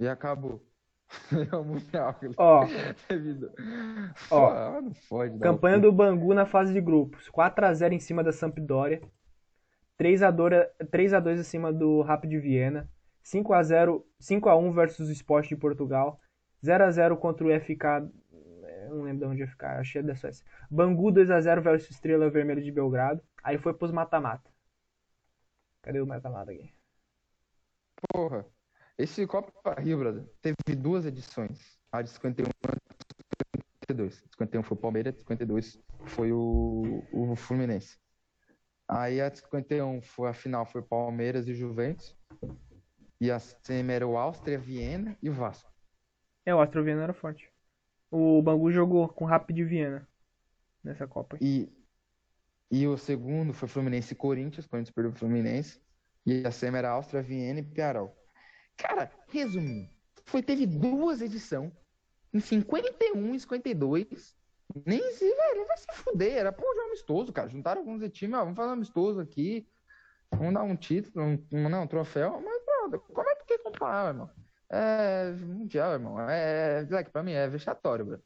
[0.00, 0.62] E acabou.
[1.52, 2.16] É o Mundial.
[2.36, 2.64] Ó.
[4.30, 5.38] Ó, Ah, não fode.
[5.38, 7.28] campanha do Bangu na fase de grupos.
[7.28, 9.00] 4 a 0 em cima da Sampdoria.
[9.96, 12.88] 3 a 2, 3 a 2 acima do Rapid Viena.
[13.22, 16.18] 5 a 0, 5 a 1 versus o Sport de Portugal.
[16.64, 17.84] 0 a 0 contra o FK,
[18.88, 20.44] eu não lembro de onde é FK, achei da Suécia.
[20.70, 23.22] Bangu 2 a 0 versus Estrela Vermelha de Belgrado.
[23.42, 24.50] Aí foi pros mata-mata.
[25.84, 26.72] Cadê o mata-mata aqui?
[28.10, 28.46] Porra.
[28.96, 31.78] Esse Copa Rio, brother, teve duas edições.
[31.92, 33.60] A de 51 e
[33.90, 34.24] 52.
[34.32, 37.98] 51 foi o Palmeiras, 52 foi o, o Fluminense.
[38.88, 42.16] Aí a de 51 foi a final, foi Palmeiras e Juventus.
[43.20, 45.70] E a semi era o Áustria, Viena e o Vasco.
[46.46, 47.52] É, o Astro Viena era forte.
[48.10, 50.08] O Bangu jogou com o Rapid Viena
[50.82, 51.36] nessa Copa.
[51.42, 51.70] E,
[52.74, 55.80] e o segundo foi Fluminense e Corinthians, Corinthians perdeu o Fluminense.
[56.26, 58.12] E a semi era Áustria, Viena e Piarol.
[58.76, 59.88] Cara, resumindo,
[60.24, 61.72] foi, teve duas edições,
[62.32, 64.36] em 51 e 52.
[64.84, 66.36] Nem se, velho, vai se fuder.
[66.36, 67.48] Era pô, jogo amistoso, cara.
[67.48, 69.68] Juntaram alguns de time, ó, vamos fazer um amistoso aqui.
[70.32, 72.40] Vamos dar um título, um, um, não, um troféu.
[72.40, 74.30] Mas, brother, como é que comparar, irmão?
[74.68, 76.18] É mundial, irmão.
[76.28, 78.22] É, like, pra mim é vexatório, bro.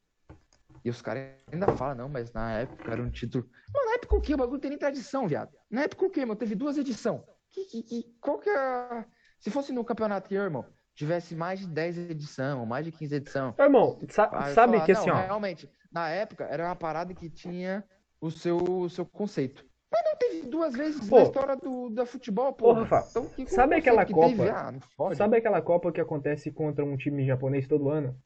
[0.88, 3.46] E os caras ainda falam, não, mas na época era um título.
[3.74, 4.32] Mano, na época o quê?
[4.32, 5.50] O bagulho tem nem tradição, viado.
[5.70, 6.34] Na época o quê, mano?
[6.34, 7.20] Teve duas edições.
[7.50, 9.04] Que, que, que, qual que é.
[9.38, 10.64] Se fosse no campeonato irmão,
[10.94, 13.54] tivesse mais de 10 edição, mais de 15 edição.
[13.58, 15.14] Irmão, sa- sabe falar, que assim, ó.
[15.14, 17.84] Realmente, na época era uma parada que tinha
[18.18, 19.62] o seu, o seu conceito.
[19.92, 21.16] Mas não teve duas vezes Pô.
[21.16, 22.72] na história do, da futebol, pô.
[22.72, 24.28] Rafa, Então, que sabe aquela que Copa?
[24.28, 24.48] Teve?
[24.48, 24.72] Ah.
[25.14, 28.18] Sabe aquela Copa que acontece contra um time japonês todo ano?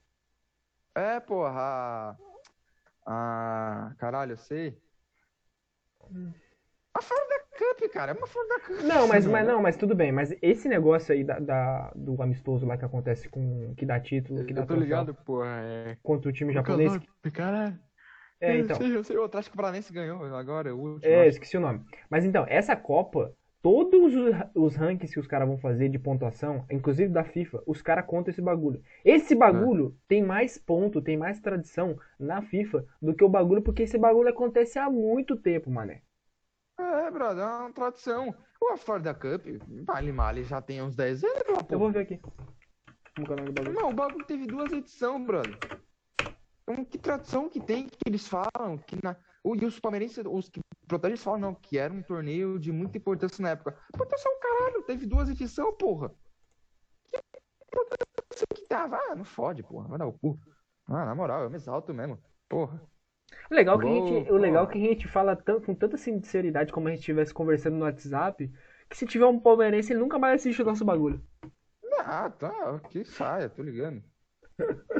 [0.95, 2.17] É, porra.
[3.07, 4.81] Ah, caralho, eu sei.
[6.95, 8.81] A Florida Cup, cara, é uma Florida Cup.
[8.83, 10.13] Não, mas, mas não, mas tudo bem.
[10.13, 13.75] Mas esse negócio aí da, da- do amistoso lá que acontece com.
[13.77, 15.47] que dá título, que dá Eu tô troféu ligado, porra.
[15.63, 15.99] É...
[16.03, 16.93] contra o time que japonês.
[16.93, 17.07] nome?
[17.35, 17.79] Cara,
[18.41, 18.77] É, eu então.
[18.77, 19.17] sei, eu sei.
[19.19, 21.17] O Atlético Paranaense ganhou agora, o último.
[21.17, 21.29] É, acho.
[21.29, 21.85] esqueci o nome.
[22.09, 26.67] Mas então, essa Copa, todos os, os rankings que os caras vão fazer de pontuação,
[26.71, 28.83] inclusive da FIFA, os caras contam esse bagulho.
[29.05, 33.85] Esse bagulho tem mais ponto, tem mais tradição na FIFA do que o bagulho, porque
[33.85, 36.03] esse bagulho acontece há muito tempo, mané.
[36.79, 38.35] É, brother, é uma tradição.
[38.61, 39.45] O Florida Cup,
[39.85, 41.79] vale mal, já tem uns 10 anos, Eu porra.
[41.79, 42.21] vou ver aqui.
[43.19, 43.69] É?
[43.71, 45.59] Não, o bagulho teve duas edições, brother.
[46.63, 49.17] Então, que tradição que tem que eles falam que na.
[49.45, 50.61] E os palmeirenses, os que
[50.93, 53.77] protagonistas falam, não, que era um torneio de muita importância na época.
[53.95, 56.11] Importância é o caralho, teve duas edições, porra.
[57.11, 57.19] Que
[57.69, 58.97] importância que tava?
[58.97, 60.39] Ah, não fode, porra, vai dar o cu.
[60.87, 62.19] Ah, na moral, eu me exalto mesmo.
[62.49, 62.81] Porra.
[63.51, 66.73] O legal, que a gente, o legal que a gente fala tão- com tanta sinceridade
[66.73, 68.51] como a gente estivesse conversando no WhatsApp,
[68.89, 71.23] que se tiver um palmeirense, ele nunca mais assiste o nosso bagulho.
[72.01, 74.03] Ah, tá, que saia, tô ligando.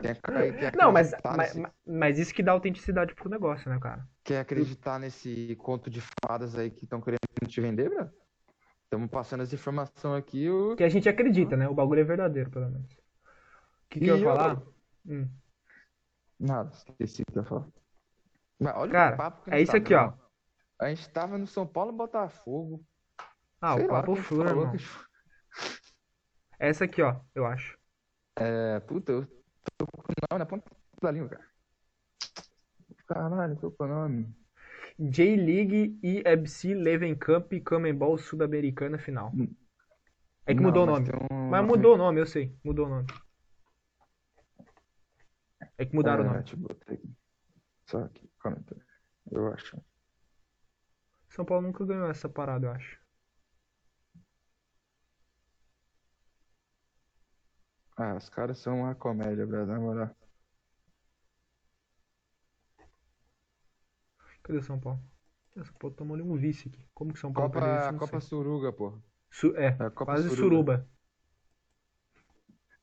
[0.01, 3.79] Quer, quer Não, mas, acreditar mas, nesse- mas isso que dá autenticidade pro negócio, né,
[3.81, 4.07] cara?
[4.25, 8.11] Quer acreditar nesse conto de fadas aí que estão querendo te vender, bro?
[8.85, 10.49] Estamos passando essa informação aqui.
[10.51, 10.77] O...
[10.77, 11.69] Que a gente acredita, né?
[11.69, 12.93] O bagulho é verdadeiro, pelo menos.
[12.93, 12.97] O
[13.89, 14.63] que, que eu ia eu- falar?
[15.07, 15.29] Hum.
[16.39, 17.69] Nada, esqueci o que eu ia falar.
[18.59, 20.13] Mas olha Cara, o papo que é isso tava, aqui, ó.
[20.81, 22.85] A gente tava no São Paulo Botafogo.
[23.61, 24.79] Ah, Sei o papo flor, que-
[26.59, 27.79] Essa aqui, ó, eu acho.
[28.37, 29.27] É, puta, eu
[29.77, 31.49] tô com o nome na ponta da língua, cara.
[33.07, 34.35] Caralho, tô com o nome.
[34.99, 39.33] J-League e EBC Leven Cup Comembol Sul-Americana Final.
[40.47, 41.11] É que Não, mudou o mas nome.
[41.11, 42.57] tem um- Mas mudou o nome, eu sei.
[42.65, 43.07] Mudou o nome.
[45.79, 46.39] É que mudaram o É, nome.
[46.41, 47.11] Deixa eu botar aqui.
[47.87, 48.85] Só aqui, comentário.
[49.31, 49.81] Eu acho.
[51.29, 53.02] São Paulo nunca ganhou essa parada, eu acho.
[57.97, 60.15] Ah, os caras são uma comédia, brother, na moral.
[64.43, 65.01] Cadê o São Paulo?
[65.57, 66.87] O São Paulo tomou ali um vice aqui.
[66.95, 67.93] Como que São Paulo Copa, perdeu isso?
[67.93, 68.29] Não Copa sei.
[68.29, 68.99] Suruga, pô.
[69.31, 70.43] Su- é, É, Copa quase Suruba.
[70.43, 70.89] suruba.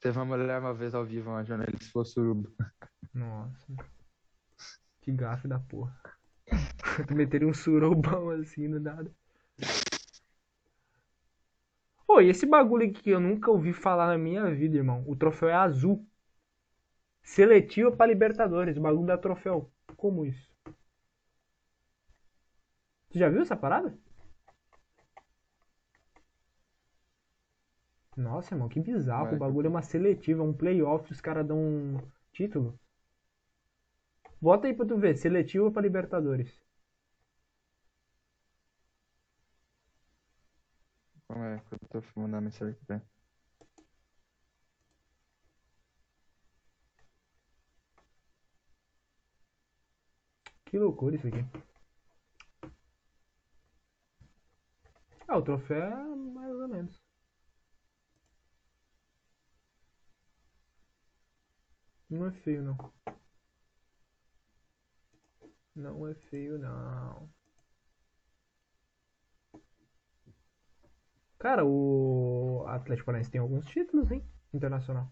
[0.02, 2.50] Teve uma mulher uma vez ao vivo, uma jornalista se fosse suruba.
[3.14, 3.74] Nossa.
[5.02, 6.00] Que gafe da porra.
[7.08, 9.12] Tu meteria um surubão assim no nada.
[12.20, 15.06] Pô, e esse bagulho aqui que eu nunca ouvi falar na minha vida, irmão.
[15.08, 16.06] O troféu é azul.
[17.22, 18.76] Seletivo pra Libertadores.
[18.76, 19.72] O bagulho dá troféu.
[19.96, 20.54] Como isso?
[23.10, 23.98] Tu já viu essa parada?
[28.18, 29.34] Nossa, irmão, que bizarro.
[29.38, 31.98] O bagulho é uma seletiva, um playoff, os caras dão um
[32.34, 32.78] título.
[34.42, 36.62] Bota aí pra tu ver, seletiva pra Libertadores.
[41.30, 43.06] Como é que eu tô mandando mensagem aqui?
[50.66, 51.44] Que loucura isso aqui.
[55.28, 57.02] Ah, o troféu é mais ou menos.
[62.10, 62.78] Não é feio, não.
[65.76, 67.30] Não é feio, não.
[71.40, 74.24] Cara, o Atlético Paranaense tem alguns títulos, hein?
[74.54, 75.10] Internacional.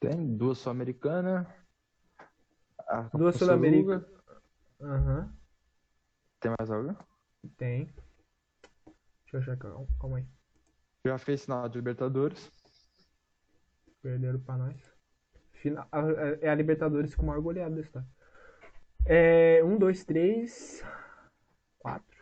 [0.00, 1.46] Tem duas sul-americanas.
[2.86, 4.06] a Copa Duas Sul-Americanas.
[4.80, 5.34] Aham,
[6.40, 6.96] Tem mais alguém?
[7.56, 7.86] tem.
[9.24, 10.26] Deixa eu achar, calma, calma aí.
[11.04, 12.50] Já fez sinal de Libertadores.
[14.00, 14.94] Perderam pra nós.
[15.54, 15.88] Final,
[16.40, 18.08] é a Libertadores com o maior goleado da história.
[19.04, 20.84] É, um, dois, três,
[21.78, 22.17] quatro.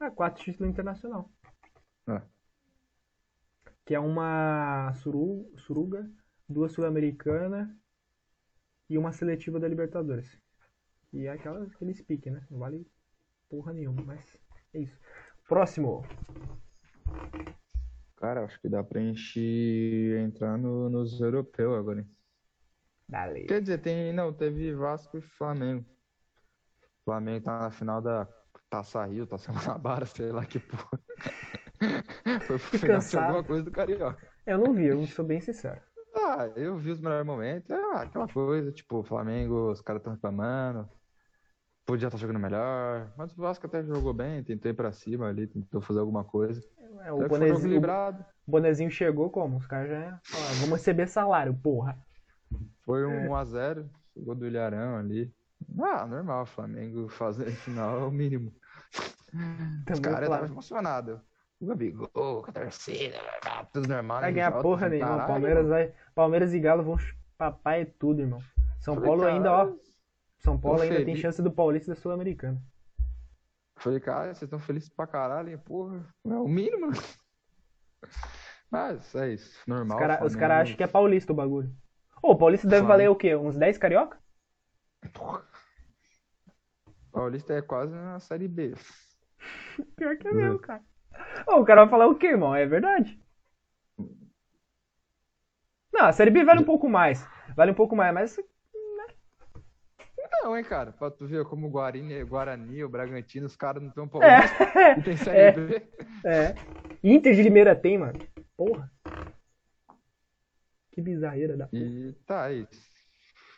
[0.00, 1.30] Ah, quatro títulos internacional.
[2.08, 2.22] É.
[3.84, 6.10] Que é uma suru, suruga,
[6.48, 7.78] duas sul-americana
[8.88, 10.40] e uma seletiva da Libertadores.
[11.12, 12.46] E é aquela, aquele speak, né?
[12.50, 12.90] Não vale
[13.50, 14.38] porra nenhuma, mas
[14.72, 14.98] é isso.
[15.46, 16.02] Próximo.
[18.16, 19.38] Cara, acho que dá pra gente
[20.18, 22.08] entrar no, nos europeus agora.
[23.06, 23.44] Dale.
[23.44, 24.14] Quer dizer, tem.
[24.14, 25.84] Não, teve Vasco e Flamengo.
[27.04, 28.26] Flamengo tá na final da
[28.68, 31.00] Taça Rio, Taça Guanabara, sei lá que porra.
[32.46, 34.28] Foi pro final de alguma coisa do Carioca.
[34.46, 35.80] Eu não vi, eu sou bem sincero.
[36.14, 37.70] Ah, eu vi os melhores momentos.
[37.70, 40.88] Ah, aquela coisa, tipo, o Flamengo, os caras estão reclamando.
[41.86, 43.12] Podia estar jogando melhor.
[43.16, 46.62] Mas o Vasco até jogou bem, tentou ir pra cima ali, tentou fazer alguma coisa.
[47.00, 49.56] É, o bonezinho, o bonezinho chegou como?
[49.56, 51.98] Os caras já falaram, vamos receber salário, porra.
[52.82, 53.88] Foi um 1x0.
[54.16, 55.32] Gol do Ilharão ali.
[55.82, 58.52] Ah, normal, Flamengo fazer final é o mínimo.
[58.92, 61.20] Os Também caras Fla- estavam emocionados.
[61.60, 64.20] O Gabigol, com a torcida, tá tudo normal.
[64.20, 65.10] Vai né, ganhar porra nenhuma.
[65.10, 65.28] caralho.
[65.28, 65.94] Palmeiras vai.
[66.14, 66.96] Palmeiras e Galo vão
[67.36, 68.40] papai é tudo, irmão.
[68.80, 69.72] São Falei, Paulo ainda, ó.
[70.38, 71.20] São Paulo ainda tem feliz.
[71.20, 72.62] chance do Paulista e da Sul-Americana.
[73.76, 75.58] Falei, cara, vocês estão felizes pra caralho, hein?
[75.58, 76.90] Porra, é o mínimo.
[78.70, 79.98] Mas é isso, normal.
[79.98, 81.74] Os caras cara acham que é Paulista o bagulho.
[82.22, 82.88] Ô, o Paulista deve Flamengo.
[82.88, 83.36] valer o quê?
[83.36, 84.18] Uns 10 carioca?
[87.12, 88.74] Paulista é quase na Série B.
[89.96, 90.82] Pior que é mesmo, cara.
[91.46, 92.54] Ô, o cara vai falar o quê, irmão?
[92.54, 93.20] É verdade.
[95.92, 97.26] Não, a Série B vale um pouco mais.
[97.56, 98.36] Vale um pouco mais, mas
[100.42, 103.88] Não, hein, cara, pra tu ver como o Guarani, Guarani o Bragantino, os caras não
[103.90, 105.52] estão É, Paulista e tem Série é.
[105.52, 105.82] B.
[106.24, 106.54] é.
[107.02, 108.18] Inter de Limeira tem, mano.
[108.56, 108.90] Porra.
[110.92, 111.82] Que bizarreira da porra.
[111.82, 112.66] E tá aí.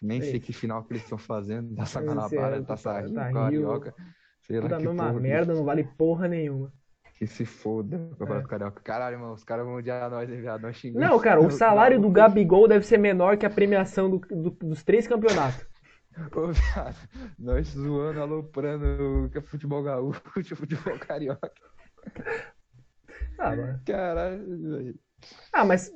[0.03, 0.47] Nem sei isso.
[0.47, 3.95] que final que eles estão fazendo, da sei, Guanabara, é, tá tá- saindo, tá Carioca.
[4.41, 6.73] Sei lá que mesma merda, não vale porra nenhuma.
[7.15, 8.51] Que se foda Campeonato É.
[8.51, 8.81] Carioca.
[8.83, 10.63] Caralho, mano, os caras vão odiar nós, hein, viado?
[10.63, 11.07] Nós xingando.
[11.07, 14.83] Não, cara, o salário do Gabigol deve ser menor que a premiação do- do- dos
[14.83, 15.65] três campeonatos.
[16.35, 16.97] Ô, viado,
[17.39, 20.21] nós zoando, aloprando futebol gaúcho,
[20.57, 21.53] futebol carioca.
[23.39, 23.81] Ah, mano.
[23.87, 24.95] Caralho, velho.
[25.53, 25.91] Ah, mas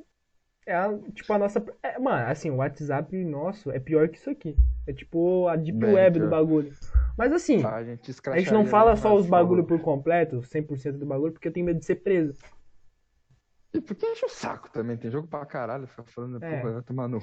[0.66, 1.64] é a- tipo a nossa.
[1.82, 4.56] é, mano, assim, o WhatsApp nosso é pior que isso aqui.
[4.86, 6.72] É tipo a Deep Bem Web do bagulho.
[7.16, 9.78] Mas assim, a gente, a gente não fala só mas os bagulho falou.
[9.78, 12.38] por completo, 100% do bagulho, porque eu tenho medo de ser preso.
[13.72, 16.60] E porque enche o saco também, tem jogo pra caralho, fica falando, É.
[16.60, 17.20] porra, vai tomar no.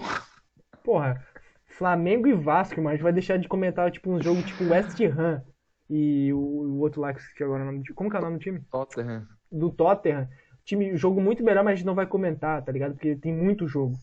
[0.84, 1.26] Porra,
[1.66, 5.44] Flamengo e Vasco, gente vai deixar de comentar tipo um jogo tipo West Ham
[5.90, 7.96] e o, o outro lá que agora o nome time.
[7.96, 8.60] Como que é o nome do time?
[8.72, 9.28] Tottenham.
[9.52, 10.28] Do Tottenham.
[10.66, 12.94] Time, jogo muito melhor, mas a gente não vai comentar, tá ligado?
[12.94, 13.96] Porque tem muito jogo.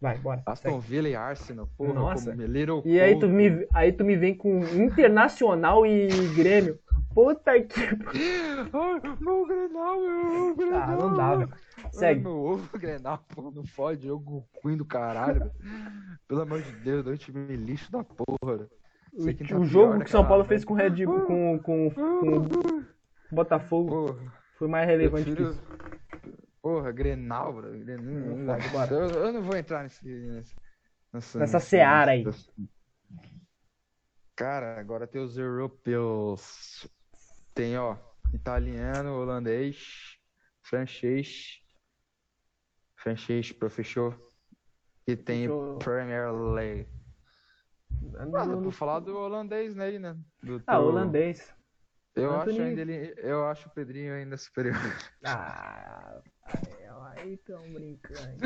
[0.00, 0.42] Vai, bora.
[0.46, 2.30] Aston Villa e Arsenal, porra, Nossa.
[2.30, 6.78] como Little E aí tu, me, aí tu me vem com Internacional e Grêmio.
[7.14, 7.80] Puta que.
[9.20, 10.82] Meu Grenal, meu Grenal.
[10.82, 11.50] Ah, não dá, velho.
[11.90, 12.22] Segue.
[12.22, 15.50] meu ovo Grenal, pô, não fode, jogo ruim do caralho.
[16.28, 18.68] Pelo amor de Deus, dois time lixo da porra.
[19.12, 21.58] O, tá o pior jogo que o São Paulo fez com o Red Bull, com,
[21.58, 22.84] com, com o
[23.34, 25.52] Botafogo, Porra, foi mais relevante que prefiro...
[25.52, 26.60] isso.
[26.60, 27.78] Porra, Grenal, bro.
[27.78, 30.54] Grenal, Não eu, eu não vou entrar nesse, nesse,
[31.10, 32.26] nessa, Nessa seara aí.
[34.36, 36.86] Cara, agora tem os europeus.
[37.54, 37.96] Tem, ó,
[38.34, 40.18] italiano, holandês,
[40.62, 41.58] francês.
[42.96, 44.14] Francês, professor.
[45.06, 45.78] E tem Fechou.
[45.78, 46.86] Premier League.
[48.30, 50.18] Mano, vou falar do holandês né, aí, né?
[50.42, 51.50] Do Ah, teu- holandês.
[52.16, 54.74] Eu Anthony- acho ainda ele, eu acho o Pedrinho ainda superior.
[55.24, 56.20] Ah,
[57.16, 58.36] aí tão brincando.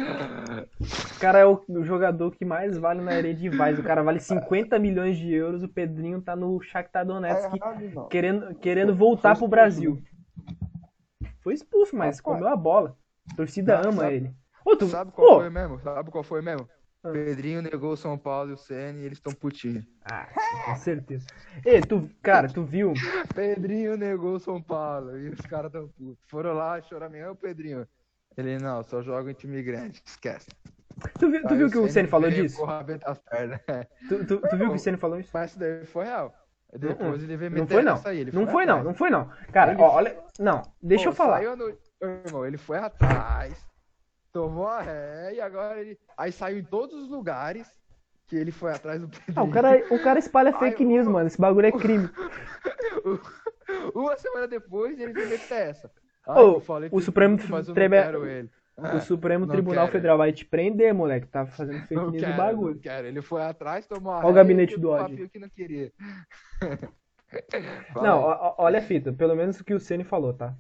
[1.17, 3.81] O cara é o, o jogador que mais vale na Eredivisie.
[3.81, 5.63] O cara vale 50 milhões de euros.
[5.63, 7.49] O Pedrinho tá no Shakhtar Donetsk
[8.11, 10.03] querendo, querendo voltar pro Brasil.
[11.41, 12.97] Foi expulso, mas comeu a bola.
[13.33, 14.35] A torcida Não, ama sabe- ele.
[14.65, 15.81] Ô, tu, Sabe qual Ô, foi mesmo?
[15.81, 16.69] Sabe qual foi mesmo?
[17.13, 19.85] Pedrinho negou o São Paulo e o CN e eles estão putinhos.
[20.05, 20.27] Ah,
[20.65, 21.27] com certeza.
[21.65, 22.93] Ei, tu, cara, tu viu?
[23.35, 26.25] Pedrinho negou o São Paulo e os caras tão putos.
[26.29, 27.87] Foram lá chorar amanhã, o Pedrinho.
[28.37, 30.49] Ele, não, só joga em time grande, esquece.
[31.19, 32.65] Tu, viu- tu viu que o Ceni falou disso?
[32.65, 33.61] rabento das pernas.
[34.09, 35.31] Tu, tu- tu viu que o Ceni falou isso?
[35.35, 36.35] Mas isso daí foi real.
[36.73, 37.95] Depois ele veio Não meter foi não.
[37.95, 38.19] essa aí.
[38.21, 39.31] Ele Não foi não, não foi não.
[39.53, 40.19] Cara, Ele- ó, olha.
[40.39, 41.57] Não, deixa Pô, eu falar.
[41.57, 43.55] no- Irmão, ele foi atrás,
[44.35, 45.97] tomou a ré e agora ele.
[46.19, 47.73] Aí saiu em todos os lugares
[48.27, 49.39] que ele foi atrás do Pedrinho.
[49.39, 51.11] Ah, o cara, o cara espalha fake Ai, news, ô.
[51.11, 51.29] mano.
[51.29, 52.11] Esse bagulho é crime.
[53.95, 55.91] Uma semana depois ele veio meter essa.
[56.63, 57.39] Falei o Supremo
[58.27, 58.51] ele.
[58.77, 59.87] O Supremo Tribunal.
[59.87, 61.29] Federal vai te prender, moleque.
[61.29, 62.75] Tá fazendo fake Não news quero, do bagulho.
[62.75, 63.07] não quero.
[63.07, 65.29] Ele foi atrás, tomou a Ó o gabinete do o ódio.
[65.31, 65.93] que não queria.
[67.97, 69.13] Não, olha a fita.
[69.13, 70.55] Pelo menos o que o Ceni falou, tá?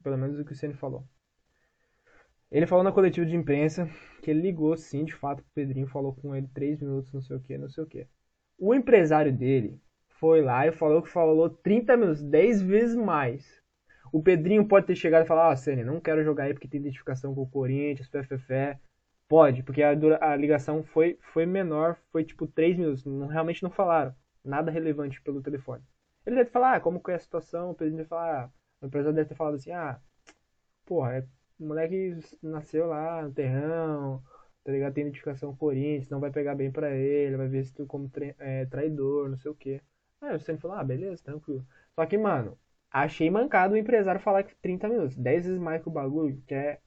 [0.00, 1.04] Pelo menos o que o Ceni falou.
[2.54, 3.90] Ele falou na coletiva de imprensa
[4.22, 7.36] que ele ligou, sim, de fato, pro Pedrinho, falou com ele três minutos, não sei
[7.36, 8.06] o que, não sei o que.
[8.56, 9.82] O empresário dele
[10.20, 13.60] foi lá e falou que falou 30 minutos, 10 vezes mais.
[14.12, 16.78] O Pedrinho pode ter chegado e falado, ah, Ceni, não quero jogar aí porque tem
[16.78, 18.78] identificação com o Corinthians, PFF.
[19.28, 19.90] Pode, porque a,
[20.20, 23.04] a ligação foi, foi menor, foi tipo 3 minutos.
[23.04, 24.14] Não, realmente não falaram
[24.44, 25.82] nada relevante pelo telefone.
[26.24, 27.72] Ele deve falar, ah, como que é a situação?
[27.72, 28.50] O presidente deve falar, ah,
[28.80, 29.98] o empresário deve ter falado assim, ah,
[30.86, 31.24] porra, é,
[31.58, 34.22] o moleque nasceu lá no terrão,
[34.64, 34.94] tá ligado?
[34.94, 38.66] Tem identificação Corinthians, não vai pegar bem pra ele, vai ver se tu como é,
[38.66, 39.80] traidor, não sei o quê.
[40.20, 41.66] Aí o Senna falou, ah, beleza, tranquilo.
[41.94, 42.58] Só que, mano,
[42.90, 46.80] achei mancado o empresário falar que 30 minutos, 10 vezes mais que o bagulho, quer,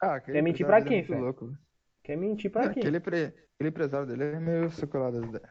[0.00, 1.20] Ah, aquele Quer mentir pra é quem, muito Fé?
[1.20, 1.56] louco.
[2.02, 2.82] quer mentir pra Ah, quem?
[2.82, 5.42] Aquele, empre- aquele empresário dele é meio ideias.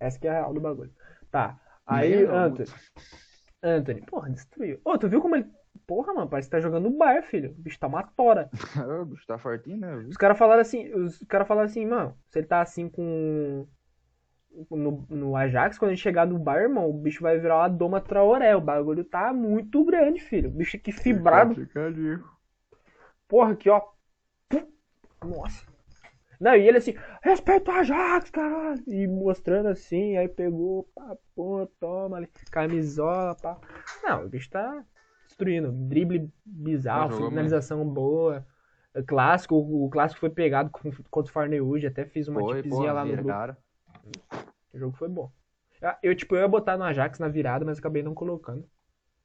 [0.00, 0.92] Essa que é a real do bagulho.
[1.30, 1.58] Tá.
[1.86, 2.68] Aí, Anthony.
[3.62, 4.80] Anthony, porra, destruiu.
[4.84, 5.46] Ô, tu viu como ele.
[5.92, 7.50] Porra, mano, parece que tá jogando no bar, filho.
[7.50, 8.48] O bicho tá uma tora.
[9.02, 9.94] O bicho tá fortinho, né?
[10.08, 13.66] Os caras falaram assim, os caras falaram assim, mano, se ele tá assim com.
[14.70, 18.00] No, no Ajax, quando ele chegar no bar, irmão, o bicho vai virar uma doma
[18.00, 18.56] Traoré.
[18.56, 20.48] O bagulho tá muito grande, filho.
[20.48, 21.54] O bicho aqui fibrado.
[23.28, 23.82] Porra, aqui, ó.
[25.22, 25.66] Nossa.
[26.40, 28.82] Não, e ele assim, respeita o Ajax, caralho.
[28.86, 33.58] E mostrando assim, aí pegou, pá, pô, toma ali, camisola, pá.
[34.02, 34.82] Não, o bicho tá
[35.44, 35.72] destruindo.
[35.88, 38.46] Drible bizarro, finalização boa.
[38.94, 40.70] É Clássico, o, o clássico foi pegado
[41.10, 43.28] contra o Farneuge, até fiz uma Foi, tipzinha pô, lá no grupo.
[43.28, 43.56] cara.
[44.72, 45.30] O jogo foi bom.
[45.82, 48.68] Ah, Eu, tipo, eu ia botar no Ajax na virada, mas acabei não colocando.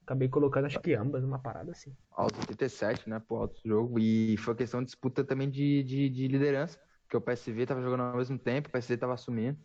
[0.02, 1.94] Acabei colocando, acho que ambas, uma parada assim.
[2.12, 3.20] Alto 87, né?
[3.20, 3.98] Pô, alto jogo.
[3.98, 6.78] E foi questão de disputa também de, de, de liderança.
[7.02, 9.58] Porque o PSV tava jogando ao mesmo tempo, o PSV tava assumindo.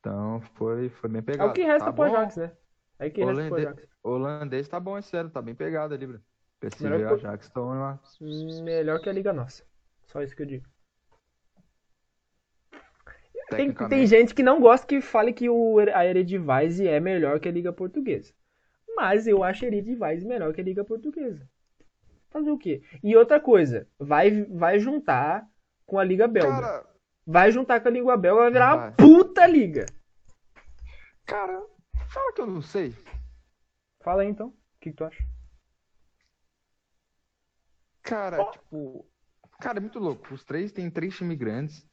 [0.00, 1.50] Então foi, foi bem É pegado.
[1.50, 2.04] o que resta Tá pro.
[2.04, 2.52] Ajax, né?
[2.98, 3.88] É o que resta pro Holande- Ajax.
[4.02, 6.22] O holandês tá bom esse ano, tá bem pegado ali, Bruno.
[6.60, 8.00] PSV Melhor e Ajax estão lá.
[8.62, 9.62] Melhor que a Liga Nossa.
[10.06, 10.64] Só isso que eu digo.
[13.50, 17.48] Tem, tem gente que não gosta que fale que o, a Eredivisie é melhor que
[17.48, 18.32] a Liga Portuguesa.
[18.96, 21.46] Mas eu acho a Eredivisie melhor que a Liga Portuguesa.
[22.30, 22.82] Fazer o quê?
[23.04, 25.46] E outra coisa, vai, vai juntar
[25.84, 26.60] com a Liga Belga.
[26.60, 26.86] Cara,
[27.28, 28.92] Vai juntar com a Liga Belga, vai virar uma Vai.
[28.96, 29.86] puta liga.
[31.24, 31.60] cara,
[32.16, 32.94] fala que eu não sei.
[34.02, 35.22] Fala aí então, o que, que tu acha?
[38.02, 39.06] Cara, tipo.
[39.60, 40.32] Cara, é muito louco.
[40.32, 41.86] Os três tem três times grandes.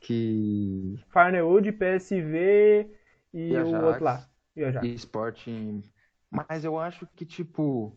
[0.00, 0.98] Que.
[1.10, 2.90] Farnewood, PSV
[3.32, 3.84] e, E o Ajax.
[3.84, 4.28] outro lá.
[4.56, 4.86] E o Ajax.
[4.86, 5.82] E Sporting.
[6.30, 7.92] Mas eu acho que, tipo,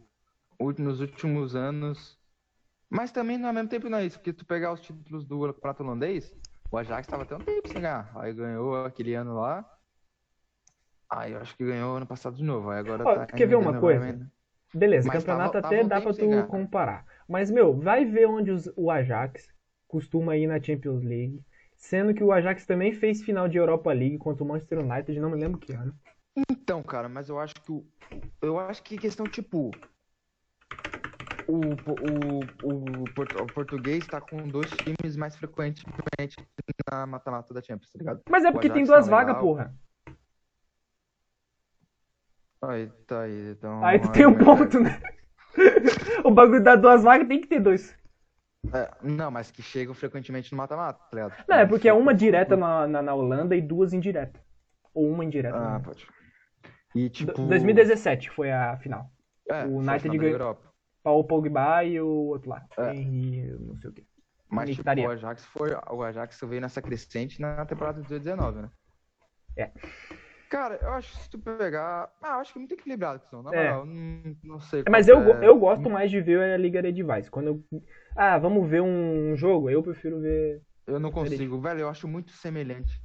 [0.59, 2.17] o- nos últimos anos.
[2.89, 5.83] Mas também ao mesmo tempo não é isso, porque tu pegar os títulos do Prato
[5.83, 6.33] Holandês,
[6.71, 8.11] o Ajax tava até um tempo sem ganhar.
[8.15, 9.76] Aí ganhou aquele ano lá.
[11.09, 12.69] Aí eu acho que ganhou ano passado de novo.
[12.69, 14.05] Aí agora Ó, tá quer ver uma coisa?
[14.05, 14.31] emendando.
[14.73, 16.47] Beleza, Mas campeonato tava- até tava dá pra tu ganhar.
[16.47, 17.05] comparar.
[17.27, 19.49] Mas, meu, vai ver onde os- o Ajax
[19.87, 21.41] costuma ir na Champions League.
[21.77, 25.29] Sendo que o Ajax também fez final de Europa League contra o Manchester United, não
[25.29, 25.93] me lembro que ano.
[26.51, 27.85] Então, cara, mas eu acho que o.
[28.41, 29.71] Eu acho que questão, tipo.
[31.47, 36.35] O, o, o, o português tá com dois times mais frequentemente
[36.91, 38.21] na mata-mata da Champions, tá ligado?
[38.29, 39.73] Mas é porque tem duas tá vagas, porra.
[42.61, 43.51] Aí, tá aí.
[43.51, 44.99] Então, Aí tu tem um ponto, né?
[46.23, 47.95] o bagulho das duas vagas tem que ter dois.
[48.73, 51.45] é, não, mas que chegam frequentemente no mata-mata, tá ligado?
[51.47, 54.39] Não, é porque é uma direta na, na, na Holanda e duas indireta.
[54.93, 55.57] Ou uma indireta.
[55.57, 55.83] Ah, né?
[55.83, 56.07] pode.
[56.95, 57.33] E tipo.
[57.33, 59.09] Do- 2017 foi a final.
[59.49, 60.57] é, o United da ganhou.
[61.03, 62.65] Paul Pogba e o outro lá.
[62.77, 62.93] É.
[62.93, 64.03] Henry, não sei o quê.
[64.49, 65.69] Mas tipo, o Ajax foi.
[65.91, 68.69] O Ajax veio nessa crescente na temporada de 2019, né?
[69.57, 69.71] É.
[70.49, 72.09] Cara, eu acho que se tu pegar.
[72.21, 73.43] Ah, eu acho que é muito equilibrado, Crisão.
[73.43, 73.63] Na É.
[73.65, 74.83] moral, não, não sei.
[74.89, 77.29] Mas qual eu, é- eu gosto mais de ver a Liga Eredivisie.
[77.29, 77.83] Quando eu...
[78.15, 79.69] Ah, vamos ver um jogo?
[79.69, 80.61] Eu prefiro ver...
[80.85, 81.81] Eu não consigo, velho.
[81.81, 83.01] Eu acho muito semelhante.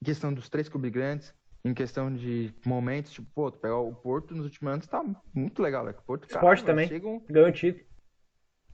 [0.00, 3.94] Em questão dos três clubes grandes, em questão de momentos, tipo, pô, tu pegar o
[3.94, 5.04] Porto nos últimos anos tá
[5.34, 5.90] muito legal, né?
[5.98, 6.88] O Porto, Sport caramba, também.
[6.88, 7.84] chega um- Ganhou título.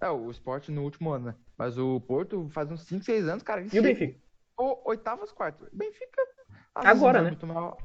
[0.00, 1.34] É, o Sport no último ano, né?
[1.56, 3.62] Mas o Porto faz uns 5, 6 anos, cara.
[3.72, 4.18] E o Benfica?
[4.58, 5.68] o- oitavas, quartas.
[5.72, 6.22] Benfica.
[6.74, 7.36] Agora, né?
[7.46, 7.78] mal.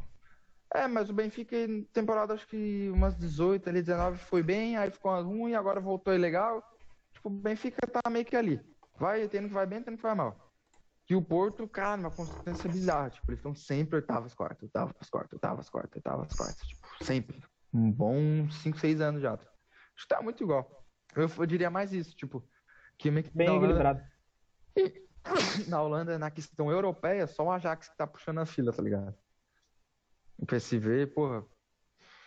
[0.77, 4.91] É, mas o Benfica, em temporada, acho que umas 18, ali, 19 foi bem, aí
[4.91, 6.61] ficou ruim, agora voltou e legal.
[7.13, 8.61] Tipo, o Benfica tá meio que ali.
[8.99, 10.53] Vai tendo que vai bem, tendo que vai mal.
[11.09, 13.09] E o Porto, cara, uma consistência bizarra.
[13.09, 16.67] Tipo, eles estão sempre oitavas, quartas, oitavas, quartas, oitavas, quartas, oitavas, quartas.
[16.67, 17.43] Tipo, sempre.
[17.73, 19.33] Um bom 5, 6 anos já.
[19.33, 19.43] Acho
[20.01, 20.85] que tá muito igual.
[21.15, 22.47] Eu, eu diria mais isso, tipo,
[22.99, 24.01] que meio que Bem na Holanda-
[24.75, 25.07] equilibrado.
[25.67, 29.15] na Holanda, na questão europeia, só o Ajax que tá puxando a fila, tá ligado?
[30.39, 31.45] O PSV, porra,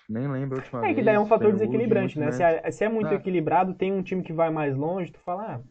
[0.08, 0.96] nem lembro a última É vez.
[0.96, 2.32] que daí é um fator desequilibrante, né?
[2.32, 3.14] Se é, se é muito É.
[3.14, 5.66] equilibrado, tem um time que vai mais longe, tu fala, menos.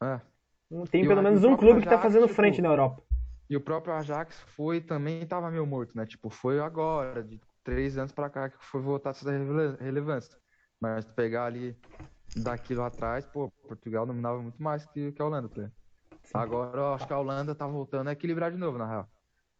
[0.00, 0.20] ah,
[0.70, 0.86] É.
[0.90, 3.02] tem pelo menos e o um clube que tá Ajax, fazendo tipo, frente na Europa.
[3.50, 6.06] E o próprio Ajax foi também, tava meio morto, né?
[6.06, 10.36] Tipo, foi agora, de três anos pra cá, que foi voltar essa rele- relevância.
[10.80, 11.76] Mas tu pegar ali
[12.36, 15.70] daquilo atrás, pô, Portugal dominava muito mais que, que a Holanda, tá?
[16.34, 19.08] Agora eu acho que a Holanda tá voltando a equilibrar de novo, na real.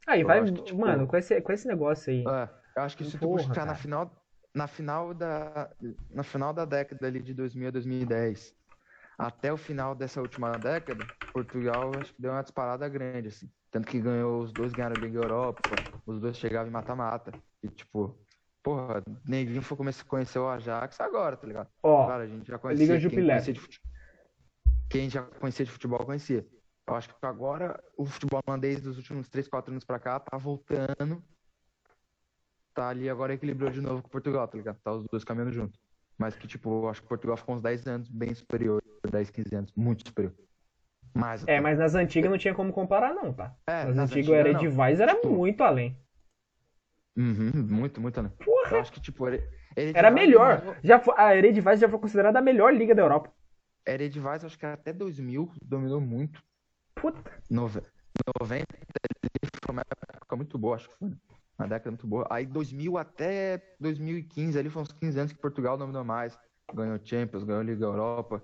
[0.09, 2.27] Aí eu vai, que, tipo, mano, com esse, com esse negócio aí.
[2.27, 3.75] É, eu acho que se tu Porra, puxar na cara.
[3.75, 4.25] final,
[4.55, 5.75] na final da,
[6.11, 8.55] na final da década ali de 2000 a 2010,
[9.19, 13.51] até o final dessa última década, Portugal acho que deu uma disparada grande, assim.
[13.71, 17.37] Tanto que ganhou, os dois ganharam a Liga Europa, os dois chegavam em mata-mata.
[17.63, 18.19] E tipo,
[18.63, 21.71] porra, neguinho foi começar a conhecer o Ajax agora, tá ligado?
[21.83, 22.99] Ó, Claro, a gente já conhecia.
[22.99, 23.81] Liga quem conhecia de fute-
[24.89, 26.47] Quem já conhecia de futebol, conhecia.
[26.89, 30.39] Eu acho que agora o futebol holandês dos últimos 3, 4 anos pra cá tá
[30.39, 31.23] voltando
[32.75, 34.79] tá ali agora equilibrou de novo com Portugal, tá ligado?
[34.83, 35.79] Tá os dois caminhando junto.
[36.17, 39.55] Mas que, tipo, eu acho que Portugal ficou uns 10 anos bem superior, 10, 15
[39.55, 40.33] anos, muito superior.
[41.13, 43.55] Mas, É, mas nas antigas não tinha como comparar, não, tá?
[43.67, 44.61] É, nas, nas antigas antigas não.
[44.61, 46.01] Eredivisie era Tipo, muito além.
[47.17, 48.31] Uhum, muito, muito, né?
[48.45, 48.77] Porra!
[48.77, 50.59] Eu acho que, tipo, Eredivisie Era melhor.
[50.61, 53.33] dominou- Já foi- a Eredivisie já foi considerada a melhor liga da Europa.
[53.85, 56.41] Eredivisie, acho que até 2000 dominou muito.
[57.01, 57.43] Puta.
[57.51, 57.83] Nove-
[58.41, 59.83] 90 ali foi uma
[60.15, 61.09] época muito boa, acho que foi.
[61.59, 62.27] Uma década muito boa.
[62.31, 66.39] Aí 2000 até 2015, ali foram uns 15 anos que Portugal dominou mais.
[66.73, 68.43] Ganhou Champions, ganhou Liga Europa.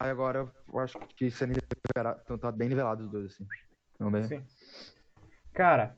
[0.00, 3.46] Aí agora eu acho que isso é nivelado, então tá bem nivelado os dois, assim.
[3.94, 4.44] Então, bem- Sim.
[5.52, 5.96] Cara,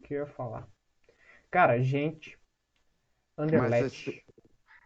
[0.00, 0.66] o que eu ia falar?
[1.50, 2.38] Cara, gente.
[3.36, 4.10] Mas Anderlecht.
[4.10, 4.24] esse,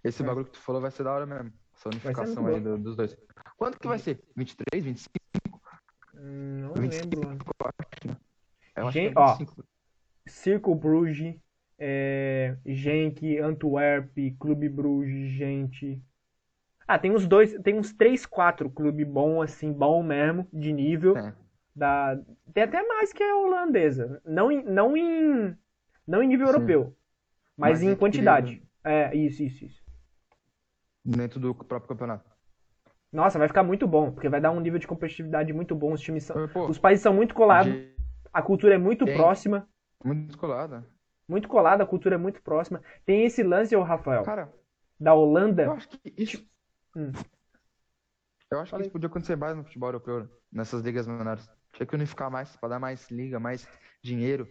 [0.03, 1.53] esse bagulho que tu falou vai ser da hora mesmo.
[1.77, 3.16] Essa unificação aí do- dos dois.
[3.57, 4.20] Quanto que vai ser?
[4.35, 5.12] 23, 25?
[6.19, 7.39] Não 25, lembro.
[7.61, 8.20] eu acho?
[8.77, 9.65] Eu acho Gente, que é ó, 25.
[10.27, 11.36] Circo Bruges,
[11.78, 16.03] é, Genk, Antwerp, Clube Bruges, gente.
[16.86, 21.16] Ah, tem uns dois, tem uns três, quatro clube bom, assim, bom mesmo, de nível.
[21.16, 21.35] É.
[21.74, 22.19] Da,
[22.53, 24.20] tem até mais que a holandesa.
[24.24, 25.57] Não em, não em,
[26.07, 26.53] não em nível Sim.
[26.55, 26.97] europeu,
[27.57, 28.62] mas Mas em em quantidade.
[28.82, 29.82] É, isso, isso, isso.
[31.05, 32.38] Dentro do próprio campeonato.
[33.12, 35.93] Nossa, vai ficar muito bom, porque vai dar um nível de competitividade muito bom.
[35.93, 37.94] Os times são, Pô, os países são muito colados, de-
[38.32, 39.14] a cultura é muito Tem.
[39.16, 39.66] próxima,
[40.05, 40.85] muito descolada.
[41.26, 42.82] muito colada, a cultura é muito próxima.
[43.06, 44.52] Tem esse lance, ô Rafael, Cara,
[45.01, 45.64] da Holanda.
[45.64, 46.47] eu acho que isso.
[46.94, 47.12] Hum.
[48.51, 51.48] Eu acho que Fala isso podia acontecer mais no futebol europeu, nessas ligas menores.
[51.72, 53.68] Tinha que unificar mais, pra dar mais liga, mais
[54.02, 54.48] dinheiro.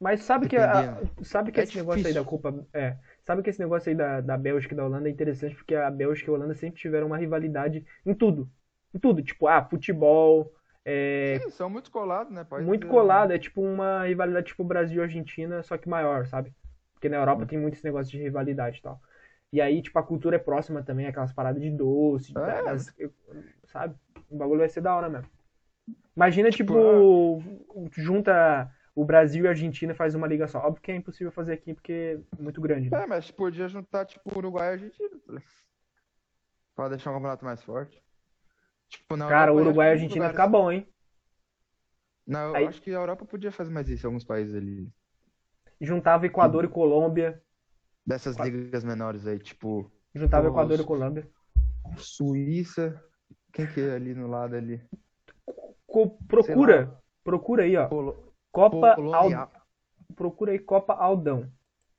[0.00, 1.24] Mas sabe que, a- Dependendo.
[1.24, 2.24] sabe que É esse negócio aí difícil.
[2.24, 2.66] da Copa.
[2.72, 2.96] É,
[3.30, 5.88] sabe que esse negócio aí da, da Bélgica e da Holanda é interessante porque a
[5.88, 8.50] Bélgica e a Holanda sempre tiveram uma rivalidade em tudo.
[8.92, 9.22] Em tudo.
[9.22, 10.52] Tipo, ah, futebol,
[10.84, 12.42] é, Sim, são muito colados, né?
[12.42, 13.30] Países muito de- colado.
[13.32, 16.52] É tipo uma rivalidade tipo Brasil e Argentina, só que maior, sabe?
[16.94, 19.00] Porque na Europa tem muito esse negócio de rivalidade e tal.
[19.52, 22.62] E aí, tipo, a cultura é próxima também, aquelas paradas de doce, É.
[22.64, 22.92] das-
[23.66, 23.94] sabe?
[24.28, 25.28] O bagulho vai ser da hora mesmo.
[26.16, 27.42] Imagina, tipo, Tipo,
[27.96, 28.68] junta
[29.00, 30.58] o Brasil e a Argentina faz uma liga só.
[30.58, 33.02] Óbvio que é impossível fazer aqui porque é muito grande, né?
[33.02, 35.08] É, mas podia juntar, tipo, Uruguai e Argentina.
[35.26, 35.42] tá?
[36.76, 38.02] Pra deixar um campeonato mais forte.
[38.88, 40.86] Tipo, Cara, o Europa, eu Uruguai e Argentina muitos ficar bom, hein?
[42.26, 44.88] Não, eu Aí- acho que a Europa podia fazer mais isso, alguns países ali.
[45.80, 47.42] Juntava Equador e Colômbia.
[48.06, 50.48] Dessas ligas menores aí, tipo, Juntava.
[50.48, 51.28] Equador e Colômbia.
[51.96, 53.02] Suíça.
[53.52, 54.80] Quem que é ali no lado ali?
[55.86, 57.00] Co- procura.
[57.24, 57.88] Procura aí, ó.
[57.88, 58.29] Polo...
[58.52, 58.96] Copa.
[59.14, 59.48] Aldão.
[60.14, 61.50] Procura aí Copa Aldão.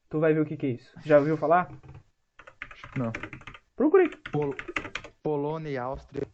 [0.10, 0.94] Tu vai ver o que que é isso.
[1.06, 1.72] Já ouviu falar?
[2.98, 3.11] Não.
[3.76, 4.10] Procura aí.
[4.32, 4.53] Pol...
[5.23, 6.28] Polônia e Áustria.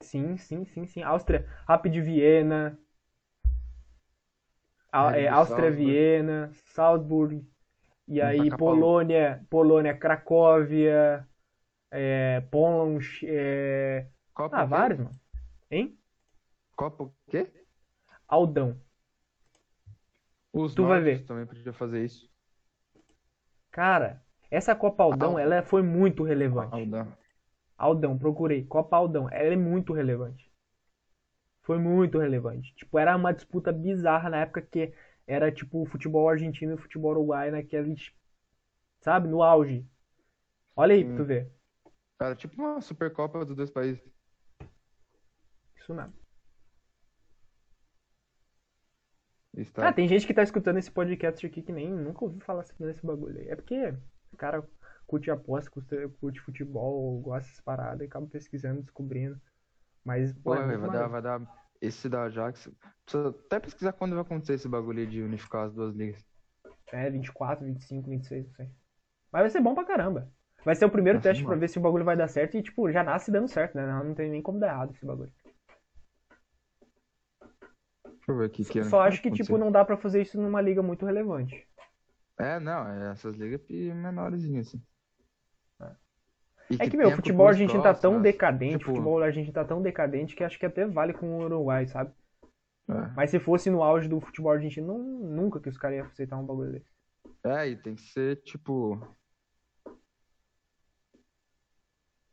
[0.00, 1.02] Sim, sim, sim, sim.
[1.02, 2.76] Áustria, Rapid Viena.
[4.92, 5.76] É, Áustria, Salzburg.
[5.76, 7.46] Viena, Salzburg.
[8.08, 8.50] E aí.
[8.50, 11.28] Polônia, Polônia, Cracóvia,
[11.92, 14.08] é, Pons, é...
[14.34, 15.20] Copa Ah, vários, mano.
[15.70, 15.96] Hein?
[16.80, 17.52] Copa o quê?
[18.26, 18.80] Aldão.
[20.50, 21.26] Os Tu vai ver.
[21.26, 22.26] também podia fazer isso.
[23.70, 25.38] Cara, essa Copa Aldão, Aldão.
[25.38, 26.72] ela foi muito relevante.
[26.74, 27.12] Aldão.
[27.76, 28.64] Aldão, procurei.
[28.64, 29.28] Copa Aldão.
[29.30, 30.50] Ela é muito relevante.
[31.60, 32.74] Foi muito relevante.
[32.74, 34.94] Tipo, era uma disputa bizarra na época que
[35.26, 38.10] era tipo o futebol argentino e o futebol uruguai naqueles.
[39.00, 39.28] Sabe?
[39.28, 39.86] No auge.
[40.74, 41.16] Olha aí pra Sim.
[41.18, 41.52] tu ver.
[42.18, 44.02] Era tipo uma Supercopa dos dois países.
[45.76, 46.19] Isso mesmo.
[49.56, 52.40] Isso tá- Ah, tem gente que tá escutando esse podcast aqui que nem nunca ouviu
[52.40, 53.48] falar nesse bagulho aí.
[53.48, 53.94] É porque
[54.32, 54.62] o cara
[55.06, 55.70] curte aposta,
[56.20, 59.40] curte, futebol, gosta dessas paradas e acaba pesquisando, descobrindo.
[60.04, 61.60] Mas, pô, é vai dar, vai dar.
[61.80, 62.70] Esse da Ajax.
[63.04, 66.22] Precisa até pesquisar quando vai acontecer esse bagulho aí de unificar as duas ligas.
[66.92, 68.66] É, 24, 25, 26, não sei.
[69.32, 70.30] Mas vai ser bom pra caramba.
[70.64, 71.60] Vai ser o primeiro ser teste pra demais.
[71.60, 73.86] ver se o bagulho vai dar certo e, tipo, já nasce dando certo, né?
[73.86, 75.32] Não, não tem nem como dar errado esse bagulho.
[78.20, 80.60] Deixa eu ver aqui que Só acho que, tipo, não dá pra fazer isso numa
[80.60, 81.66] liga muito relevante.
[82.38, 84.82] É, não, é essas ligas menorzinhas, assim.
[86.70, 89.64] E É que, que meu, futebol argentino tá tão decadente, o tipo- futebol argentino tá
[89.64, 92.12] tão decadente que acho que até vale com o Uruguai, sabe?
[92.88, 93.10] É.
[93.16, 96.36] Mas se fosse no auge do futebol argentino, não- nunca que os caras iam aceitar
[96.36, 96.88] um bagulho desse.
[97.44, 99.00] É, e tem que ser, tipo.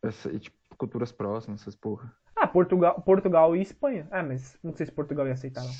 [0.04, 2.16] Essa, e, tipo, culturas próximas, essas porra.
[2.40, 4.08] Ah, Portugal, Portugal e Espanha.
[4.12, 5.72] Ah, mas não sei se Portugal ia aceitar, não.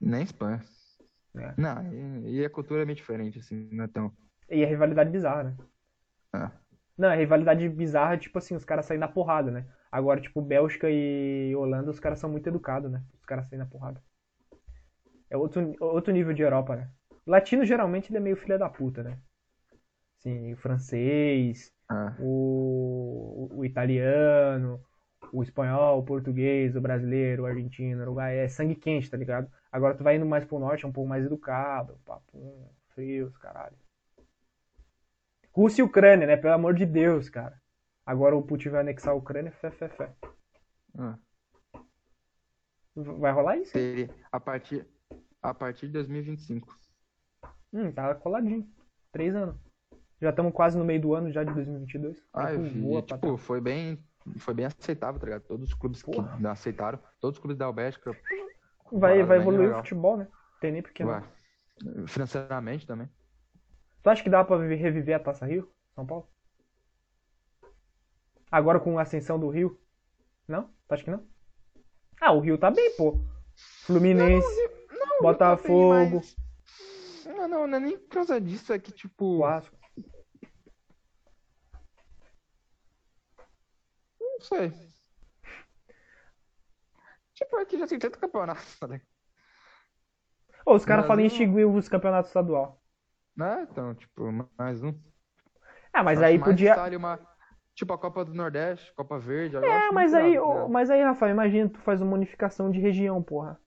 [0.00, 0.62] Nem Espanha.
[1.36, 1.54] É.
[1.56, 4.12] Não, e, e a cultura é meio diferente, assim, não é tão.
[4.50, 5.56] E a rivalidade bizarra, né?
[6.34, 6.50] É.
[6.96, 9.66] Não, a rivalidade bizarra tipo assim, os caras saem na porrada, né?
[9.90, 13.02] Agora, tipo, Bélgica e Holanda, os caras são muito educados, né?
[13.18, 14.02] Os caras saem na porrada.
[15.30, 16.90] É outro, outro nível de Europa, né?
[17.26, 19.18] Latino geralmente ele é meio filha da puta, né?
[20.18, 22.16] Assim, o francês, Ah.
[22.18, 24.80] o, o italiano,
[25.32, 29.50] o espanhol, o português, o brasileiro, o argentino, o uruguai, é sangue quente, tá ligado?
[29.70, 32.68] Agora tu vai indo mais pro norte, é um pouco mais educado, papo
[32.98, 33.76] frios, caralho.
[35.52, 36.36] Rússia e Ucrânia, né?
[36.36, 37.60] Pelo amor de Deus, cara.
[38.04, 40.12] Agora o Putin vai anexar a Ucrânia, fé, fé, fé.
[40.98, 41.16] Ah.
[42.94, 43.72] Vai rolar isso?
[43.72, 44.84] Seria a partir,
[45.40, 46.76] a partir de 2025.
[47.72, 48.68] Hum, tá coladinho.
[49.12, 49.56] Três anos.
[50.20, 52.20] Já estamos quase no meio do ano já de 2022.
[52.32, 52.96] Ah, eu vi.
[52.96, 54.02] E, tipo, foi bem,
[54.38, 55.42] foi bem aceitável, tá ligado?
[55.42, 56.36] Todos os clubes que Porra.
[56.38, 58.16] não aceitaram, todos os clubes da Bélgica,
[58.90, 60.26] Vai, vai evoluir o futebol, né?
[60.60, 61.10] Tem nem porque não.
[61.20, 61.22] vai.
[62.06, 63.08] Financeiramente também.
[64.02, 65.70] Tu acha que dá pra viver- reviver a Taça Rio?
[65.94, 66.26] São Paulo?
[68.50, 69.78] Agora com a ascensão do Rio?
[70.46, 70.64] Não?
[70.88, 71.26] Tu acha que não?
[72.20, 73.20] Ah, o Rio tá bem, pô.
[73.84, 74.46] Fluminense,
[74.90, 75.94] Não, Botafogo.
[75.94, 76.36] eu também, mas-
[77.36, 79.76] Não, não, não é nem por causa disso, é que, tipo, Vasco.
[84.38, 84.72] Não sei.
[87.34, 89.06] Tipo, aqui já tem tanto campeonato, ligado?
[90.64, 92.80] Ô, os caras falam em extinguir os campeonatos estadual.
[93.36, 93.66] Né?
[93.70, 94.92] Então, tipo, mais um.
[95.92, 96.76] Ah, mas aí podia.
[96.96, 97.18] Uma,
[97.74, 99.56] tipo, a Copa do Nordeste, Copa Verde.
[99.56, 100.68] É, mas aí, tá ô, ligado?
[100.70, 103.60] mas aí, Rafael, imagina tu faz uma unificação de região, porra.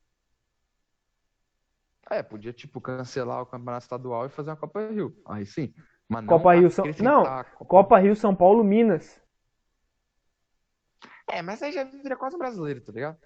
[2.09, 5.15] É, podia, tipo, cancelar o campeonato estadual e fazer uma Copa Rio.
[5.25, 5.73] Aí sim.
[6.09, 7.65] Mas não Copa Rio São- não, a Copa...
[7.65, 9.21] Copa Rio, São Paulo, Minas.
[11.29, 13.17] É, mas aí já vira quase um brasileiro, tá ligado?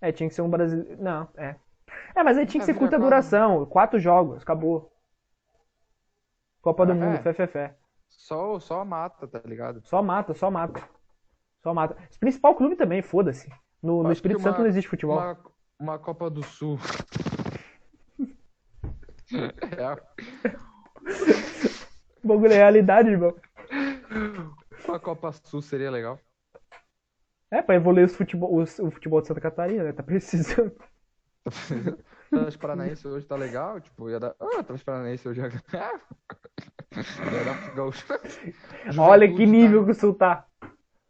[0.00, 1.02] É, tinha que ser um brasileiro.
[1.02, 1.56] Não, é.
[2.14, 3.66] É, mas aí tinha que É, ser curta duração.
[3.66, 4.90] Quatro jogos, acabou.
[6.62, 7.22] Copa do Ah, Mundo, é.
[7.22, 7.76] fé, fé, fé.
[8.08, 9.80] Só, só mata, tá ligado?
[9.84, 10.82] Só mata, só mata.
[11.62, 11.96] Só mata.
[12.08, 13.48] Esse principal clube também, foda-se.
[13.82, 15.16] No, no Espírito Santo uma- não existe futebol.
[15.18, 15.38] Uma,
[15.78, 16.78] uma Copa do Sul.
[19.32, 20.00] É,
[22.22, 23.34] O bagulho é realidade, irmão.
[24.90, 26.18] uma Copa Sul seria legal.
[27.50, 29.92] É, pra evoluir os futebol, os- o futebol de Santa Catarina, né?
[29.92, 30.72] Tá precisando.
[32.32, 34.36] O Atlético Paranaense hoje tá legal, tipo, ia dar.
[34.38, 36.00] Ah, o Atlético Paranaense hoje ia ganhar.
[36.94, 38.06] Ia dar gaúcho.
[38.98, 40.46] Olha que Juventude nível tá- que o Sul tá.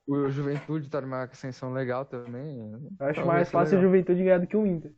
[0.07, 2.73] O Juventude tá numa ascensão legal também.
[2.73, 3.93] Eu acho Talvez mais fácil a legal.
[3.93, 4.94] Juventude ganhar do que o Inter.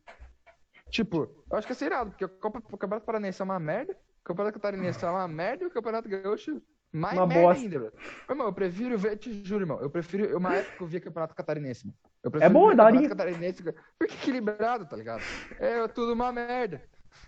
[0.89, 3.59] Tipo, eu acho que ia ser irado, porque o, Copa, o Campeonato Paranaense é uma
[3.59, 6.61] merda, o Campeonato Catarinense é uma merda e o Campeonato Gaúcho
[6.93, 7.63] mais Uma merda bosta.
[7.63, 7.93] ainda, velho.
[8.29, 11.91] Irmão, eu prefiro ver, te juro, irmão, eu prefiro, uma época eu via Campeonato Catarinense.
[12.23, 13.63] Eu É bom, é Catarinense,
[13.97, 15.23] porque equilibrado, tá ligado?
[15.59, 16.81] É tudo uma merda.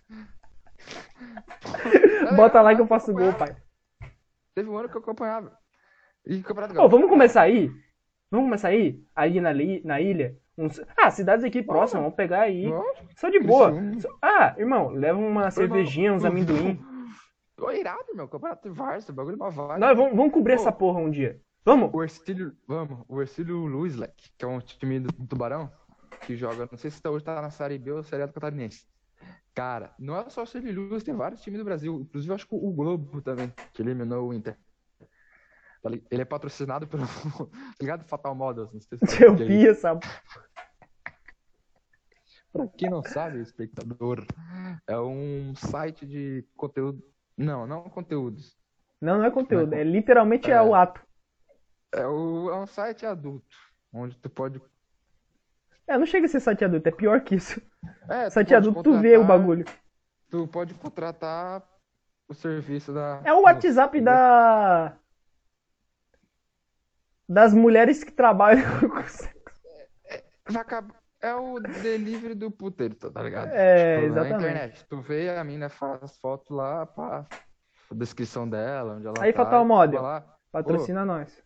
[2.36, 3.56] Bota lá que eu faço gol, pai.
[4.54, 5.58] Teve um ano que eu acompanhava.
[6.26, 6.92] E Campeonato Ô, Gaúcho.
[6.92, 7.70] vamos começar aí?
[8.32, 9.04] Vamos começar aí?
[9.16, 10.38] Ali na, li- na ilha?
[10.58, 12.66] Uns- Ah, cidades aqui próximas, vamos pegar aí.
[13.16, 13.74] Só de boa.
[14.00, 16.80] Só- Ah, irmão, leva uma cervejinha, uns amendoim.
[17.58, 18.28] Ô, irado, meu.
[18.28, 19.78] Campeonato de Varsa, bagulho uma vaga.
[19.78, 20.62] Nós vamos, vamos cobrir Pô.
[20.62, 21.42] essa porra um dia.
[21.64, 21.90] Vamos?
[21.94, 25.72] O Ercílio, vamos, o Ercílio Luislek, que é um time do Tubarão,
[26.22, 28.34] que joga, não sei se tá, hoje tá na Série B ou Série A do
[28.34, 28.86] Catarinense.
[29.56, 32.48] Cara, não é só o Ercílio Luiz, tem vários times do Brasil, inclusive eu acho
[32.48, 34.56] que o Globo também, que eliminou o Inter.
[35.82, 37.04] Tá Ele é patrocinado pelo,
[37.50, 38.04] tá ligado?
[38.06, 40.00] Fatal Models, não sei se Eu é vi essa.
[42.54, 44.24] Pra quem não sabe, espectador,
[44.88, 47.04] é um site de conteúdo.
[47.38, 48.58] Não, não conteúdos.
[49.02, 50.62] Não, não é conteúdo, é literalmente é, É.
[50.62, 51.02] o ato.
[51.94, 53.56] É, o, é um site adulto,
[53.94, 54.62] onde tu pode.
[55.88, 57.62] É, não chega a ser site adulto, é pior que isso.
[58.10, 59.64] É, tu Site pode adulto, tu vê o bagulho.
[60.30, 61.64] Tu pode contratar
[62.28, 63.22] o serviço da.
[63.24, 64.98] É o WhatsApp da.
[67.30, 69.34] Das mulheres que trabalham com sexo.
[70.50, 73.50] Vai acabar- É o delivery do puteiro, tá ligado?
[73.52, 74.32] É, Tipo, exatamente.
[74.32, 74.86] Na internet.
[74.88, 77.26] Tu vê a mina faz foto lá, pá,
[77.92, 80.02] a descrição dela, onde ela Aí, tá, Fatal e tu Model.
[80.02, 81.44] lá, Patrocina nós.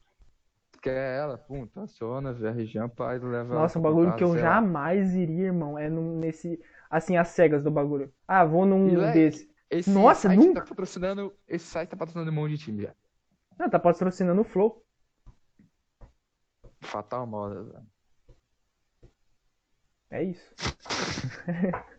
[0.82, 4.24] quer ela, pum, aciona, vê a região, pá, e leva Nossa, um bagulho casa, que
[4.24, 5.78] eu jamais iria, irmão.
[5.78, 6.60] É nesse.
[6.90, 8.12] Assim, as cegas do bagulho.
[8.28, 9.50] Ah, vou num E, desse.
[9.70, 11.34] Esse Nossa, site nunca- tá patrocinando.
[11.48, 12.94] Esse site tá patrocinando um monte de time já.
[13.60, 14.84] Ah, tá patrocinando o Flow.
[16.82, 17.64] Fatal moda.
[17.64, 17.86] velho.
[20.12, 20.54] É isso.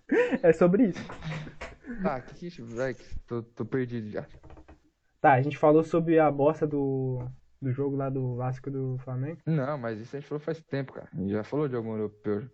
[0.43, 1.01] é sobre isso.
[2.03, 2.97] Tá, que que isso, velho?
[3.27, 4.27] Tô, tô perdido já.
[5.20, 7.24] Tá, a gente falou sobre a bosta do,
[7.61, 9.41] do jogo lá do Vasco do Flamengo.
[9.47, 11.09] Não, mas isso a gente falou faz tempo, cara.
[11.12, 12.51] A gente já falou de algum europeu.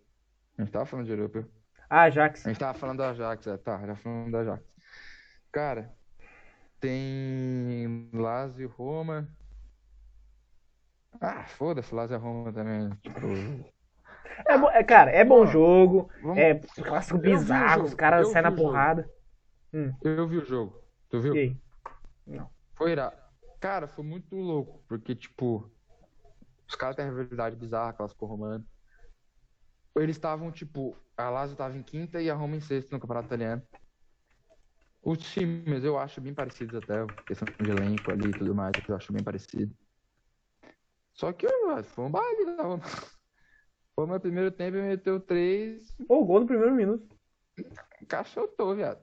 [0.58, 1.44] A gente tava falando de europeu.
[1.88, 2.44] Ah, Ajax.
[2.44, 4.64] A gente tava falando do Ajax, é, tá, já falando do Ajax.
[5.52, 5.94] Cara,
[6.80, 9.28] tem Lazio, Roma.
[11.20, 12.90] Ah, foda-se, Lazio e Roma também.
[12.96, 13.20] Tipo,
[14.44, 19.08] É, é, cara, é bom jogo, Vamos- é clássico bizarro, os caras saem na porrada.
[20.02, 20.82] Eu vi o jogo.
[21.08, 21.34] Tu viu?
[21.34, 21.56] E aí?
[22.74, 23.16] Foi irado.
[23.60, 25.70] Cara, foi muito louco, porque, tipo,
[26.68, 28.64] os caras têm rivalidade bizarra, clássico romano.
[29.96, 33.28] Eles estavam, tipo, a Lazio tava em quinta e a Roma em sexta no campeonato
[33.28, 33.62] italiano.
[35.02, 38.96] Os times eu acho bem parecidos até, questão de elenco ali e tudo mais, eu
[38.96, 39.74] acho bem parecido.
[41.14, 41.46] Só que
[41.84, 42.82] foi um baile da Roma.
[43.96, 47.08] Foi o meu primeiro tempo e meteu três, Pô, gol no primeiro minuto.
[48.02, 49.02] encaixotou, viado.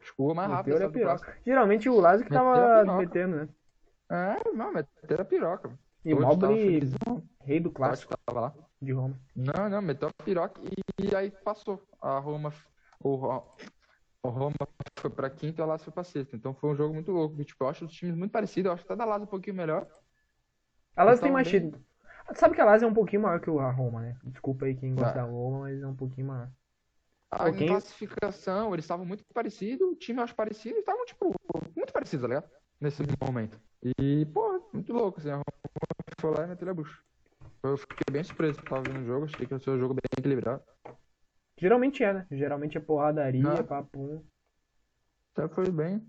[0.00, 0.74] Acho que o gol mais rápido.
[0.74, 1.38] Meteu a piroca.
[1.44, 2.44] Geralmente o Lázaro que Meteu
[2.84, 3.48] tava metendo, né?
[4.10, 5.78] É, não, meteram a piroca.
[6.04, 7.22] E Mobile, felizão.
[7.40, 8.54] rei do Clássico tava lá.
[8.80, 9.18] de Roma.
[9.34, 11.82] Não, não, meteu a piroca e, e aí passou.
[12.00, 12.52] A Roma,
[13.00, 13.14] o,
[14.22, 14.54] o Roma
[15.00, 16.36] foi pra quinta e o Lazio foi pra sexta.
[16.36, 17.42] Então foi um jogo muito louco.
[17.42, 18.66] Tipo, eu acho os times muito parecidos.
[18.68, 19.88] Eu acho até da Lazio um pouquinho melhor.
[20.94, 21.84] A Lazio Então, tem mais bem- título.
[22.34, 24.16] Sabe que a Lazio é um pouquinho maior que o- a Roma, né?
[24.24, 25.22] Desculpa aí quem gosta Ah.
[25.24, 26.48] da Roma, mas é um pouquinho maior.
[27.30, 29.86] A quem- classificação, eles estavam muito parecidos.
[29.88, 30.78] O time eu acho parecido.
[30.78, 31.32] Estavam, tipo,
[31.76, 32.50] muito parecidos, tá ligado?
[32.80, 33.60] Nesse momento.
[34.00, 35.30] E, pô, muito louco, assim.
[35.30, 35.44] A Roma
[36.20, 36.98] foi lá e meteu a bucha.
[37.62, 38.62] Eu fiquei bem surpreso.
[38.62, 39.24] Tava vendo o jogo.
[39.26, 40.62] Achei que ia ser um jogo bem equilibrado.
[41.58, 42.26] Geralmente é, né?
[42.30, 43.64] Geralmente é porradaria, Não.
[43.64, 44.22] papum.
[45.36, 46.06] Até foi bem.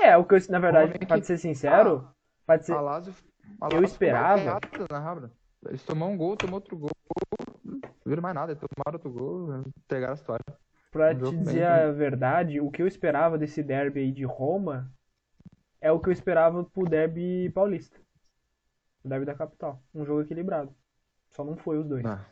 [0.00, 2.08] É, o que eu, na verdade, pra que- ser sincero,
[2.46, 3.14] pra te ser, A Lazio,
[3.60, 5.30] a Eu esperava- goleada na Rabra.
[5.68, 6.90] Eles tomaram um gol, tomou outro gol,
[7.64, 10.44] não viram mais nada, eles tomaram outro gol, pegaram a história.
[10.90, 14.24] pra um te dizer bem- a verdade, o que eu esperava desse derby aí de
[14.24, 14.90] Roma
[15.80, 17.98] é o que eu esperava pro derby paulista.
[19.02, 19.82] O derby da capital.
[19.94, 20.74] Um jogo equilibrado.
[21.32, 22.24] Só não foi os dois, Ah,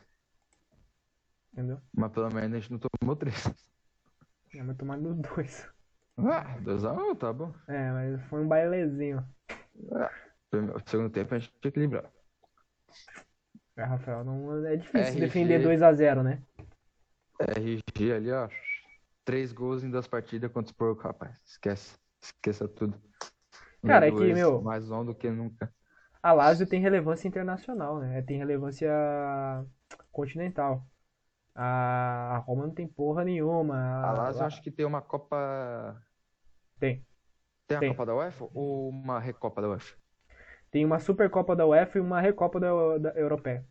[1.51, 1.79] entendeu?
[1.93, 3.45] mas pelo menos a gente não tomou três.
[4.55, 5.67] É, mas tomar nos dois.
[6.17, 7.51] Ah, 2x1, tá bom.
[7.67, 9.25] É, mas foi um bailezinho.
[10.49, 12.07] Primeiro- Segundo tempo a gente tinha equilibrado.
[13.75, 15.19] É, Rafael, não é difícil RG.
[15.19, 16.41] defender 2 a 0 né?
[17.39, 18.47] RG ali, ó.
[19.25, 21.35] Três gols em duas partidas contra os porcos, rapaz.
[21.45, 21.97] Esquece.
[22.21, 22.99] Esqueça tudo.
[23.85, 25.73] Cara, é que, meu- Mais on do que nunca.
[26.21, 28.21] A Lazio tem relevância internacional, né?
[28.21, 28.89] Tem relevância
[30.11, 30.85] continental.
[31.53, 33.75] A a Roma não tem porra nenhuma.
[34.03, 36.01] A Lazio acho que tem uma Copa.
[36.79, 37.05] Tem.
[37.67, 37.89] Tem a Tem.
[37.89, 39.95] Copa da UEFA ou uma Recopa da UEFA?
[40.73, 43.63] Tem uma Supercopa da UEFA e uma Recopa da, da Europeia.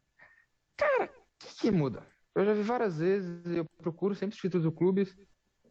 [0.80, 1.08] O
[1.40, 2.06] que, que muda?
[2.32, 5.12] Eu já vi várias vezes, eu procuro sempre os títulos do clubes.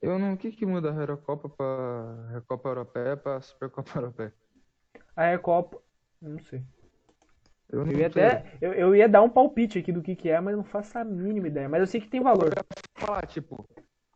[0.02, 0.34] Eu não.
[0.34, 4.34] O que, que muda a Recopa para Recopa Europeia para Supercopa Europeia?
[5.16, 5.82] A Recopa,
[6.22, 6.66] não sei.
[7.70, 10.38] Eu Eu ia até, eu, eu ia dar um palpite aqui do que que é,
[10.42, 11.70] mas não faço a mínima ideia.
[11.70, 12.52] Mas eu sei que tem valor.
[12.98, 13.66] falar, tipo,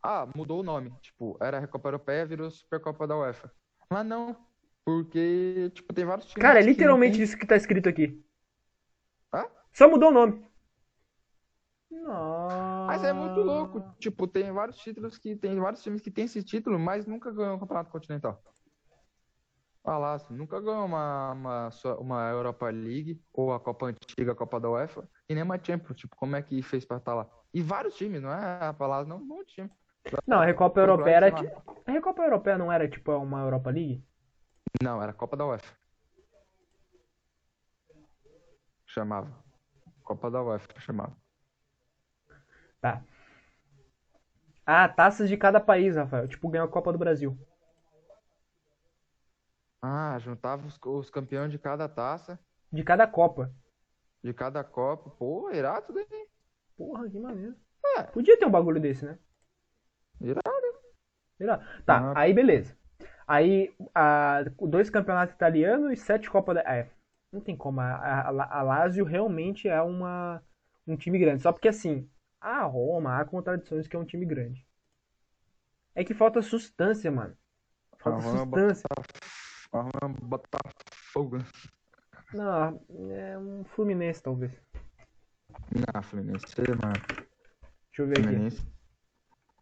[0.02, 0.92] ah, mudou o nome.
[1.00, 3.50] Tipo, era a Recopa Europeia, virou Supercopa da UEFA.
[3.90, 4.36] Mas não,
[4.86, 8.24] porque, tipo, tem vários times Cara, é que literalmente tem- isso que tá escrito aqui.
[9.34, 9.44] Hã?
[9.72, 10.46] Só mudou o nome.
[11.90, 12.86] Nossa.
[12.86, 13.82] Mas é muito louco.
[13.98, 17.56] Tipo, tem vários títulos que tem vários times que tem esse título, mas nunca ganhou
[17.56, 18.40] o Campeonato Continental.
[19.82, 24.34] Olha lá, assim, nunca ganhou uma, uma, uma Europa League ou a Copa Antiga, a
[24.36, 25.96] Copa da UEFA, e nem uma Champions.
[25.98, 27.28] Tipo, como é que fez pra estar lá?
[27.52, 29.70] E vários times, não é a palavra, não, um monte de time.
[30.26, 31.30] Não, a Recopa Europeia era.
[31.32, 31.50] ti-
[31.86, 34.04] A Recopa Europeia não era tipo uma Europa League?
[34.82, 35.74] Não, era Copa da UEFA.
[38.86, 39.32] Chamava.
[40.02, 41.16] Copa da UEFA chamava.
[42.80, 43.02] Tá.
[44.64, 46.28] Ah, taças de cada país, Rafael.
[46.28, 47.36] Tipo, ganhou a Copa do Brasil.
[49.82, 52.38] Ah, juntava os, os campeões de cada taça,
[52.72, 53.52] De cada Copa.
[54.22, 55.10] de cada Copa.
[55.10, 56.28] Pô, irado daí.
[56.76, 57.54] Porra, que maneiro.
[57.98, 58.02] É.
[58.04, 59.18] Podia ter um bagulho desse, né?
[60.20, 60.42] Irado.
[61.38, 61.64] Irado.
[61.84, 62.20] Tá, Ah.
[62.20, 62.76] aí beleza.
[63.26, 66.60] Aí, a, dois campeonatos italianos e sete Copas da.
[66.62, 66.88] É,
[67.32, 67.80] não tem como.
[67.80, 70.42] A, a, a Lazio realmente é uma,
[70.86, 71.42] um time grande.
[71.42, 72.08] Só porque, assim,
[72.40, 74.64] a Roma há contradições que é um time grande.
[75.94, 77.36] É que falta substância, mano.
[77.98, 78.86] Falta A Roma substância.
[79.72, 80.60] Vamos botar
[81.12, 81.38] fogo.
[82.32, 82.80] Não,
[83.10, 84.52] é um Fluminense, talvez.
[85.72, 86.92] Não, Fluminense, mano.
[87.86, 88.22] Deixa eu ver aqui.
[88.22, 88.76] Fluminense.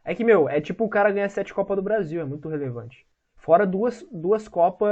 [0.04, 3.06] É que, meu, é tipo o cara ganhar sete Copas do Brasil, é muito relevante.
[3.44, 4.90] Fora duas, duas Copas,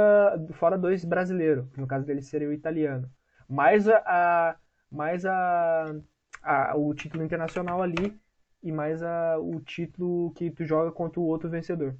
[0.53, 3.09] fora dois brasileiros, no caso dele seria o italiano.
[3.49, 4.55] Mais a, a-
[4.91, 5.95] mais a,
[6.43, 8.19] a- o título internacional ali
[8.61, 11.97] e mais a, o título que tu joga contra o outro vencedor.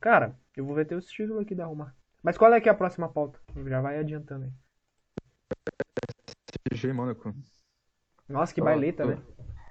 [0.00, 1.94] Cara, eu vou ver teus títulos aqui da Roma.
[2.22, 3.40] Mas qual é que é a próxima pauta?
[3.66, 4.52] Já vai adiantando aí.
[6.70, 7.34] CG Mônaco.
[8.28, 9.18] Nossa, que baileta, tô- né?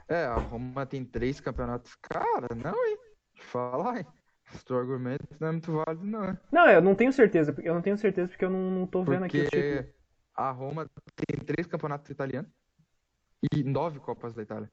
[0.09, 1.95] É, a Roma tem três campeonatos.
[2.01, 2.97] Cara, não, hein?
[3.35, 4.07] Fala, hein?
[4.53, 6.25] Esse teu argumento não é muito válido, não.
[6.29, 6.37] hein?
[6.51, 7.55] Não, eu não tenho certeza.
[7.61, 9.65] Eu não tenho certeza porque eu não, não tô vendo aqui títulos.
[9.65, 9.93] Porque
[10.35, 12.49] a Roma tem três campeonatos italianos.
[13.53, 14.69] E nove Copas da Itália.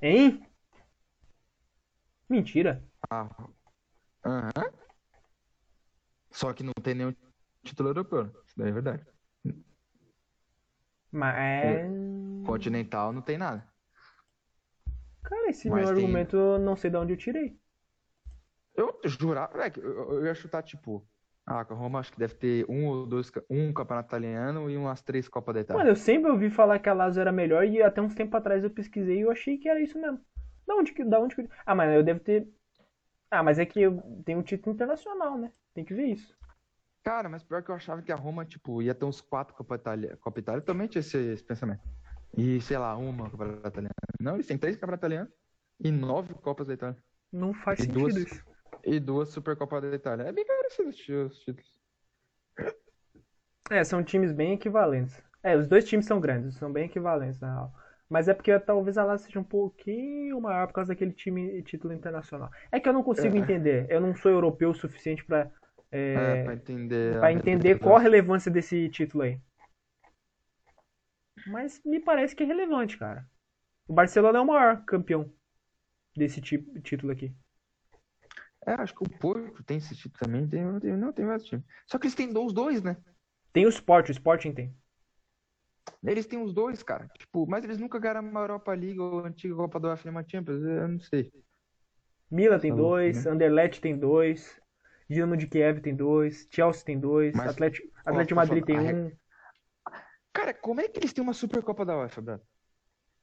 [0.00, 0.46] Hein?
[2.28, 2.82] Mentira.
[3.10, 3.28] Ah.
[6.30, 7.14] Só que não tem nenhum
[7.62, 8.26] título europeu.
[8.46, 9.06] Isso daí é verdade.
[11.10, 11.90] Mas.
[12.46, 13.70] Continental não tem nada.
[15.22, 17.60] Cara, esse Mas meu tem- argumento eu não sei de onde eu tirei.
[18.74, 21.06] Eu jurava, é que eu, eu ia chutar tipo.
[21.44, 24.76] Ah, com a Roma acho que deve ter um ou dois, um campeonato italiano e
[24.76, 25.78] umas três Copas da Itália.
[25.78, 28.62] Mano, eu sempre ouvi falar que a Lazio era melhor e até uns tempos atrás
[28.62, 30.20] eu pesquisei e eu achei que era isso mesmo.
[30.64, 31.48] Da onde que, da onde que...
[31.66, 32.48] Ah, mas eu devo ter...
[33.28, 35.50] Ah, mas é que eu tenho um título internacional, né?
[35.74, 36.32] Tem que ver isso.
[37.02, 39.74] Cara, mas pior que eu achava que a Roma, tipo, ia ter uns quatro Copa
[39.74, 40.16] Itália.
[40.20, 41.82] Copa Itália Eu também tinha esse, esse pensamento.
[42.38, 43.94] E, sei lá, uma Copa Italiana.
[44.20, 45.32] Não, eles têm três Copas Italianas
[45.80, 47.02] e nove Copas da Itália.
[47.32, 48.51] Não faz E sentido duas- isso.
[48.84, 50.24] E duas Supercopas da Itália.
[50.24, 51.72] É bem parecido os títulos.
[53.70, 55.22] É, são times bem equivalentes.
[55.42, 57.74] É, os dois times são grandes, são bem equivalentes, na real.
[58.08, 61.94] Mas é porque talvez a Lazio seja um pouquinho maior por causa daquele time título
[61.94, 62.50] internacional.
[62.70, 63.40] É que eu não consigo É.
[63.40, 63.86] entender.
[63.88, 65.50] Eu não sou europeu o suficiente pra,
[65.90, 67.18] É, é, pra entender.
[67.18, 69.40] pra entender qual a relevância desse título aí.
[71.46, 73.26] Mas me parece que é relevante, cara.
[73.88, 75.32] O Barcelona é o maior campeão
[76.14, 77.34] desse tipo, título aqui.
[78.66, 80.46] É, acho que o Porto tem esse título também.
[80.48, 81.64] Tem, não, tem, não, tem vários times.
[81.86, 82.96] Só que eles têm os dois, né?
[83.52, 84.76] Tem o Sport, o Sporting tem.
[86.04, 87.08] Eles têm os dois, cara.
[87.18, 90.24] Tipo, mas eles nunca ganharam uma Europa League ou a antiga Copa do nem uma
[90.28, 90.62] Champions.
[90.62, 91.32] Eu não sei.
[92.30, 93.30] Milan tem Tá dois, né?
[93.30, 94.60] Anderlecht tem dois,
[95.08, 98.78] Dinamo de Kiev tem dois, Chelsea tem dois, Mas- Atlético, Ó, Atlético tô Madrid tem
[98.78, 99.12] a um.
[100.32, 102.40] Cara, como é que eles têm uma Supercopa da UEFA, Brad?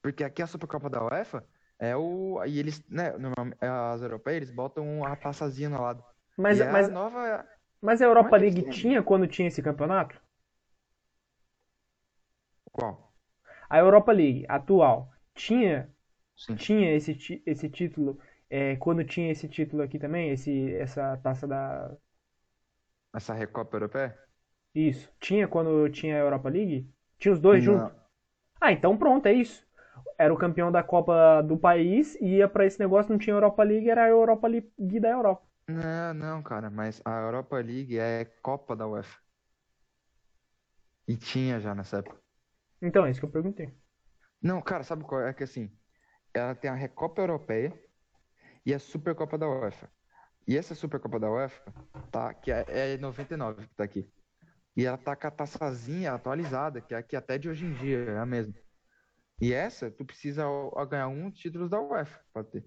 [0.02, 1.44] Porque aqui a Supercopa da UEFA
[1.80, 2.44] é o.
[2.46, 6.04] E eles, né, normalmente, as europeias, eles botam a taçazinha no lado.
[6.38, 7.46] Mas, e a mas, nova.
[7.82, 10.20] mas a Europa é League tinha quando tinha esse campeonato?
[12.72, 13.10] Qual?
[13.70, 15.90] A Europa League atual tinha,
[16.36, 16.56] Sim.
[16.56, 18.20] tinha esse, esse título
[18.50, 21.92] é, quando tinha esse título aqui também, esse, essa taça da.
[23.14, 24.18] Essa Recopa Europeia?
[24.74, 25.12] Isso.
[25.20, 26.90] Tinha quando tinha a Europa League?
[27.18, 27.74] Tinha os dois Não.
[27.76, 27.94] juntos?
[28.60, 29.66] Ah, então pronto, é isso.
[30.18, 33.90] Era o campeão da Copa do país, ia pra esse negócio, não tinha Europa League,
[33.90, 35.48] era a Europa League da Europa.
[35.68, 39.18] Não, não, cara, mas a Europa League é Copa da UEFA.
[41.08, 42.20] E tinha já nessa época.
[42.82, 43.74] Então, é isso que eu perguntei.
[44.42, 45.30] Não, cara, sabe qual é?
[45.30, 45.72] É que assim,
[46.34, 47.74] ela tem a Recopa Europeia
[48.66, 49.90] e a Supercopa da UEFA.
[50.48, 51.74] E essa Supercopa da UEFA,
[52.12, 54.10] tá, que é, é 99 que tá aqui.
[54.76, 57.98] E ela tá com a taçazinha atualizada, que é aqui até de hoje em dia,
[58.06, 58.54] é a mesma.
[59.42, 60.44] E essa, tu precisa
[60.90, 62.66] ganhar um títulos da UEFA pra ter.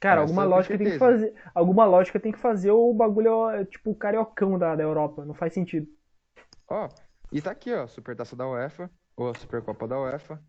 [0.00, 1.34] Cara, Essa alguma lógica tem que fazer.
[1.54, 5.24] Alguma lógica tem que fazer o bagulho, tipo, cariocão da, da Europa.
[5.24, 5.86] Não faz sentido.
[6.68, 6.88] Ó,
[7.32, 10.42] e tá aqui, ó, Supertaça da UEFA, ou a Supercopa da UEFA.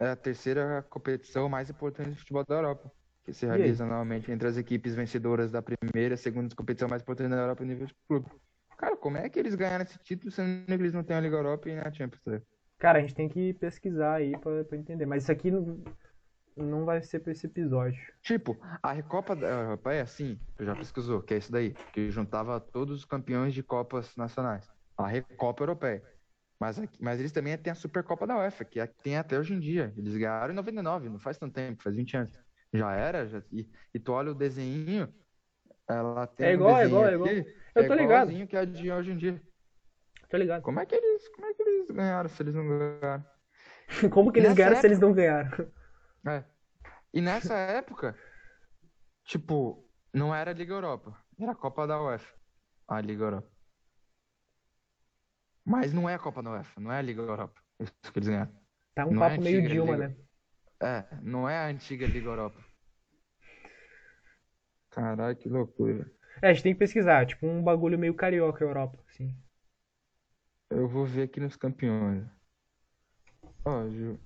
[0.00, 2.92] É a terceira competição mais importante do futebol da Europa,
[3.24, 7.30] que se realiza anualmente entre as equipes vencedoras da primeira e segunda competição mais importante
[7.30, 8.30] da Europa no nível de clube.
[8.78, 11.36] Cara, como é que eles ganharam esse título sendo que eles não têm a Liga
[11.36, 12.22] Europa e a Champions?
[12.22, 12.46] tá ligado?
[12.78, 15.04] Cara, a gente tem que pesquisar aí pra, pra entender.
[15.04, 15.82] Mas isso aqui não,
[16.56, 18.00] não vai ser pra esse episódio.
[18.22, 22.08] Tipo, a Recopa da Europa é assim, tu já pesquisou, que é isso daí, que
[22.10, 24.70] juntava todos os campeões de Copas nacionais.
[24.96, 26.02] A Recopa Europeia.
[26.60, 29.54] Mas, aqui- mas eles também têm a Supercopa da UEFA, que é- tem até hoje
[29.54, 29.92] em dia.
[29.96, 32.32] Eles ganharam em 99, não faz tanto tempo, faz 20 anos.
[32.72, 35.12] Já era, já, e, e tu olha o desenho,
[35.88, 37.30] ela tem É um igual, é desenho igual, é igual.
[37.30, 38.46] aqui, Eu é tô ligado.
[38.46, 39.42] que é de hoje em dia.
[40.28, 40.62] Tá ligado?
[40.62, 43.24] Como é que eles, como é que eles ganharam se eles não ganharam?
[44.12, 45.72] Como que eles ganharam se época- eles não ganharam?
[46.26, 46.44] É.
[47.14, 48.14] E nessa época,
[49.24, 52.34] tipo, não era a Liga Europa, era a Copa da UEFA,
[52.86, 53.50] a Liga Europa.
[55.64, 57.60] Mas não é a Copa da UEFA, não é a Liga Europa.
[57.80, 58.52] Isso que eles ganharam.
[58.94, 60.08] Tá um Não é papo meio antiga Dilma, liga.
[60.08, 60.16] né?
[60.80, 62.62] É, não é a antiga Liga Europa.
[64.98, 66.10] Caralho, que loucura.
[66.42, 67.24] É, a gente tem que pesquisar.
[67.24, 69.32] Tipo, um bagulho meio carioca Europa, assim.
[70.70, 72.26] Eu vou ver aqui nos campeões.
[73.64, 74.18] Ó, Ju.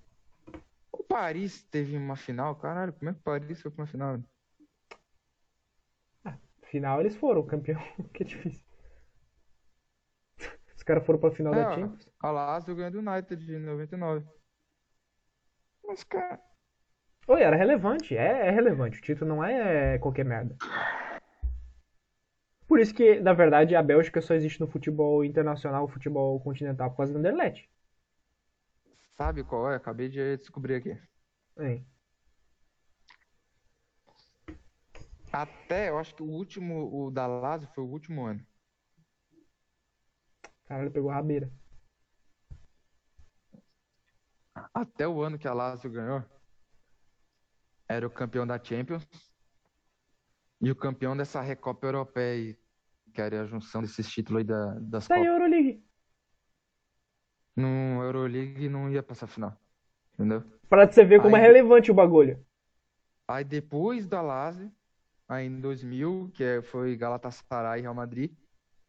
[0.90, 4.18] O Paris teve uma final, caralho, como é que o Paris foi pra uma final?
[6.70, 7.78] Final eles foram, campeão.
[8.14, 8.64] Que difícil.
[10.74, 12.08] Os caras foram pra final É, da Champions.
[12.18, 14.26] a Lazio ganhou do United em 99.
[15.84, 16.40] Mas, cara,
[17.28, 18.16] Oi, era relevante.
[18.16, 18.98] É, é relevante.
[18.98, 20.56] O título não é qualquer merda.
[22.66, 26.98] Por isso que, na verdade, a Bélgica só existe no futebol internacional, futebol continental, por
[26.98, 27.68] causa do Anderlecht.
[29.16, 29.76] Sabe qual é?
[29.76, 30.98] Acabei de descobrir aqui.
[31.58, 31.86] Hein.
[35.32, 38.44] Até, eu acho que o último, o da Lazio foi o último ano.
[40.66, 41.50] Caralho, pegou a rabeira.
[44.74, 46.22] Até o ano que a Lazio ganhou,
[47.92, 49.06] era o campeão da Champions
[50.60, 52.56] e o campeão dessa Recopa Europeia,
[53.12, 55.32] que era a junção desses títulos aí da, das aí, Copas.
[55.32, 55.84] Euroleague.
[57.56, 59.54] No Euroleague não ia pra essa final,
[60.14, 60.42] entendeu?
[60.68, 62.42] Pra você ver como é Aí- relevante o bagulho.
[63.28, 64.72] Aí depois da Lazio,
[65.28, 68.32] aí em 2000, que é- foi Galatasaray e Real Madrid,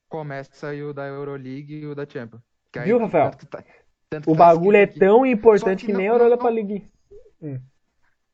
[0.10, 2.42] começa aí o da Euroleague e o da Champions.
[2.86, 3.32] Viu, Rafael?
[3.32, 3.64] tanto que tá-
[4.10, 5.12] tanto que O tá bagulho é escrito aqui.
[5.12, 6.90] tão importante que, que nem a Europa não- League.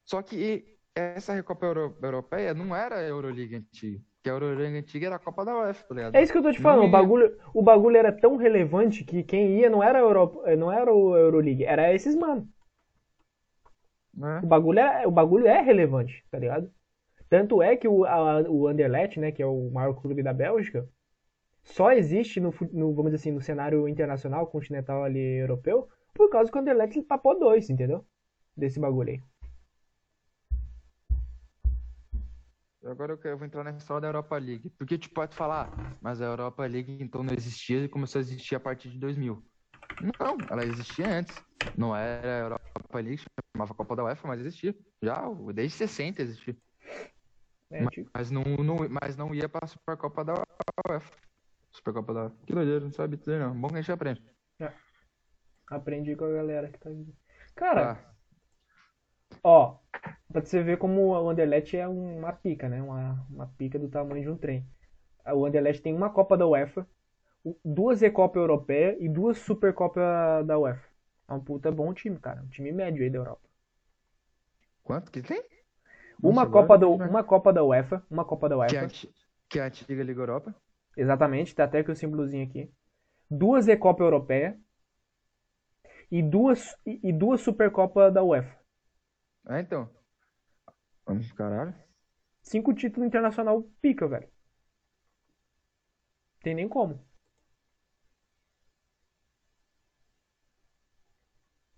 [0.10, 0.66] Só que
[0.96, 4.02] essa Recopa Euro- Europeia não era a Euroleague antiga.
[4.24, 6.16] Que a Euroleague antiga era a Copa da UEFA, tá ligado?
[6.16, 6.86] É isso que eu tô te falando.
[6.88, 10.72] O bagulho, o bagulho era tão relevante que quem ia não era a Europa, não
[10.72, 12.48] era o Euroleague, era esses mano.
[14.14, 14.40] Né?
[14.44, 16.72] O bagulho é, o bagulho é relevante, tá ligado?
[17.30, 20.88] Tanto é que o, a- o Anderlecht, né, que é o maior clube da Bélgica,
[21.64, 26.52] só existe no, no, vamos dizer assim, no cenário internacional, continental ali europeu, por causa
[26.52, 28.06] que o Anderlecht papou dois, entendeu?
[28.58, 29.22] Desse bagulho aí.
[32.84, 34.70] Agora eu quero- eu vou entrar na história da Europa League.
[34.72, 38.22] Porque tu pode falar, "Ah, mas a Europa League então não existia e começou a
[38.22, 39.44] existir a partir de 2000.
[40.02, 41.44] Não, ela existia antes.
[41.78, 42.62] Não era a Europa
[42.96, 43.22] League,
[43.54, 44.74] chamava Copa da UEFA, mas existia.
[45.02, 45.22] Já,
[45.54, 46.56] desde 60 existia.
[47.72, 50.34] É, tipo, Mas não, não, mas não ia pra Supercopa da
[50.90, 51.14] UEFA.
[51.72, 52.36] Supercopa da UEFA.
[52.46, 53.60] Que doideira, não sabe dizer não.
[53.60, 54.24] Bom que a gente aprende.
[55.70, 57.16] aprendi com a galera que tá vindo.
[57.56, 58.16] Cara, Tá.
[59.44, 59.78] Ó,
[60.32, 62.82] pra você ver como o Anderlecht é uma pica, né?
[62.82, 64.66] Uma, uma pica do tamanho de um trem.
[65.34, 66.88] O Anderlecht tem uma Copa da UEFA,
[67.66, 70.88] duas Recopa Europeia e duas Supercopa da UEFA.
[71.30, 72.42] É um puta bom time, cara.
[72.42, 73.42] Um time médio aí da Europa.
[74.84, 75.42] Quanto que tem?
[76.22, 77.08] Uma Nossa, Copa, né?
[77.08, 78.94] uma Copa da UEFA, uma Copa da Que é, a UEFA,
[79.50, 80.56] que é a antiga Liga Europa.
[80.96, 82.72] exatamente, tá até com o símbolozinho aqui.
[83.32, 84.60] Duas Recopa Europeia
[86.12, 88.59] e duas, e, e duas Supercopa da UEFA.
[89.50, 89.90] Ah, então.
[91.06, 91.74] Vamos, caralho.
[92.42, 94.28] Cinco títulos internacional pica, velho.
[96.44, 97.00] Tem nem como.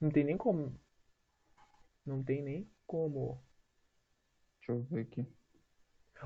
[0.02, 0.78] Não tem nem como.
[2.06, 3.42] Não tem nem como.
[4.60, 5.26] Deixa eu ver aqui.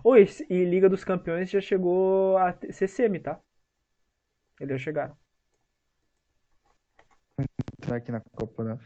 [0.05, 3.41] Oi, esse- e Liga dos Campeões já chegou a ser semi, tá?
[4.59, 5.17] Eles já chegaram.
[7.79, 8.77] Entrar aqui na Copa da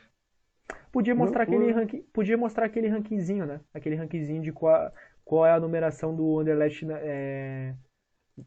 [0.92, 3.62] Podia mostrar aquele ranking, podia mostrar aquele rankingzinho, né?
[3.74, 4.92] Aquele rankingzinho de qual,
[5.24, 7.76] qual é a numeração do Anderlecht na- é,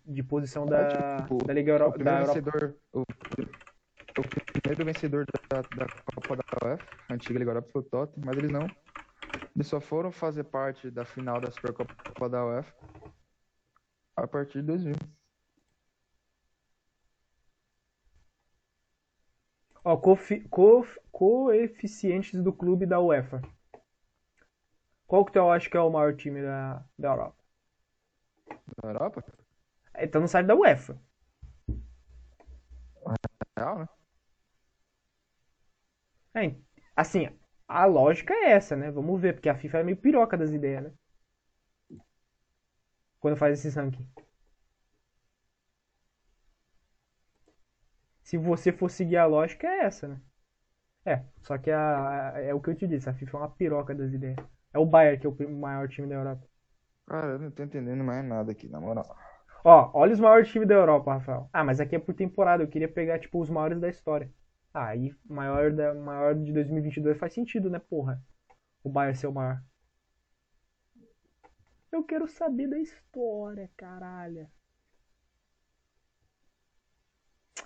[0.05, 2.41] de posição da, tipo, da Liga O Euro, da primeiro Europa.
[2.51, 4.25] vencedor, o, o
[4.61, 8.39] primeiro vencedor da, da Copa da UEFA, a antiga Liga Europa, foi o Tottenham, mas
[8.39, 8.67] eles não.
[9.55, 12.75] Eles só foram fazer parte da final da Supercopa da UEFA
[14.17, 14.95] a partir de 2000.
[19.85, 23.41] Ó, cofi- cof- coeficientes do clube da UEFA.
[25.07, 27.37] Qual que tu acha que é o maior time da, da Europa?
[28.83, 29.25] Da Europa?
[29.99, 30.99] Então no site da UEFA.
[33.57, 33.89] Real, né?
[36.35, 36.55] É,
[36.97, 37.29] assim,
[37.69, 38.91] a lógica é essa, né?
[38.91, 40.93] Vamos ver, porque a FIFA é meio piroca das ideias, né?
[43.21, 44.22] Quando faz esses rankings.
[48.33, 50.21] Se você for seguir a lógica, é essa, né?
[51.07, 53.51] É, só que a, a- é o que eu te disse, a FIFA é uma
[53.51, 54.39] piroca das ideias.
[54.75, 56.47] É o Bayern que é o maior time da Europa.
[57.07, 59.17] Cara, eu não tô entendendo mais nada aqui, na moral.
[59.65, 61.49] Ó, olha os maiores times da Europa, Rafael.
[61.53, 62.63] Ah, mas aqui é por temporada.
[62.63, 64.31] Eu queria pegar, tipo, os maiores da história.
[64.73, 68.23] Ah, aí, maior, da, maior de 2022 faz sentido, né, porra?
[68.85, 69.63] O Bayern ser o maior.
[71.93, 74.51] Eu quero saber da história, caralho.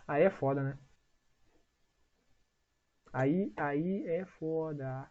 [0.08, 0.78] Aí é foda, né?
[3.12, 5.10] Aí, aí é foda.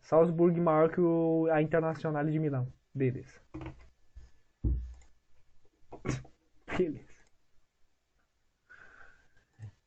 [0.00, 2.66] Salzburg maior que o, a Internacional de Milão.
[2.94, 3.40] Beleza.
[6.66, 7.16] Beleza.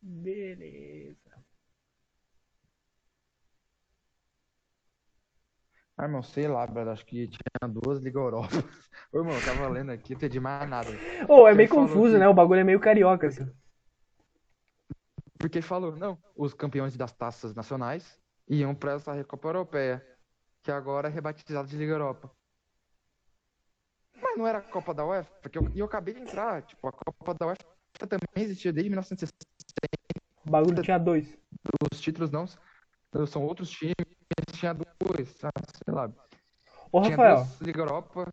[0.01, 1.08] Beleza.
[6.01, 8.47] Ah, irmão, sei lá, brother, acho que tinha duas Liga Europa.
[9.11, 10.89] Ô, irmão, eu tava lendo aqui, não entendi mais nada.
[11.27, 12.27] Ô, é Ele meio confuso, que- né?
[12.29, 13.45] O bagulho é meio carioca, assim.
[15.37, 18.17] Porque falou, não, os campeões das taças nacionais
[18.47, 20.01] iam pra essa Recopa Europeia,
[20.63, 22.31] que agora é rebatizada de Liga Europa.
[24.21, 25.29] Mas não era a Copa da UEFA?
[25.41, 28.89] Porque eu, e eu acabei de entrar, tipo, a Copa da UEFA também existia desde
[28.89, 29.33] 1960.
[30.45, 31.37] O bagulho tinha dois.
[31.91, 32.45] Os títulos não
[33.27, 33.95] são outros times,
[34.53, 34.73] tinha
[35.13, 35.49] dois, ah,
[35.83, 36.11] sei lá.
[36.91, 37.35] Ô, Tinha Rafael.
[37.35, 38.27] duas Liga Europa,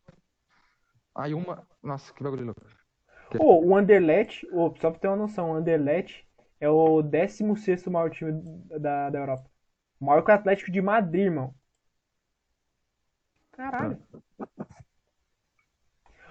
[1.14, 1.66] aí uma...
[1.82, 2.60] Nossa, que bagulho louco.
[3.38, 6.26] Ô, o Anderlecht, ô, só pra ter uma noção, o Anderlecht
[6.60, 8.32] É o 16 maior time
[8.80, 9.50] da, da Europa.
[10.00, 11.54] Maior que o Atlético de Madrid, irmão.
[13.52, 13.98] Caralho.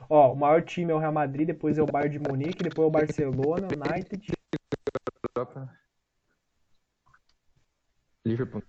[0.08, 2.86] Ó, o maior time é o Real Madrid, depois é o Bayern de Munique, depois
[2.86, 4.32] é o Barcelona, o United.
[8.24, 8.64] Liverpool.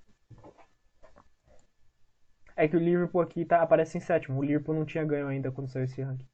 [2.56, 4.40] É que o Liverpool aqui tá, aparece em sétimo.
[4.40, 6.26] O Liverpool não tinha ganho ainda quando saiu esse ranking.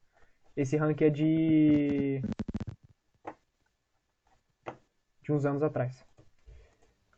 [0.55, 2.21] Esse ranking é de.
[5.21, 6.05] de uns anos atrás.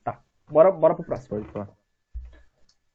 [0.04, 0.24] Tá.
[0.50, 1.38] Bora, bora pro próximo.
[1.38, 1.70] Pode falar.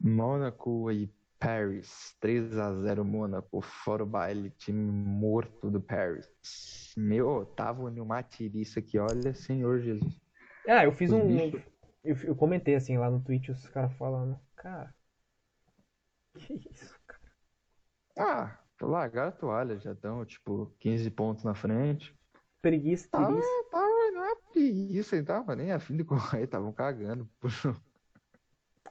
[0.01, 1.09] Mônaco e
[1.39, 2.17] Paris.
[2.21, 3.61] 3 a 0 Mônaco.
[3.61, 4.51] Fora o baile.
[4.59, 6.29] Time morto do Paris.
[6.97, 8.99] Meu, tava uma tiriça aqui.
[8.99, 10.21] Olha, Senhor Jesus.
[10.67, 11.29] Ah, eu fiz Os um.
[11.29, 11.63] bichos.
[12.03, 14.39] Eu, eu comentei assim lá no Twitch, os caras falando.
[14.57, 14.93] Cara.
[16.39, 17.21] Que isso, cara.
[18.19, 19.79] Ah, largaram a toalha.
[19.79, 22.15] Já estão, tipo, 15 pontos na frente.
[22.63, 23.49] Preguiça, Tava, tiriça.
[23.71, 26.45] tava, não é preguiça, ele tava nem afim de correr.
[26.45, 27.29] Estavam cagando.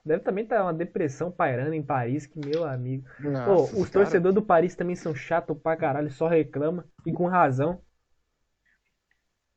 [0.03, 3.05] Deve também estar uma depressão pairando em Paris, que meu amigo.
[3.21, 6.85] Pô, Nossa, os cara- torcedores do Paris também são chatos pra caralho, só reclama.
[7.05, 7.81] E com razão.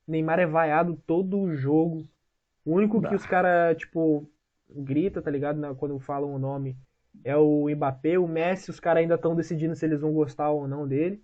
[0.07, 2.07] Neymar é vaiado todo o jogo.
[2.65, 4.31] O único que os caras, tipo,
[4.69, 5.59] grita, tá ligado?
[5.59, 6.77] Na- Quando falam o nome
[7.25, 8.19] é o Mbappé.
[8.19, 11.23] O Messi, os caras ainda estão decidindo se eles vão gostar ou não dele.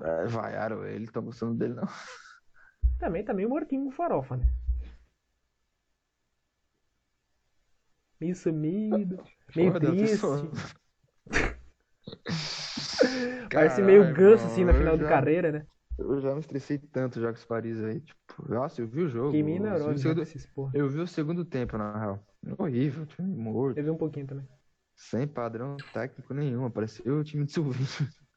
[0.00, 1.86] É, vaiaram ele, estão gostando dele, não.
[2.98, 4.46] Também tá meio mortinho com farofa, né?
[8.20, 9.22] Meio sumido,
[9.54, 10.26] meio triste.
[13.52, 15.66] Parece meio ganso assim na final de já- carreira, né?
[15.98, 18.00] Eu já me estressei tanto já com esse Paris aí.
[18.00, 19.32] Tipo, nossa, eu vi o jogo.
[19.32, 20.24] Queimei eu vi segundo-.
[20.74, 22.24] Eu vi o segundo tempo, na real.
[22.56, 23.78] Horrível, morto.
[23.78, 24.46] Eu vi um pouquinho também.
[24.98, 26.68] Sem padrão técnico nenhum.
[26.68, 27.86] Parecia o time de Silvinho.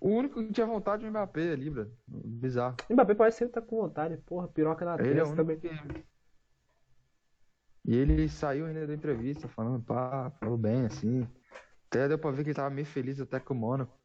[0.00, 1.88] O único que tinha vontade é o Mbappé ali, bro.
[2.08, 2.74] Bizarro.
[2.90, 5.60] O Mbappé parece que ele tá com vontade, porra, piroca na Ele é testa único
[5.60, 5.60] também.
[5.60, 6.04] que.
[7.84, 11.28] E ele saiu ainda da entrevista falando, pá, falou bem, assim.
[11.86, 13.96] Até deu pra ver que ele tava meio feliz até com o Mônaco.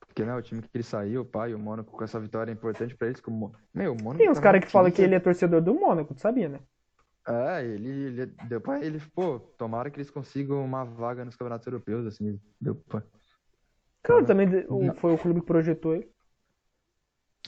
[0.00, 2.54] Porque, né, o time que ele saiu, pá, e o Mônaco com essa vitória é
[2.54, 3.20] importante pra eles.
[3.20, 3.54] Como...
[3.72, 6.12] Meu, o Mônaco Tem uns tava caras que falam que ele é torcedor do Mônaco,
[6.12, 6.60] tu sabia, né?
[7.26, 11.66] É, ele, ele deu pra ele, pô, tomara que eles consigam uma vaga nos campeonatos
[11.66, 12.40] europeus, assim.
[12.60, 13.00] Deu pra.
[13.00, 13.10] Cara,
[14.02, 16.10] Cara, também o- foi o clube que projetou ele.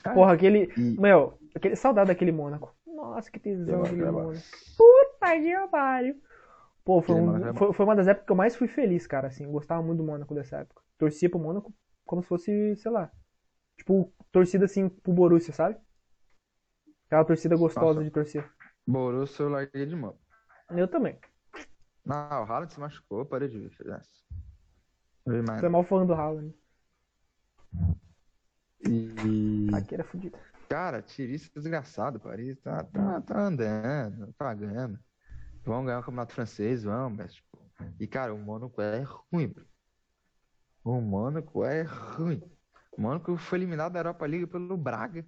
[0.04, 0.72] Ah, Porra, aquele.
[0.76, 2.74] E- Meu, aquele, saudade daquele Mônaco.
[2.86, 4.42] Nossa, que tesão aquele Mônaco.
[4.76, 6.22] Puta que pariu.
[6.84, 9.50] Pô, foi, um- foi, foi uma das épocas que eu mais fui feliz, cara, assim.
[9.50, 10.82] Gostava muito do Mônaco dessa época.
[10.98, 11.72] Torcia pro Mônaco
[12.04, 13.10] como se fosse, sei lá.
[13.78, 15.76] Tipo, torcida assim pro Borussia, sabe?
[17.06, 18.04] Aquela torcida gostosa Nossa.
[18.04, 18.44] de torcer.
[18.86, 20.18] Borussia eu larguei de mão.
[20.70, 21.18] Eu também.
[22.04, 23.70] Não, o Haaland se machucou, parei de ver.
[25.46, 26.54] mais Você é mal fã do Haaland.
[28.84, 30.36] E, Aqui era fudido.
[30.68, 34.98] cara, tirista desgraçado, Paris tá, tá, tá andando, pagando.
[35.64, 37.52] Vão ganhar o campeonato francês, vão, mas, tipo,
[37.98, 39.64] e, cara, o Mônaco é ruim, bro.
[40.84, 42.42] O Mônaco é ruim.
[42.96, 45.24] O Mônaco foi eliminado da Europa League pelo Braga.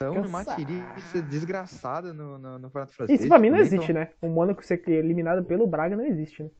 [0.00, 0.54] Então, Cansado.
[0.54, 3.18] tiriça desgraçada no, no, no campeonato francês.
[3.18, 4.12] Isso pra mim não existe, né?
[4.22, 6.50] O Mônaco ser eliminado pelo Braga não existe, né?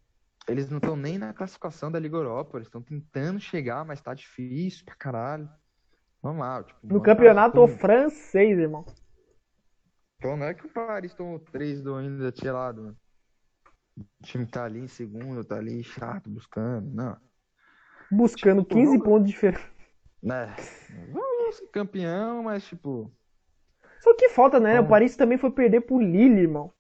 [0.49, 4.13] Eles não estão nem na classificação da Liga Europa, eles estão tentando chegar, mas tá
[4.13, 5.49] difícil pra caralho.
[6.21, 8.85] Vamos lá, tipo, No tá campeonato francês, irmão.
[10.17, 12.97] Então não é que o Paris tomou 3 do ainda tinha lá do
[13.97, 17.17] o time tá ali em segundo, tá ali chato, buscando, não.
[18.11, 19.65] Buscando Tipo, 15 jogo- pontos de diferença.
[20.21, 20.57] Né?
[21.13, 23.13] Vamos ser campeão, mas tipo,
[24.09, 24.81] Só que falta, né?
[24.81, 24.89] O.
[24.89, 26.73] Paris também foi perder pro Lille, irmão.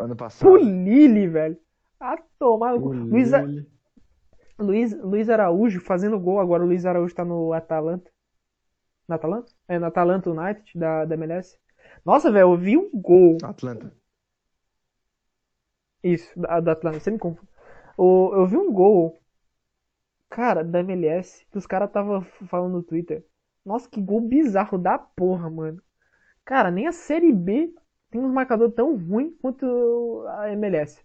[0.00, 0.48] ano passado.
[0.48, 1.58] Pro Lille, velho.
[1.98, 3.44] A tomar o Luiz, A-
[4.58, 6.40] Luiz, Luiz Araújo fazendo gol.
[6.40, 8.10] Agora o Luiz Araújo tá no Atalanta.
[9.06, 9.52] No Atalanta?
[9.68, 11.58] É, no Atalanta United da, da MLS.
[12.04, 13.36] Nossa, velho, eu vi um gol.
[13.42, 13.92] Atlanta.
[16.02, 17.50] Isso, da, da Atlanta, você me confunde.
[17.98, 19.20] O, eu vi um gol,
[20.30, 23.22] cara, da MLS, que os caras tava falando no Twitter.
[23.66, 25.82] Nossa, que gol bizarro da porra, mano.
[26.50, 27.72] Cara, nem a Série B
[28.10, 31.00] tem um marcador tão ruim quanto a MLS.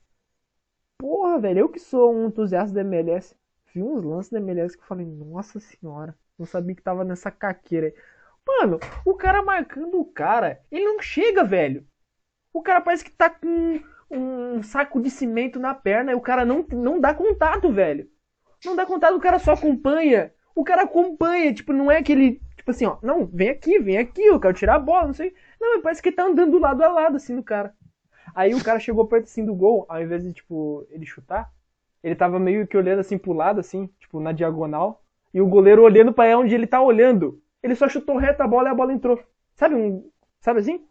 [0.98, 3.36] Porra, velho, eu que sou um entusiasta da MLS,
[3.72, 7.30] vi uns lances da MLS que eu falei, nossa senhora, não sabia que tava nessa
[7.30, 7.94] caqueira.
[8.44, 11.86] Mano, o cara marcando o cara, ele não chega, velho.
[12.52, 16.44] O cara parece que tá com um saco de cimento na perna e o cara
[16.44, 18.10] não, não dá contato, velho.
[18.66, 20.34] Não dá contato, o cara só acompanha.
[20.56, 22.42] O cara acompanha, tipo, não é aquele.
[22.56, 25.36] Tipo assim, ó, não, vem aqui, vem aqui, eu quero tirar a bola, não sei.
[25.60, 27.74] Não, parece que tá andando lado a lado, assim, no cara.
[28.34, 31.52] Aí o cara chegou perto assim do gol, ao invés de, tipo, ele chutar,
[32.02, 35.04] ele tava meio que olhando assim pro lado, assim, tipo, na diagonal,
[35.34, 37.42] e o goleiro olhando pra onde ele tá olhando.
[37.62, 39.20] Ele só chutou reto a bola e a bola entrou.
[39.56, 40.10] Sabe um.
[40.40, 40.86] Sabe assim?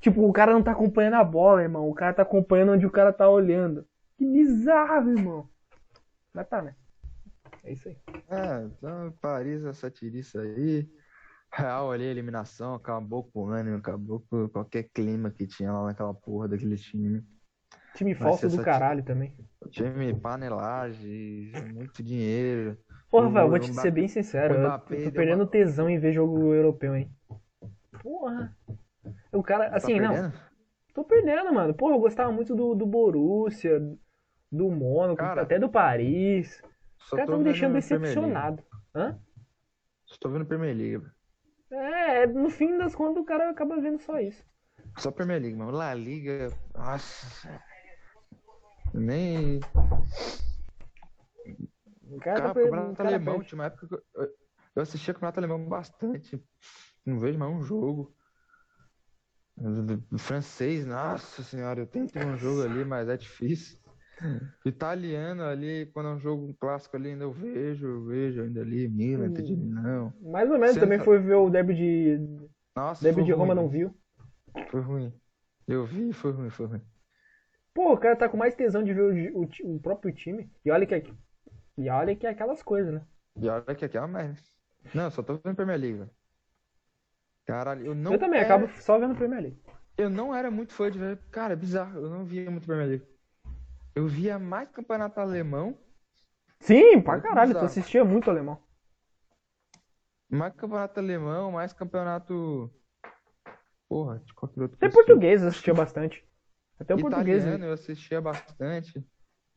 [0.00, 1.88] Tipo, o cara não tá acompanhando a bola, irmão.
[1.88, 3.86] O cara tá acompanhando onde o cara tá olhando.
[4.16, 5.48] Que bizarro, irmão.
[6.32, 6.74] Mas tá, né?
[7.64, 7.96] É isso aí.
[8.28, 10.88] É, então Paris, essa tiriça aí.
[11.52, 16.14] Real ali, eliminação, acabou com o ânimo, acabou com qualquer clima que tinha lá naquela
[16.14, 17.24] porra daquele time.
[17.94, 19.34] Time falso do caralho também.
[19.70, 22.78] Time panelagem, muito dinheiro.
[23.10, 24.54] Porra, velho, vou te ser bem sincero.
[24.54, 27.10] Eu tô perdendo tesão em ver jogo europeu, hein?
[28.00, 28.56] Porra.
[29.32, 30.12] O cara, assim, tá não.
[30.12, 30.40] perdendo?
[30.94, 31.74] Tô perdendo, mano.
[31.74, 33.80] Porra, eu gostava muito do, do Borussia,
[34.50, 36.62] do Mônaco, até do Paris.
[37.00, 38.62] Os caras tô tão me deixando decepcionado.
[38.94, 39.18] Hã?
[40.06, 41.06] Só tô vendo Premier League.
[41.70, 44.44] É, no fim das contas o cara acaba vendo só isso.
[44.98, 45.70] Só Premier League, mano.
[45.70, 47.62] La Liga, nossa.
[48.92, 49.60] Nem.
[52.02, 53.48] O cara Cara, tá campeonato cara alemão, perde.
[53.48, 54.02] tinha uma época que eu,
[54.76, 56.42] eu- assistia campeonato alemão bastante.
[57.06, 58.14] Não vejo mais um jogo.
[60.18, 63.78] Francês, nossa senhora, eu tento ver um jogo ali, mas é difícil.
[64.64, 68.88] Italiano ali, quando é um jogo clássico ali, ainda eu vejo, eu vejo ainda ali,
[68.88, 70.12] Milan, de Milão.
[70.22, 72.18] Mais ou menos, também foi ver o derby de.
[72.76, 73.94] Nossa, Derby de Roma ruim, não viu.
[74.70, 75.12] Foi ruim.
[75.66, 76.82] Eu vi, foi ruim, foi ruim.
[77.74, 80.50] Pô, o cara tá com mais tesão de ver o, o o próprio time.
[80.64, 81.02] E olha que é,
[81.78, 83.02] e olha que é aquelas coisas, né?
[83.36, 84.40] E olha que aqui é uma merda.
[84.94, 86.10] Não, eu só tô vendo Premier League, velho.
[87.46, 89.60] Caralho, eu não eu também era- acabo só vendo Premier League.
[89.96, 91.18] Eu não era muito fã de ver.
[91.30, 92.00] Cara, é bizarro.
[92.00, 93.06] Eu não via muito Premier League.
[93.94, 95.76] Eu via mais campeonato alemão,
[96.60, 98.62] Sim, pra caralho, tu assistia muito alemão.
[100.28, 102.70] mais campeonato alemão, mais campeonato.
[103.88, 104.76] Porra, de qualquer outro.
[104.76, 106.24] Até português eu assistia bastante.
[106.78, 107.38] Até o português.
[107.42, 109.04] Italiano eu assistia bastante.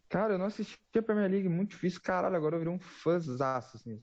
[0.09, 2.01] Cara, eu não assistia Premier League, muito difícil.
[2.01, 4.01] Caralho, agora eu virei um fãzaço, assim.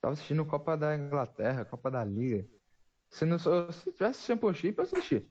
[0.00, 2.46] Tava assistindo Copa da Inglaterra, Copa da Liga.
[3.10, 5.26] Se, não, se tivesse Championship, eu assistia.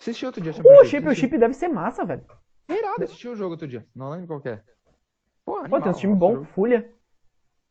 [0.00, 0.90] Assisti outro dia Pô, o Championship.
[0.90, 2.24] Championship deve ser massa, velho.
[2.70, 3.86] É irado, assisti o jogo outro dia.
[3.94, 4.64] Não lembro qual que é.
[5.44, 6.46] Pô, Pô, animal, tem uns times nossa, bons, jogo.
[6.54, 6.92] Fulha.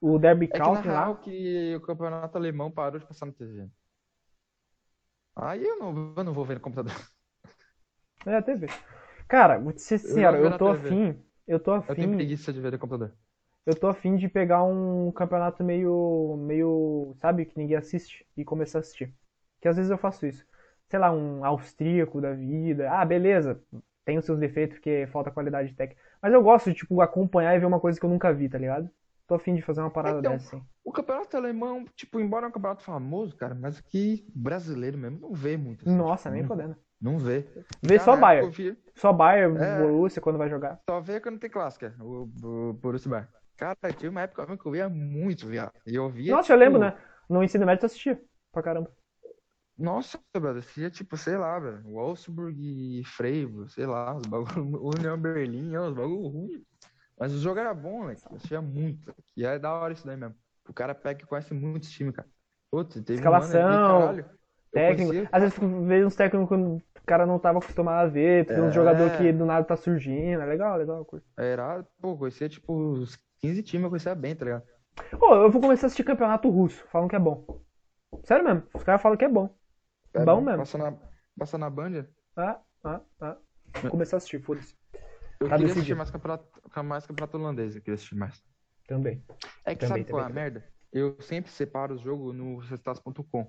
[0.01, 1.21] O Derby É que na County real lá.
[1.21, 3.69] que o campeonato alemão parou de passar no TV.
[5.35, 6.93] Aí eu não, eu não vou ver no computador.
[8.25, 8.67] É a TV.
[9.27, 11.23] Cara, vou te ser sincero, eu na tô afim.
[11.47, 12.15] Eu tô Eu tenho afim.
[12.15, 13.15] preguiça de ver no computador.
[13.65, 16.35] Eu tô afim de pegar um campeonato meio.
[16.37, 17.13] meio.
[17.17, 19.13] sabe, que ninguém assiste e começar a assistir.
[19.61, 20.45] Que às vezes eu faço isso.
[20.89, 22.89] Sei lá, um austríaco da vida.
[22.91, 23.61] Ah, beleza.
[24.05, 26.01] Tem os seus defeitos porque falta qualidade técnica.
[26.21, 28.57] Mas eu gosto de, tipo, acompanhar e ver uma coisa que eu nunca vi, tá
[28.57, 28.89] ligado?
[29.27, 30.65] Tô afim de fazer uma parada Então, dessa, assim.
[30.83, 35.33] O campeonato alemão, tipo, embora é um campeonato famoso, cara, mas aqui brasileiro mesmo não
[35.33, 35.87] vê muito.
[35.87, 36.75] assim, Nossa, tipo, nem não, fodendo.
[36.99, 37.41] não vê.
[37.83, 38.47] Vê Cara, só Bayern.
[38.47, 39.77] eu vi- Só Bayern, É.
[39.81, 40.79] Borussia quando vai jogar.
[40.89, 43.29] Só vê quando tem clássica, o, o Borussia Bayern.
[43.55, 45.73] Cara, tinha uma época que eu via muito, viado.
[45.85, 46.97] E eu via, Nossa, eu tipo, lembro, né?
[47.29, 48.19] No ensino médio eu assistia.
[48.51, 48.89] Pra caramba.
[49.79, 55.17] Nossa, brother, assistia, tipo, sei lá, velho, Wolfsburg e Freiburg, sei lá, os bagulho, União
[55.17, 56.65] Berlim, os bagulho ruim.
[57.17, 58.15] Mas o jogo era bom, né?
[58.29, 59.13] Eu assistia muito.
[59.35, 60.35] E é da hora isso daí mesmo.
[60.67, 62.27] O cara pega e conhece muitos times, cara.
[62.71, 64.23] Putz, teve um Escalação, eu
[64.71, 65.11] Técnico.
[65.11, 65.57] conhecia- Às vezes
[65.87, 66.49] vê uns técnicos
[66.93, 68.73] que o cara não tava acostumado a ver, tem uns É.
[68.73, 70.41] jogadores que do nada tá surgindo.
[70.41, 71.03] É legal, legal.
[71.05, 71.25] curto.
[71.37, 74.63] Era, pô, conhecia, tipo, os 15 times eu conhecia bem, tá ligado?
[75.19, 76.85] Pô, eu vou começar a assistir campeonato russo.
[76.91, 77.45] Falam que é bom.
[78.23, 78.63] Sério mesmo.
[78.73, 79.49] Os caras falam que é bom.
[80.13, 80.59] É Bom mesmo.
[80.59, 80.97] Passa na,
[81.37, 82.05] passa na Band.
[82.35, 83.37] Ah, ah, ah.
[83.81, 84.75] Vou começar a assistir, foda-se.
[85.39, 85.71] Eu Tá queria decidido.
[85.79, 88.43] assistir mais campeonato, mais campeonato holandês, eu queria assistir mais.
[88.87, 89.23] Também.
[89.63, 90.67] É que Também, sabe qual é a também, merda?
[90.91, 93.47] Eu sempre separo os jogos no resultados.com.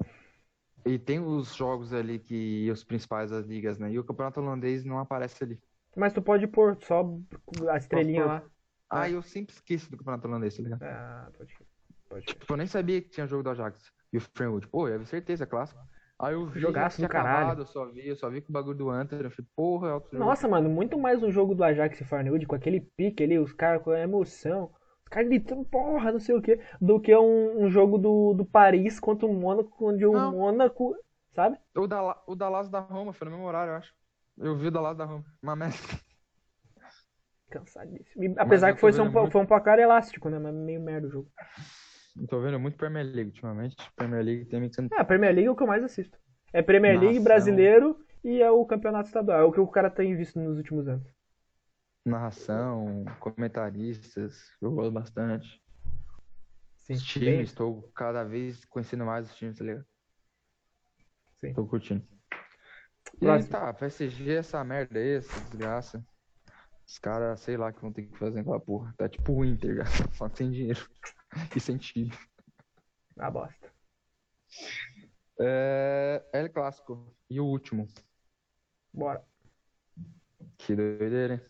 [0.85, 3.91] E tem os jogos ali que os principais das ligas, né?
[3.91, 5.59] E o campeonato holandês não aparece ali.
[5.97, 7.05] Mas tu pode pôr só
[7.71, 8.45] a estrelinha lá.
[8.89, 9.13] Ah, É.
[9.15, 10.83] eu sempre esqueço do campeonato holandês, tá ligado?
[10.83, 11.57] Ah, pode.
[12.09, 12.27] pode.
[12.27, 14.69] Tipo, eu nem sabia que tinha jogo do Ajax e o Feyenoord.
[14.69, 15.81] Pô, eu certeza, é clássico.
[16.23, 17.61] Aí eu vi Jogaço que tinha do caralho.
[17.61, 19.21] eu só vi, eu só vi com o bagulho do Hunter.
[19.23, 20.23] Eu falei, porra, é outro jogo.
[20.25, 23.53] Nossa, mano, muito mais um jogo do Ajax e Farnwood com aquele pique ali, os
[23.55, 24.71] caras com a emoção,
[25.03, 28.45] os caras gritando, porra, não sei o que, do que um, um jogo do, do
[28.45, 30.33] Paris contra o Mônaco, onde o Não.
[30.33, 30.95] Mônaco,
[31.33, 31.57] sabe?
[31.75, 33.95] O da, o da Lazio da Roma, foi no mesmo horário, eu acho.
[34.37, 35.25] Eu vi o da Lazio da Roma.
[35.43, 35.77] Uma merda.
[37.51, 38.23] Cansadíssimo.
[38.25, 40.39] E, apesar que foi, um, muito- foi um placar elástico, né?
[40.39, 41.29] Mas meio merda o jogo.
[42.29, 43.77] Tô vendo muito Premier League ultimamente.
[43.97, 46.19] Premier League tem me sendo É, a Premier League é o que eu mais assisto.
[46.53, 47.25] É Premier League, Nação.
[47.25, 49.41] brasileiro e é o campeonato estadual.
[49.41, 51.07] É o que o cara tem visto nos últimos anos.
[52.05, 54.51] narração, comentaristas.
[54.61, 55.63] Eu gosto bastante.
[56.79, 59.87] Sim, Os bem- times, estou cada vez conhecendo mais os times, tá ligado?
[61.37, 61.55] Sim.
[61.55, 62.05] Tô curtindo.
[63.17, 63.51] E Próximo.
[63.53, 66.05] tá, PSG essa merda aí, essa desgraça.
[66.87, 68.93] Os caras, sei lá, que vão ter que fazer aquela porra.
[68.97, 69.89] Tá tipo o Inter, cara.
[70.15, 70.81] Só que sem dinheiro.
[71.57, 72.13] E sem time.
[73.19, 73.73] Ah, bosta.
[75.39, 77.15] É, El Clássico.
[77.29, 77.87] E o último.
[78.93, 79.25] Bora.
[80.59, 81.41] Que doideira, hein?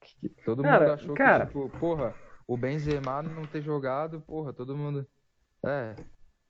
[0.00, 1.46] Que- Todo Cara, mundo achou cara.
[1.46, 2.14] que, tipo, porra,
[2.46, 5.06] o Benzema não ter jogado, porra, todo mundo.
[5.64, 5.94] É,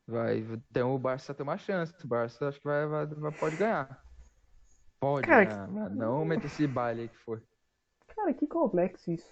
[0.06, 0.42] vai
[0.72, 1.92] ter o Barça tem uma chance.
[2.04, 4.04] O Barça acho que vai, vai, vai- pode ganhar.
[5.00, 7.42] Pode Cara, ganhar, mas não meta esse baile aí que foi.
[8.08, 9.30] Cara, que complexo isso.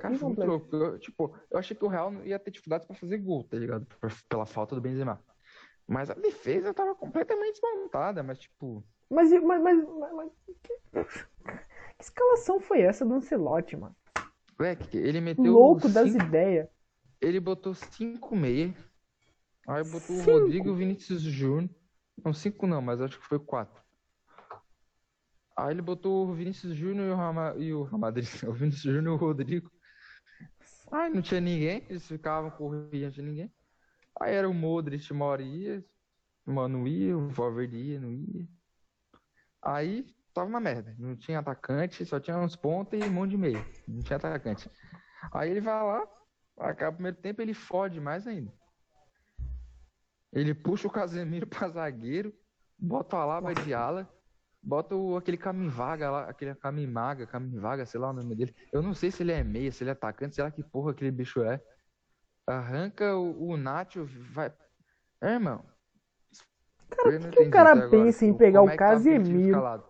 [0.00, 0.76] Cara, foi muito louco.
[0.76, 3.56] Eu, tipo, eu achei que o Real não ia ter dificuldades pra fazer gol, tá
[3.56, 3.86] ligado?
[4.28, 5.22] Pela falta do Benzema.
[5.86, 8.84] Mas a defesa tava completamente desmontada, mas tipo.
[9.10, 10.32] Mas, mas, mas, mas-
[10.62, 10.78] que...
[12.00, 13.94] escalação foi essa do Ancelotti, mano?
[14.58, 16.68] Moleque, ele meteu Louco das cinco- ideias.
[17.20, 18.74] Ele botou 5 meia.
[19.68, 20.30] Aí botou o Cinco?
[20.30, 21.68] Rodrigo e o Vinícius Júnior.
[22.24, 23.82] Não, 5 não, mas acho que foi 4.
[25.56, 28.82] Aí ele botou o Vinícius Júnior e o Rama, e o Real Madrid, o Vinícius
[28.94, 29.70] Júnior e o Rodrigo.
[30.90, 33.52] Aí não tinha ninguém, eles ficavam correndo, não tinha ninguém.
[34.20, 35.84] Aí era o Modric, uma hora ia,
[36.44, 38.48] o Mano ia, o Valverde ia, não ia.
[39.62, 43.36] Aí tava uma merda, não tinha atacante, só tinha uns pontos e um monte de
[43.36, 43.64] meia.
[43.86, 44.70] Não tinha atacante.
[45.32, 46.06] Aí ele vai lá,
[46.58, 48.52] acaba o primeiro tempo, ele fode mais ainda.
[50.32, 52.34] Ele puxa o Casemiro pra zagueiro,
[52.78, 54.08] bota o Alaba de ala,
[54.62, 58.54] bota o, aquele Camivaga lá, aquele Camimaga, Camivaga, sei lá o nome dele.
[58.72, 60.92] Eu não sei se ele é meia, se ele é atacante, sei lá que porra
[60.92, 61.60] aquele bicho é.
[62.46, 64.52] Arranca o, o Nacho, vai.
[65.20, 65.64] É, irmão.
[66.88, 69.84] Cara, que, que o cara agora, pensa em pegar o é time Casemiro, escalado?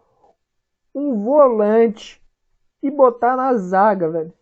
[0.94, 2.22] um volante
[2.82, 4.34] e botar na zaga, velho?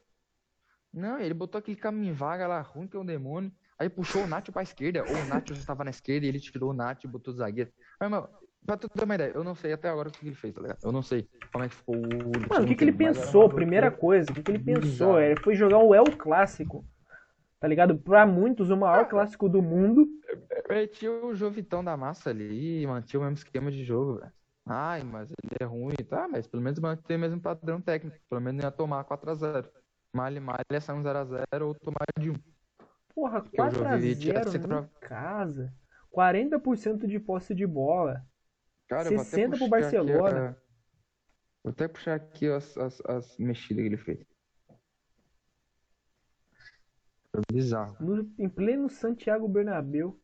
[0.93, 3.53] Não, ele botou aquele caminho vaga lá, ruim que é um demônio.
[3.79, 6.41] Aí puxou o Nacho pra esquerda, ou o Nacho já tava na esquerda e ele
[6.41, 7.71] tirou o Nacho e botou o zagueiro.
[8.01, 8.29] Mas, irmão,
[8.67, 10.61] pra tu ter uma ideia, eu não sei até agora o que ele fez, tá
[10.61, 10.79] ligado?
[10.83, 12.01] Eu não sei como é que ficou o.
[12.51, 13.49] Mano, o que, que ele pensou?
[13.49, 15.21] Primeira coisa, o que, que ele pensou?
[15.21, 16.85] Ele foi jogar o El Clássico.
[17.61, 17.99] Tá ligado?
[17.99, 20.07] Pra muitos, o maior clássico do mundo.
[20.69, 24.33] Metia o Jovitão da massa ali e mantinha o mesmo esquema de jogo, velho.
[24.65, 26.29] Ai, mas ele é ruim, tá?
[26.29, 28.17] Mas pelo menos mantém o mesmo padrão técnico.
[28.29, 29.67] Pelo menos ia tomar 4x0.
[30.15, 32.35] Malha, malha, ia sair um 0x0 ou tomar de 1.
[33.13, 35.73] Porra, eu já vi tirar 4x0 central- em casa.
[36.15, 38.23] 40% de posse de bola.
[38.89, 40.57] Cara, eu vou até 60 pro aqui, Barcelona.
[41.63, 44.27] Vou até puxar aqui as, as, as mexidas que ele fez.
[47.31, 47.97] Foi bizarro.
[48.01, 50.19] No- em pleno Santiago Bernabéu.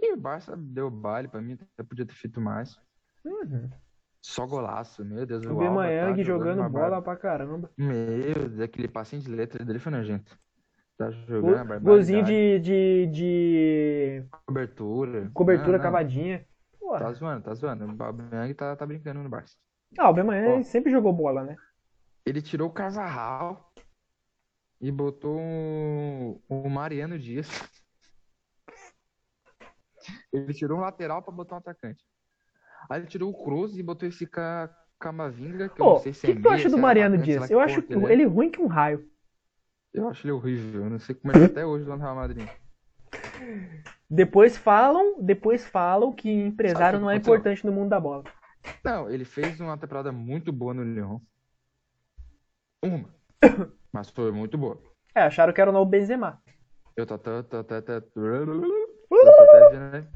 [0.00, 2.78] E o Barça deu baile pra mim, até podia ter feito mais.
[3.24, 3.68] Uhum.
[4.22, 5.44] Só golaço, meu Deus.
[5.44, 7.70] O Alba tá jogando uma bola pra caramba.
[7.76, 10.38] Meu Deus, aquele passinho de letra dele foi nojento.
[10.96, 11.84] Tá Go- jogando a barbaridade.
[11.84, 15.30] Golzinho de, de, de Cobertura.
[15.32, 16.46] cobertura Não, não, cavadinha.
[16.88, 17.00] Porra.
[17.00, 17.84] Tá zoando, tá zoando.
[17.84, 19.54] O Aubameyang tá, tá brincando no Barça.
[19.98, 20.62] Ah, o Bemanhang Ó.
[20.62, 21.54] sempre jogou bola, né?
[22.24, 23.70] Ele tirou o Carvajal
[24.80, 27.46] e botou o, o Mariano Dias.
[30.32, 32.02] Ele tirou um lateral pra botar um atacante.
[32.88, 36.14] Aí ele tirou o Cruz e botou esse Ca- Camavinga, que eu não o sei
[36.14, 37.46] se que, é que tu acha do é Mariano atacante, Dias?
[37.46, 38.12] que Eu porra acho que ele é.
[38.12, 39.06] ele ruim que um raio.
[39.92, 40.84] Eu acho ele horrível.
[40.84, 42.48] Eu não sei como ele tá até hoje lá no Real Madrid.
[44.10, 48.24] Depois falam, depois falam que empresário não é importante no mundo da bola.
[48.84, 51.20] Não, ele fez uma temporada muito boa no Lyon.
[52.82, 53.14] Uma.
[53.92, 54.80] Mas foi muito boa.
[55.14, 56.42] É, acharam que era o novo Benzema.
[56.96, 57.42] Eu tô até.
[57.42, 60.08] tô até- até- tô até vendo, né?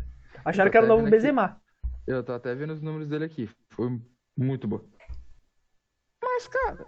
[0.44, 1.10] Acharam tô que era o até novo.
[1.10, 1.60] Benzema.
[2.06, 3.48] Eu tô até vendo os números dele aqui.
[3.70, 4.00] Foi
[4.36, 4.84] muito boa.
[6.22, 6.86] Mas, cara.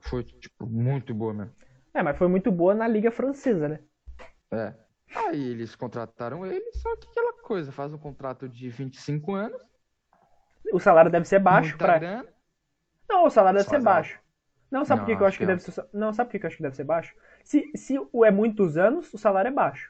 [0.00, 1.54] Foi, tipo, muito boa mesmo.
[1.94, 3.80] É, mas foi muito boa na Liga Francesa, né?
[4.52, 4.74] É.
[5.14, 9.62] Aí eles contrataram ele, só que aquela coisa, faz um contrato de 25 anos,
[10.72, 12.26] O salário deve ser baixo grana.
[13.08, 14.18] Não, o salário deve Só ser baixo.
[14.70, 15.86] Não, sabe por que que eu acho que deve ser...
[15.92, 17.14] Não, sabe por que que eu acho que deve ser baixo?
[17.44, 19.88] Se, se o é muitos anos, o salário é baixo.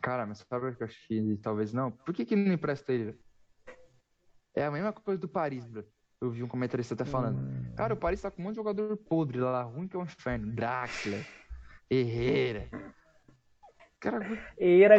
[0.00, 1.90] Cara, mas sabe o que eu acho que talvez não?
[1.90, 3.18] Por que que não empresta ele?
[4.54, 5.84] É a mesma coisa do Paris, bro.
[6.20, 7.38] Eu vi um comentarista até falando.
[7.38, 7.74] Hum.
[7.74, 10.04] Cara, o Paris tá com um monte de jogador podre lá, ruim que é um
[10.04, 10.52] inferno.
[10.52, 11.26] Draxler,
[11.90, 12.68] Herrera.
[14.02, 14.18] Cara,
[14.58, 14.96] Era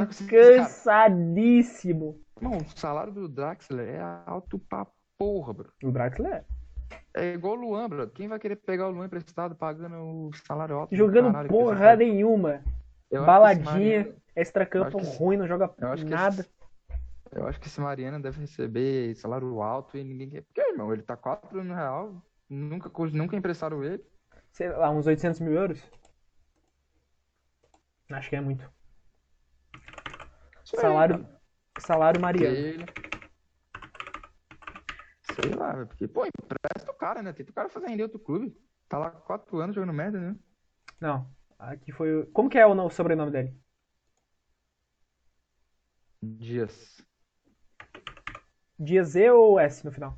[0.65, 2.21] cansadíssimo.
[2.41, 5.71] Não, o salário do Draxler é alto pra porra, bro.
[5.83, 6.45] O Draxler
[7.13, 8.07] É igual o Luan, bro.
[8.09, 10.89] Quem vai querer pegar o Luan emprestado pagando o salário alto?
[10.91, 12.63] do jogando caralho porra cara- nenhuma.
[13.11, 15.69] Eu Baladinha, extracampo ruim, não joga
[16.09, 16.41] nada.
[16.41, 16.49] esse-
[17.31, 20.43] Eu acho que esse Mariano deve receber salário alto e ninguém quer.
[20.43, 22.15] Porque, irmão, ele tá 4 anos no real,
[22.49, 24.03] nunca, nunca emprestaram ele.
[24.51, 25.83] Sei lá, uns 800 mil euros?
[28.11, 28.71] Acho que é muito.
[30.75, 31.27] Salário,
[31.79, 32.55] salário Mariano.
[32.55, 32.85] Ele.
[35.21, 37.33] Sei lá, porque, pô, empresta o cara, né?
[37.33, 38.55] Tenta o cara fazer render outro clube.
[38.87, 40.35] Tá lá 4 anos jogando merda, né?
[40.99, 42.21] Não, aqui foi.
[42.21, 43.57] o- Como que é o o sobrenome dele?
[46.21, 47.01] Dias.
[48.79, 50.17] Dia Z ou S no final?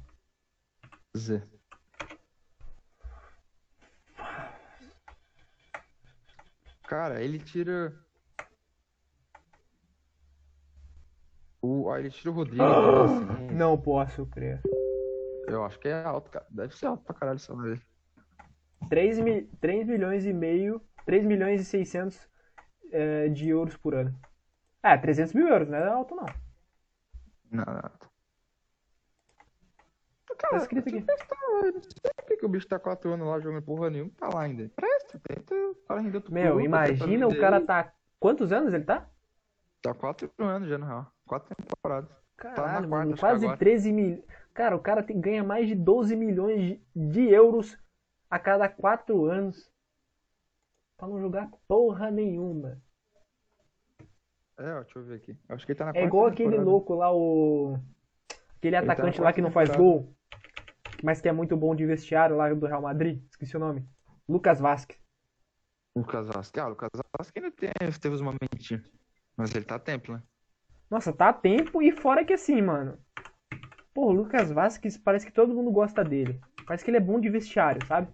[1.16, 1.42] Z.
[6.88, 8.05] Cara, ele tira.
[11.86, 12.64] O, ah, ele tira o Rodrigo.
[12.64, 14.60] então, assim, Não posso crer.
[15.48, 16.44] Eu acho que é alto, cara.
[16.50, 17.80] Deve ser alto pra caralho essa dele.
[18.90, 22.28] 3, mi 3 milhões e meio, 3 milhões e 600
[22.92, 24.20] é, de euros por ano.
[24.82, 26.26] É, 300 mil euros, não é alto não.
[27.52, 27.82] Não, não.
[30.28, 31.02] Tá Cara, escrito aqui.
[31.02, 34.28] Não sei por que que o bicho tá 4 anos lá jogando porra nenhuma, tá
[34.34, 34.68] lá ainda.
[34.76, 35.54] Presta, tenta.
[35.54, 36.34] O cara rendeu tudo.
[36.34, 37.94] Meu, imagina o cara tá...
[38.20, 39.08] Quantos anos ele tá?
[39.84, 41.15] Tá 4 anos já, na real.
[41.28, 42.10] 4 temporadas.
[42.38, 43.58] Caralho, quarta, mano, quase agora.
[43.58, 44.24] 13 mil.
[44.54, 47.78] Cara, o cara tem- ganha mais de 12 milhões de, euros
[48.30, 49.70] a cada 4 anos.
[50.98, 52.82] Pra não jogar porra nenhuma.
[54.58, 55.38] É, ó, deixa eu ver aqui.
[55.50, 56.70] Acho que ele tá na É igual aquele temporada.
[56.70, 57.78] louco lá, o.
[58.58, 60.00] Aquele Ele tá atacante lá quarta que não faz temporada.
[60.00, 60.16] gol,
[61.04, 63.22] mas que é muito bom de vestiário lá do Real Madrid.
[63.30, 63.86] Esqueci o nome.
[64.28, 64.98] Lucas Vasquez.
[65.96, 66.64] Lucas Vasquez.
[66.66, 67.72] Ah, Lucas Vasquez ainda tem,
[68.02, 68.90] teve os momentinhos.
[69.36, 70.24] Mas ele tá a tempo, né?
[70.90, 72.98] Nossa, tá a tempo e fora que assim, mano.
[73.94, 76.40] Pô, o Lucas Vasquez parece que todo mundo gosta dele.
[76.66, 78.12] Parece que ele é bom de vestiário, sabe?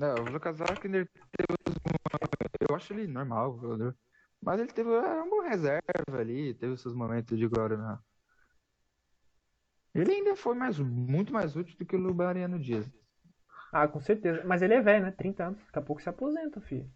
[0.00, 1.06] É, o Lucas Vasquez.
[2.68, 3.96] Eu acho ele normal, jogador.
[4.42, 7.98] Mas ele teve é, um bom reserva ali, teve os seus momentos de glória, né?
[9.94, 12.86] Ele ainda foi mais, muito mais útil do que o Mariano Dias.
[13.72, 14.42] Ah, com certeza.
[14.44, 15.10] Mas ele é velho, né?
[15.10, 15.64] 30 anos.
[15.64, 16.90] Daqui a pouco se aposenta, filho.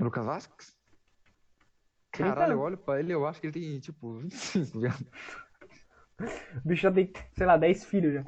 [0.00, 0.81] Lucas Vasquez?
[2.12, 5.06] 30 Caralho, eu olho pra ele eu acho que ele tem, tipo, 25, viado.
[6.64, 8.24] O bicho já tem, sei lá, 10 filhos já.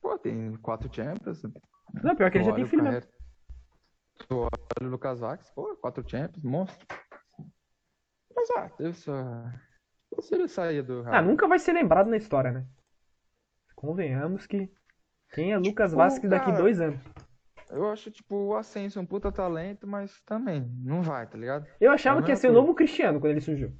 [0.00, 1.42] Pô, tem quatro Champions.
[2.02, 3.00] Não, pior que ele já tem filho mesmo.
[3.00, 3.22] carreira-
[4.28, 4.50] Tu olha
[4.88, 6.86] o Lucas Vasquez, pô, quatro Champions, monstro.
[8.34, 9.52] Mas ah, teve sua.
[10.20, 12.66] Se ele sair do Ah, nunca vai ser lembrado na história, né?
[13.74, 14.70] Convenhamos que
[15.32, 17.00] quem é Lucas Vasquez daqui cara, dois anos?
[17.72, 21.66] Eu acho, tipo, o Ascenso um puta talento, mas também não vai, tá ligado?
[21.80, 23.72] Eu achava É que ia ser o novo Cristiano quando ele surgiu.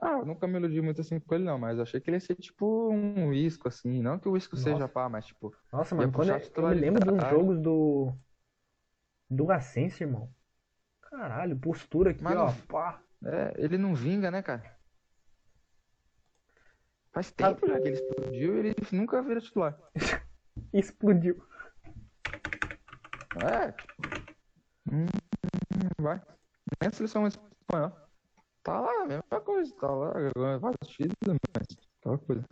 [0.00, 2.20] Ah, eu nunca me iludi muito assim com ele, não, mas achei que ele ia
[2.20, 4.00] ser tipo um Isco, assim.
[4.00, 4.88] Não que o Isco seja Nossa.
[4.88, 5.52] pá, mas tipo.
[5.72, 8.12] Nossa, mano, quando eu, eu me lembro de uns jogos do.
[9.28, 10.30] Do Ascenso, irmão.
[11.02, 12.54] Caralho, postura aqui, Mas ó.
[12.68, 13.02] Pá.
[13.24, 14.78] É, ele não vinga, né, cara?
[17.12, 19.76] Faz tempo já que ele explodiu e ele nunca vira titular.
[20.72, 21.42] Explodiu.
[23.42, 23.74] É.
[24.90, 25.06] Hum,
[26.00, 26.20] vai.
[26.80, 28.08] Nem a seleção espanhola.
[28.62, 29.74] Tá lá, a mesma coisa.
[29.76, 30.12] Tá lá,
[30.58, 31.66] vários títulos, mas
[32.00, 32.44] aquela coisa.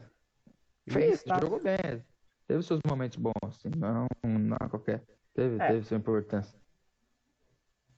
[0.88, 1.42] Fez, Status.
[1.48, 2.04] jogou bem.
[2.46, 5.04] Teve seus momentos bons, assim, não, não qualquer.
[5.34, 5.68] Teve, É.
[5.68, 6.56] teve sua importância.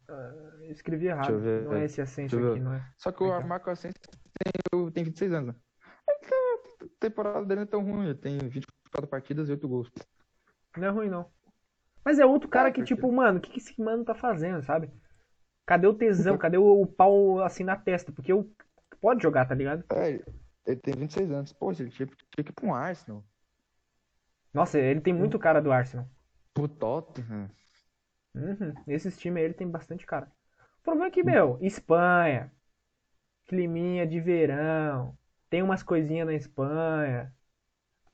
[0.08, 1.38] Eu escrevi errado.
[1.64, 2.92] Não é esse Ascenso aqui, não é?
[2.96, 3.40] Só que o.
[3.46, 4.00] Marco Asensio
[4.40, 5.60] tem, tem 26 anos, né?
[6.06, 6.38] Tá-
[6.80, 9.90] A temporada dele não é tão ruim, ele tem 24 partidas e 8 gols.
[10.76, 11.30] Não é ruim, não.
[12.04, 14.62] Mas é outro cara É, que, tipo, mano, o que que esse mano tá fazendo,
[14.64, 14.90] sabe?
[15.66, 16.38] Cadê o tesão?
[16.38, 18.12] Cadê o, o pau assim na testa?
[18.12, 18.50] Porque o
[19.00, 19.84] pode jogar, tá ligado?
[19.92, 20.20] É,
[20.66, 21.52] ele, tem 26 anos.
[21.52, 23.24] Pô, ele tinha, tinha que ir pra um Arsenal.
[24.52, 26.06] Nossa, ele tem muito cara do Arsenal.
[26.52, 27.48] Pro Tottenham.
[28.34, 28.74] Uhum.
[28.86, 30.30] Nesses times aí ele tem bastante cara.
[30.80, 32.52] O problema é que, meu, Espanha,
[33.46, 35.18] climinha de verão,
[35.50, 37.34] tem umas coisinhas na Espanha,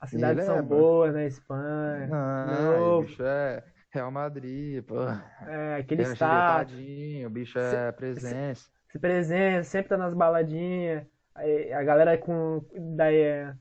[0.01, 3.63] as cidades são é, boas na Espanha, Ah, novo, bicho é
[3.95, 4.97] Real Madrid, pô.
[5.47, 8.71] é, aquele É ajeitadinho, o bicho é presença.
[8.91, 11.07] se presença, sempre tá nas baladinhas,
[11.75, 12.65] a galera com,
[12.97, 13.55] da, é,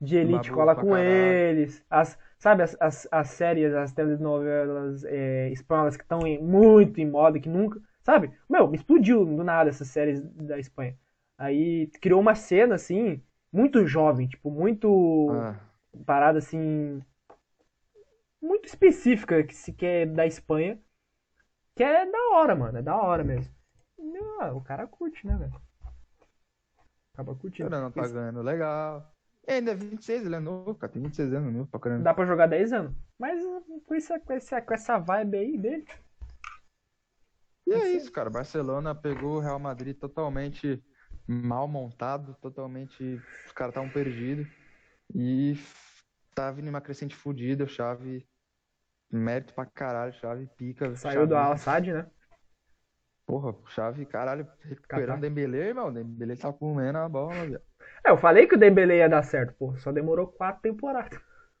[0.00, 1.42] de elite Babu cola com caralho.
[1.48, 7.10] eles, as, sabe as, as, as séries, as telenovelas é, espanholas que estão muito em
[7.10, 8.32] moda, que nunca, sabe?
[8.48, 10.98] Meu, me explodiu do nada essas séries da Espanha.
[11.38, 13.22] Aí criou uma cena assim,
[13.52, 15.60] muito jovem, tipo, muito Ah,
[16.06, 17.02] parada assim,
[18.40, 20.80] muito específica que se quer da Espanha,
[21.74, 23.54] que é da hora, mano, é da hora mesmo.
[23.98, 25.60] Não, o cara curte, né, velho?
[27.18, 27.68] Acaba curtindo.
[27.68, 29.12] cara não tá ganhando legal.
[29.46, 30.92] E ainda é 26, ele é novo, cara.
[30.92, 32.04] Tem 26 anos, novo pra caramba.
[32.04, 32.94] Dá pra jogar 10 anos.
[33.18, 33.42] Mas
[33.86, 35.86] com essa, com essa, com essa vibe aí dele,
[37.66, 38.30] E é isso, cara.
[38.30, 40.80] Barcelona pegou o Real Madrid totalmente
[41.26, 43.20] mal montado, totalmente.
[43.46, 44.46] Os caras estavam perdidos.
[45.12, 45.56] E
[46.38, 48.24] tá vindo uma crescente fodida, chave.
[49.10, 50.94] Mérito pra caralho, chave pica.
[50.94, 52.06] saiu do Al-Assad, né?
[53.26, 55.88] Porra, chave, caralho, recuperando o Dembélé, irmão.
[55.88, 57.60] O Dembélé tá comendo a bola, velho.
[58.06, 59.76] É, eu falei que o Dembélé ia dar certo, pô.
[59.78, 61.18] Só demorou 4 temporadas.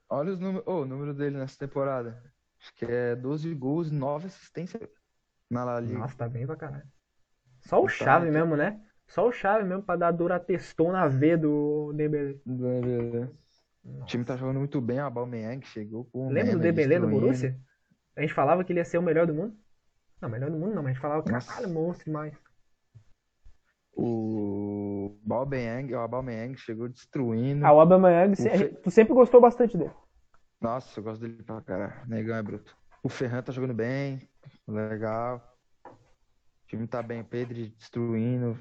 [0.08, 2.22] Olha os números, oh, o número dele nessa temporada.
[2.60, 4.88] Acho que é 12 gols e 9 assistências
[5.50, 5.98] na La Liga.
[5.98, 6.86] Nossa, tá bem pra caralho.
[7.60, 8.80] Só o Tá, Chave mesmo, né?
[9.06, 12.40] Só o Chave mesmo pra dar dura testona V do Dembele.
[14.00, 17.26] O time tá jogando muito bem, a Aubameyang chegou com Lembra do no destruindo.
[17.26, 17.60] Borussia?
[18.16, 19.56] A gente falava que ele ia ser o melhor do mundo?
[20.20, 21.52] Não, melhor do mundo não, mas a gente falava, Nossa.
[21.52, 22.34] caralho, monstro demais.
[23.94, 27.64] O Aubameyang, o Aubameyang chegou destruindo.
[27.66, 27.80] Ah, o
[28.36, 29.90] se- Fe- tu sempre gostou bastante dele.
[30.60, 32.06] Nossa, eu gosto dele pra caralho.
[32.08, 32.76] Negão é bruto.
[33.02, 34.28] O Ferran tá jogando bem,
[34.66, 35.42] legal.
[35.84, 38.58] O time tá bem, Pedro destruindo.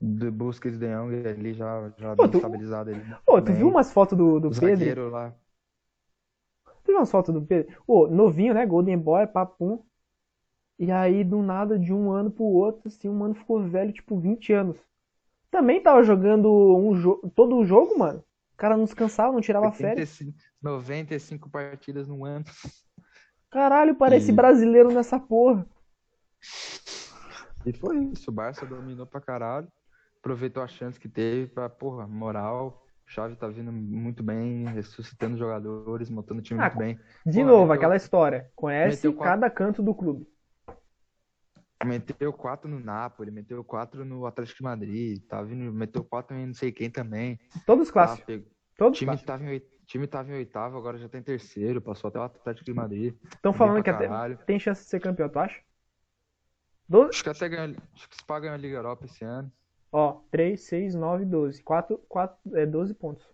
[0.00, 3.02] De Busquets De Jong ali já, já deu tu- estabilizado ali.
[3.26, 5.10] Ô, tu viu umas fotos do, do Pedro?
[5.10, 5.34] lá.
[6.84, 7.74] Tu viu umas fotos do Pedro?
[7.86, 8.64] Ô, novinho, né?
[8.66, 9.82] Golden Boy, papum.
[10.78, 14.18] E aí, do nada, de um ano pro outro, assim, um mano ficou velho, tipo,
[14.18, 14.76] 20 anos.
[15.50, 18.18] Também tava jogando um jo todo o jogo, mano.
[18.54, 20.10] O cara não descansava, não tirava férias.
[20.10, 22.44] 85, 95 partidas no ano.
[23.50, 25.66] Caralho, parece E- brasileiro nessa porra.
[27.66, 28.30] E foi isso.
[28.30, 29.68] O Barça dominou pra caralho.
[30.18, 32.82] Aproveitou a chance que teve pra, porra, moral.
[33.06, 36.98] Xavi tá vindo muito bem, ressuscitando jogadores, montando o time Ah, muito bem.
[37.26, 38.50] De Pô, novo, meteu- aquela história.
[38.56, 40.26] Conhece quatro- cada canto do clube.
[41.84, 46.46] Meteu 4 no Napoli, meteu 4 no Atlético de Madrid, tá vindo, meteu 4 em
[46.46, 47.38] não sei quem também.
[47.66, 48.24] Todos Tá, clássicos.
[48.24, 49.26] pegou- Todos time clássicos.
[49.26, 52.64] tava em, time tava em oitavo, agora já tá em terceiro, passou até o Atlético
[52.64, 53.14] de Madrid.
[53.34, 54.08] Estão bem falando que até
[54.46, 55.60] tem chance de ser campeão, tu acha?
[56.88, 59.50] Doze- Acho que até ganha, acho que se paga a Liga Europa esse ano.
[59.90, 61.62] Ó, 3, 6, 9, 12.
[61.62, 63.26] 4, 4, é 12 pontos.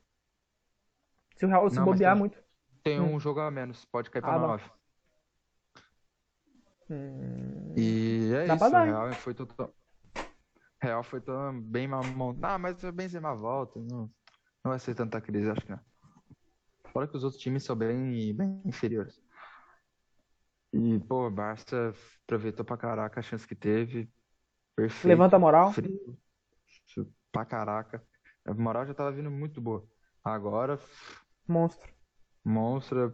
[1.36, 2.38] Se o Real se Não, bobear tem- muito.
[2.82, 3.14] Tem Hum.
[3.14, 4.46] um jogo a menos, pode cair pra Ah, bom.
[4.48, 4.70] 9.
[6.90, 8.84] Hum, E é Dá isso, o?
[8.84, 9.74] Real foi total.
[10.82, 12.50] Real foi tão bem mal montado.
[12.52, 14.10] Ah, mas o Benzema volta, não,
[14.64, 15.80] não vai ser tanta crise, acho que não.
[16.92, 19.22] Fora que os outros times são bem, bem inferiores.
[20.72, 21.92] E, pô, Barça
[22.24, 24.08] aproveitou pra caraca a chance que teve.
[24.76, 25.08] Perfeito.
[25.08, 25.72] levanta a moral.
[25.72, 26.16] Frio.
[27.32, 28.02] Pra caraca.
[28.44, 29.86] A moral já tava vindo muito boa.
[30.24, 30.78] Agora,
[31.46, 31.88] Monstro.
[32.44, 33.12] monstra,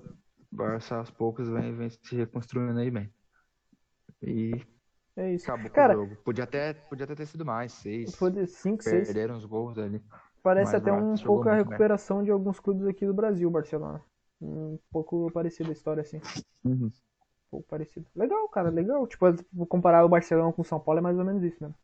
[0.50, 3.12] Barça aos poucos vem, vem se reconstruindo aí bem.
[4.22, 4.52] E
[5.16, 5.50] É isso.
[5.50, 6.16] acabou com Cara, o jogo.
[6.22, 8.14] Podia até, podia até ter sido mais, seis.
[8.16, 9.06] foi de 5, 6.
[9.06, 10.02] Perderam os gols ali.
[10.42, 11.78] Parece mas até um pouco a muito bem.
[11.78, 14.02] recuperação de alguns clubes aqui do Brasil, Barcelona.
[14.40, 16.20] Um pouco parecida a história assim.
[16.64, 16.90] Um
[17.50, 18.06] pouco parecido.
[18.14, 19.06] Legal, cara, legal.
[19.06, 19.26] Tipo,
[19.66, 21.76] comparar o Barcelona com o São Paulo é mais ou menos isso mesmo.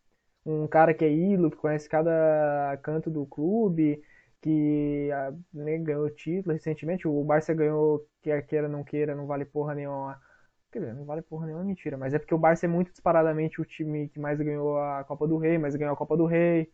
[0.45, 4.03] Um cara que é ídolo, que conhece cada canto do clube,
[4.41, 7.07] que ah, né, ganhou título recentemente.
[7.07, 10.21] O Barça ganhou, quer queira, não queira, não vale porra nenhuma.
[10.73, 11.97] Quer dizer, não vale porra nenhuma, mentira.
[11.97, 15.27] Mas é porque o Barça é muito disparadamente o time que mais ganhou a Copa
[15.29, 16.73] do Rei, mais ganhou a Copa do Rei.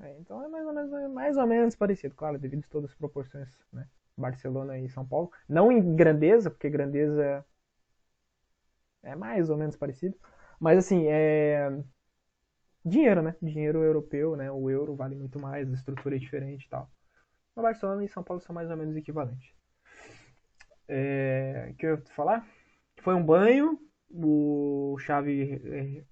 [0.00, 2.96] É, então é mais ou, menos, mais ou menos parecido, claro, devido a todas as
[2.96, 3.86] proporções, né?
[4.16, 5.30] Barcelona e São Paulo.
[5.48, 7.44] Não em grandeza, porque grandeza
[9.02, 10.16] é mais ou menos parecido.
[10.60, 11.70] Mas assim, é.
[12.84, 13.36] Dinheiro, né?
[13.42, 14.50] Dinheiro europeu, né?
[14.50, 16.90] O euro vale muito mais, a estrutura é diferente e tal.
[17.54, 19.52] Mas Barcelona e São Paulo são mais ou menos equivalentes.
[20.88, 21.70] É...
[21.72, 22.46] O que eu ia falar?
[23.02, 23.78] Foi um banho,
[24.10, 26.04] o Xavi é,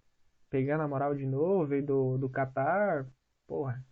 [0.50, 3.06] pegando a moral de novo, veio do, do Qatar.
[3.46, 3.84] Porra.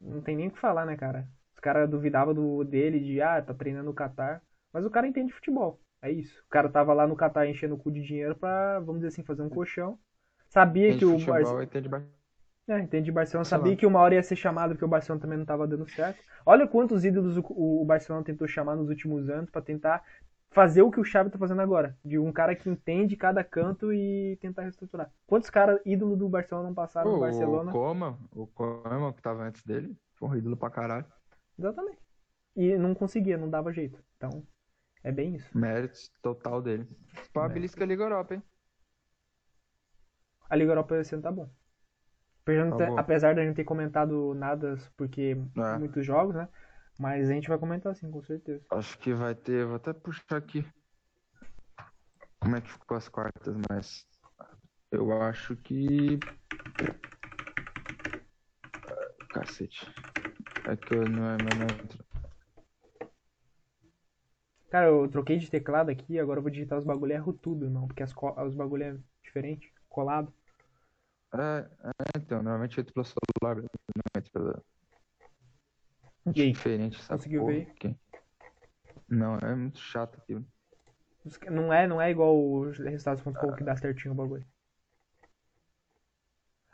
[0.00, 1.28] Não tem nem o que falar, né, cara?
[1.54, 4.42] Os caras duvidavam do, dele de, ah, tá treinando no Qatar.
[4.72, 5.80] Mas o cara entende futebol.
[6.02, 6.40] É isso.
[6.46, 9.24] O cara tava lá no Qatar enchendo o cu de dinheiro pra, vamos dizer assim,
[9.24, 9.98] fazer um colchão.
[10.48, 12.06] Sabia Entende que o entende Bar-
[12.68, 13.44] É, entende de Barcelona.
[13.44, 13.78] Sei Sabia lá.
[13.78, 16.22] que uma hora ia ser chamado porque o Barcelona também não tava dando certo.
[16.44, 20.04] Olha quantos ídolos o, o Barcelona tentou chamar nos últimos anos pra tentar
[20.50, 21.96] fazer o que o Xavi tá fazendo agora.
[22.04, 25.10] De um cara que entende cada canto e tentar reestruturar.
[25.26, 27.70] Quantos caras ídolos do Barcelona não passaram no Barcelona?
[27.70, 31.06] O Coma, o Coma que tava antes dele, foi um ídolo pra caralho.
[31.58, 31.98] Exatamente.
[32.56, 34.02] E não conseguia, não dava jeito.
[34.16, 34.42] Então,
[35.06, 35.56] é bem isso.
[35.56, 36.84] Méritos total dele.
[37.32, 37.48] Pá, É.
[37.48, 38.42] belisca a Liga Europa, hein?
[40.50, 41.48] A Liga Europa esse ano tá bom.
[42.42, 42.98] Apesar de não Tá ter-.
[42.98, 45.78] Apesar de a gente ter comentado nada, porque É.
[45.78, 46.48] muitos jogos, né?
[46.98, 48.64] Mas a gente vai comentar sim, com certeza.
[48.70, 50.64] Acho que vai ter, vou até puxar aqui
[52.40, 54.06] como é que ficou as quartas, mas
[54.90, 56.18] eu acho que.
[58.88, 59.86] Ah, Cacete.
[60.66, 62.05] É que eu não é meu
[64.70, 67.86] Cara, eu troquei de teclado aqui, agora eu vou digitar os bagulho erro tudo, irmão.
[67.88, 68.12] Porque as
[68.46, 70.32] os bagulho é diferente, colado.
[71.34, 71.38] É,
[71.88, 74.62] é, então, normalmente eu entro pelo celular, não entro pela.
[76.34, 77.68] E aí, Diferente, essa conseguiu porra ver?
[77.72, 77.94] aqui.
[79.08, 80.36] Não, é muito chato aqui.
[81.50, 84.46] não é, não é igual os resultados.com que dá certinho o bagulho.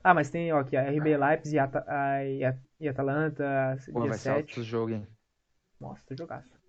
[0.05, 3.77] Ah, mas tem, ó, aqui, a RB Leipzig e, Ata- a- e, a- e Atalanta,
[3.91, 4.61] Pô, dia vai ser 7.
[4.61, 5.07] alto jogo, hein?
[5.79, 6.62] Nossa, tá jogaço.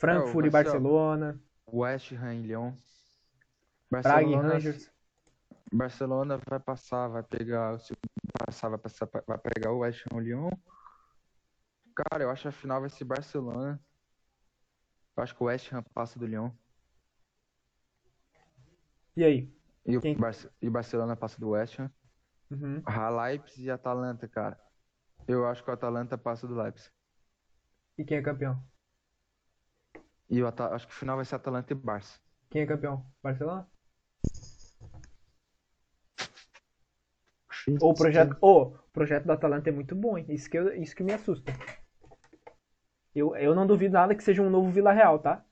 [0.00, 1.40] Frankfurt É, e ser, ó, Barcelona,
[1.70, 2.72] West Ham e Lyon.
[4.02, 4.90] Praga e Barcelona, Rangers.
[5.72, 7.92] Barcelona vai passar, vai pegar, se
[8.32, 10.50] passar, vai passar, vai pegar o West Ham Lyon.
[11.94, 13.80] Cara, eu acho que a final vai ser Barcelona.
[15.16, 16.50] Eu acho que o West Ham passa do Lyon.
[19.16, 19.52] E aí?
[19.84, 20.16] E o Quem?
[20.62, 21.90] E Barcelona passa do West Ham.
[22.50, 22.82] Uhum.
[22.86, 24.58] A Leipzig e Atalanta, cara.
[25.28, 26.90] Eu acho que o Atalanta passa do Leipzig.
[27.98, 28.69] E quem é campeão?
[30.30, 32.20] E o acho que o final vai ser Atalanta e Barça.
[32.48, 33.04] Quem é campeão?
[33.22, 33.68] Barcelona?
[37.80, 40.24] O projeto, o projeto do Atalanta é muito bom, hein?
[40.28, 41.52] Isso que, eu- isso que me assusta.
[43.14, 45.44] Eu, eu não duvido nada que seja um novo Vila Real, tá?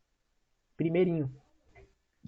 [0.76, 1.30] Primeirinho.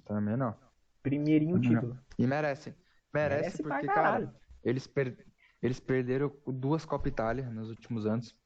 [0.05, 0.55] Também não.
[1.03, 1.61] Primeirinho Não.
[1.63, 1.99] título.
[2.19, 2.75] E merecem.
[3.13, 5.27] Merece, Merece pra porque, cara, eles, per-
[5.63, 8.37] eles perderam duas Copa Itália nos últimos anos.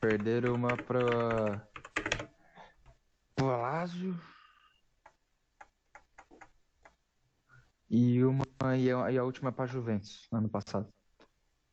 [0.00, 1.68] Perderam uma pra.
[3.40, 4.20] Pro Lazio.
[7.88, 8.44] E uma
[8.76, 10.86] e a, e a última pra Juventus, ano passado.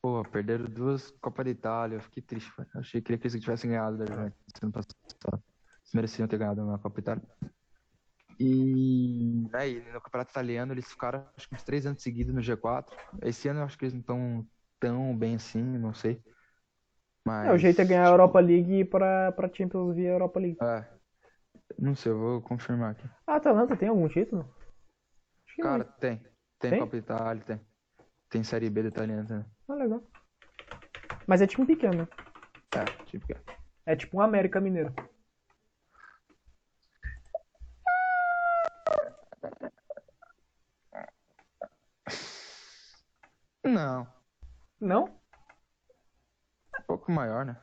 [0.02, 1.98] Pô, perderam duas Copa da Itália.
[1.98, 2.52] Eu fiquei triste.
[2.58, 4.96] Eu achei que eles tivessem ganhado da Juventus ano passado.
[5.26, 7.24] Eles mereciam ter ganhado uma Copa Itália.
[8.40, 12.86] E aí, no Campeonato Italiano, eles ficaram acho que uns três anos seguidos no G4.
[13.24, 14.48] Esse ano eu acho que eles não estão
[14.80, 16.24] tão bem assim, não sei.
[17.26, 17.50] Mas.
[17.50, 20.58] É, o jeito é ganhar a Europa League pra, pra Champions via Europa League.
[20.62, 20.97] É.
[21.78, 23.08] Não sei, eu vou confirmar aqui.
[23.28, 24.42] A Atalanta tem algum título?
[25.46, 25.92] Acho que Cara, não.
[25.94, 26.18] tem.
[26.60, 26.80] Tem, Tem?
[26.80, 27.62] Copa Itália, tem.
[28.30, 29.46] Tem Série B do italiano também.
[29.70, 30.02] Ah, legal.
[31.28, 32.08] Mas é time pequeno, né?
[32.76, 33.36] É, tipo que.
[33.86, 34.94] É tipo um América Mineiro.
[43.64, 44.08] Não.
[44.80, 45.06] Não?
[46.80, 47.62] Um pouco maior, né?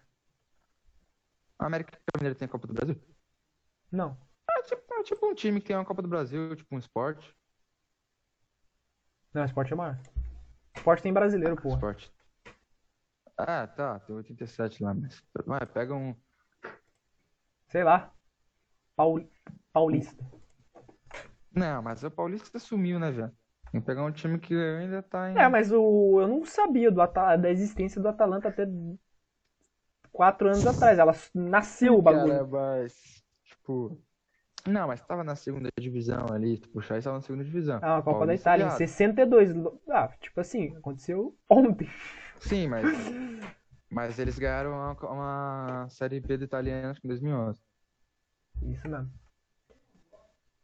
[1.58, 3.00] A América Mineiro tem a Copa do Brasil?
[3.90, 4.16] Não.
[4.50, 7.34] É tipo, é tipo um time que tem uma Copa do Brasil, tipo um esporte.
[9.32, 9.98] Não, esporte é maior.
[10.76, 11.74] Esporte tem brasileiro, porra.
[11.74, 12.12] Esporte.
[13.36, 15.22] Ah, tá, tem 87 lá, mas.
[15.44, 16.14] Vai, pega um.
[17.68, 18.12] Sei lá.
[18.94, 19.28] Paul...
[19.72, 20.24] Paulista.
[21.52, 23.32] Não, mas o Paulista sumiu, né, velho?
[23.72, 25.36] Tem que pegar um time que ainda tá em.
[25.36, 26.20] É, mas o...
[26.20, 28.68] eu não sabia do Ata- da existência do Atalanta até
[30.12, 30.96] quatro anos atrás.
[30.98, 32.34] Ela nasceu o bagulho.
[32.34, 33.23] Cara, mas.
[33.44, 33.98] Tipo.
[34.66, 36.58] Não, mas tava na segunda divisão ali.
[36.58, 37.78] Tu puxar, estava na segunda divisão.
[37.82, 38.78] Ah, a Copa da Paulista, Itália, em viado.
[38.78, 39.50] 62.
[39.90, 41.88] Ah, tipo assim, aconteceu ontem.
[42.40, 42.84] Sim, mas.
[43.90, 47.60] Mas eles ganharam uma, uma Série B do italiano, acho que em 2011.
[48.62, 49.08] Isso mesmo.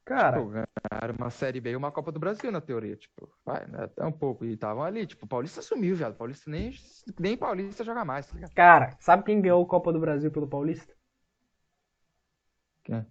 [0.05, 2.97] Cara, Tipo, ganharam uma Série B e uma Copa do Brasil, na teoria.
[2.97, 3.85] Tipo, vai, né?
[3.85, 4.45] Até um pouco.
[4.45, 5.07] E estavam ali.
[5.07, 6.17] Tipo, o Paulista sumiu, viado.
[6.17, 6.73] Paulista nem,
[7.21, 8.53] nem Paulista joga mais, tá ligado?
[8.53, 10.93] cara, sabe quem ganhou a Copa do Brasil pelo Paulista?
[12.91, 13.07] Quem?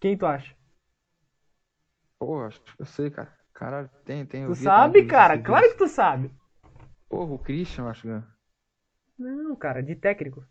[0.00, 0.56] Quem tu acha?
[2.18, 3.36] Pô, acho que eu sei, cara.
[3.52, 4.46] Caralho, tem, tem.
[4.46, 5.38] Tu sabe, cara?
[5.38, 6.30] Claro que tu sabe.
[7.08, 8.22] Porra, o Christian, acho que.
[9.18, 10.44] Não, cara, de técnico.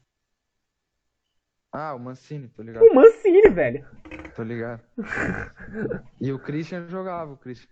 [1.72, 2.84] Ah, o Mancini, tô ligado.
[2.84, 3.88] O Mancini, velho.
[4.36, 4.84] Tô ligado.
[6.20, 7.70] E o Christian jogava, o Christian.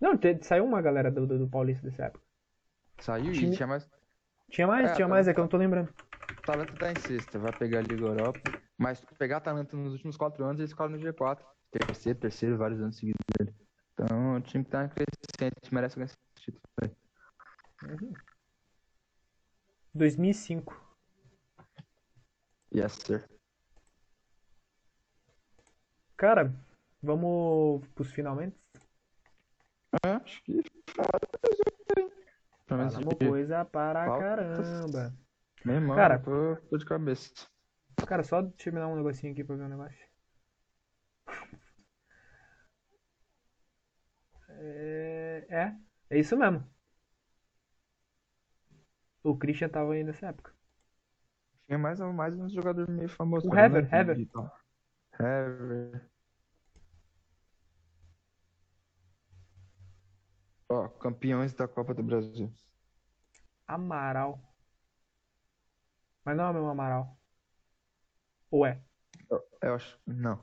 [0.00, 2.24] Não, te- saiu uma galera do, do, do Paulista dessa época.
[2.98, 3.88] Saiu e tinha mais.
[4.50, 5.92] Tinha mais, É, tinha tá- mais, é que eu não tô lembrando.
[6.46, 8.38] Atalanta tá em sexta, vai pegar a Liga Europa.
[8.78, 11.44] Mas pegar Atalanta nos últimos quatro anos, eles ficaram no G4.
[11.72, 13.52] Terceiro, terceiro, vários anos seguidos dele.
[13.92, 16.62] Então o time que tá crescente, merece ganhar esse título.
[16.82, 16.90] aí.
[19.92, 20.80] 2005.
[22.72, 23.28] Yes, sir.
[26.16, 26.54] Cara,
[27.02, 28.56] vamos pros finalmente?
[30.04, 30.60] É, acho que.
[32.68, 35.25] Falamos de- coisa para caramba.
[35.94, 37.30] Cara- eu tô, tô de cabeça.
[38.06, 40.06] Cara, só dar um negocinho aqui pra ver um negócio.
[44.48, 45.76] É, é,
[46.10, 46.64] é isso mesmo.
[49.22, 50.54] O Christian tava aí nessa época.
[51.66, 53.50] Tinha mais, mais uns jogadores meio famosos.
[53.50, 54.00] O Hever, né?
[54.00, 54.16] Hever.
[55.18, 56.10] Hever.
[60.68, 62.52] Ó, campeões da Copa do Brasil.
[63.66, 64.45] Amaral.
[66.26, 67.16] Mas não é o mesmo Amaral.
[68.50, 68.80] Ou é?
[69.62, 69.96] Eu acho.
[70.04, 70.40] Não.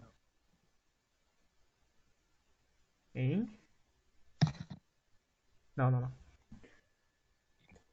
[3.14, 3.50] Hein?
[5.76, 6.12] Não, não, não.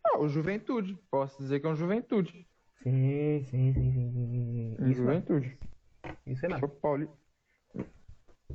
[0.05, 0.95] Ah, o Juventude.
[1.11, 2.49] Posso dizer que é um Juventude.
[2.85, 4.89] Sim, sim, sim, sim, sim, sim, sim.
[4.89, 5.59] Isso, Juventude.
[6.27, 6.59] isso é.
[6.61, 7.11] Foi o Pauli.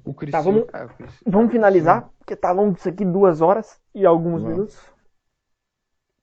[0.06, 0.44] O Tá, Cristiano.
[0.44, 1.38] vamos- É, o Cristiano.
[1.38, 4.56] Vamos finalizar, porque tá longo isso aqui, duas horas e alguns Vamos.
[4.57, 4.94] minutos.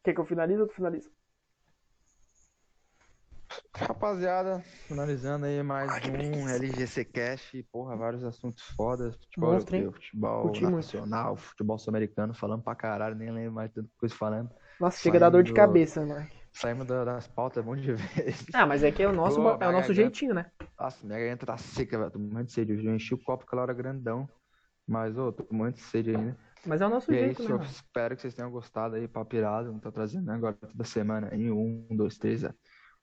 [0.02, 1.10] Quer que eu finalize ou tu finaliza?
[3.74, 7.52] Rapaziada, finalizando aí mais um LGC Cash.
[7.70, 9.14] Porra, vários assuntos fodas.
[9.16, 9.56] Futebol hein?
[9.58, 10.74] europeu, futebol Curti muito.
[10.76, 14.50] nacional, futebol sul-americano, falando pra caralho, nem lembro mais tanta coisa falando.
[14.80, 16.26] Nossa, chega a dar dor de Saindo- cabeça, mano.
[16.52, 18.46] Saímos da- das pautas um monte de vezes.
[18.54, 19.58] Ah, mas é que é o nosso, Pô, é o nosso
[19.88, 20.50] garganta- jeitinho, né?
[20.78, 22.10] Nossa, minha garganta tá seca, velho.
[22.10, 22.72] Tô muito de sede.
[22.84, 24.28] Eu enchi o copo aquela hora grandão.
[24.86, 26.36] Mas, ô, tô com muito de sede ainda.
[26.66, 27.64] Mas é o nosso E é jeito, isso, né?
[27.64, 29.72] espero que vocês tenham gostado aí, papo irado.
[29.72, 32.42] Não tô trazendo agora toda semana aí, um, dois, três,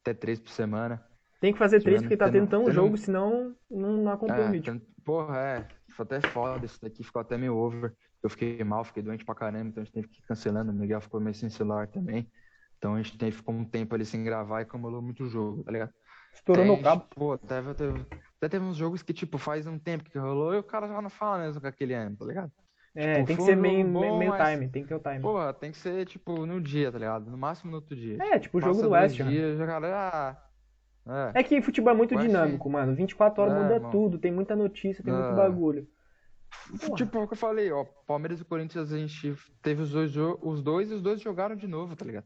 [0.01, 1.05] até três por semana.
[1.39, 4.51] Tem que fazer três porque tá tendo- tão jogo, senão não, não acompanha o É,
[4.51, 4.73] vídeo.
[4.73, 5.67] tem- porra, é.
[5.91, 7.93] Foi até foda, isso daqui ficou até meio over.
[8.21, 10.71] Eu fiquei mal, fiquei doente pra caramba, então a gente teve que ir cancelando.
[10.71, 12.29] O Miguel ficou meio sem celular também.
[12.77, 15.71] Então a gente teve, ficou um tempo ali sem gravar e acumulou muito jogo, tá
[15.71, 15.93] ligado?
[16.33, 17.05] Estourou no cabo.
[17.09, 18.05] Pô, teve, teve,
[18.37, 21.01] até teve uns jogos que, tipo, faz um tempo que rolou e o cara já
[21.01, 22.51] não fala mesmo com aquele ano, tá ligado?
[23.01, 25.19] É, Tipo, tem que ser meio, bom, meio mas- time, tem que ter o time.
[25.21, 27.31] Porra, tem que ser, tipo, no dia, tá ligado?
[27.31, 28.17] No máximo no outro dia.
[28.21, 30.37] É, tipo o jogo Passa do West, dias, já, cara,
[31.07, 31.39] ah, é.
[31.39, 32.93] É que futebol é muito West- dinâmico, mano.
[32.93, 33.91] 24 horas É, muda mano.
[33.91, 35.35] tudo, tem muita notícia, tem muito É.
[35.35, 35.87] bagulho.
[36.81, 36.95] Porra.
[36.95, 40.61] Tipo, o que eu falei, ó, Palmeiras e Corinthians a gente teve os dois, os
[40.61, 42.25] dois e os dois jogaram de novo, tá ligado?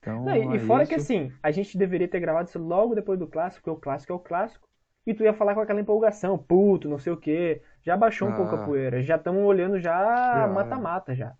[0.00, 1.04] Então, Não, e, é fora que isso.
[1.12, 4.16] assim, a gente deveria ter gravado isso logo depois do clássico, porque o clássico é
[4.16, 4.65] o clássico.
[5.06, 7.62] E tu ia falar com aquela empolgação, puto, não sei o quê.
[7.82, 8.64] Já baixou um pouco a Ah.
[8.64, 9.02] poeira.
[9.02, 9.92] Já estamos olhando já
[10.40, 10.48] Já.
[10.48, 11.34] mata-mata já.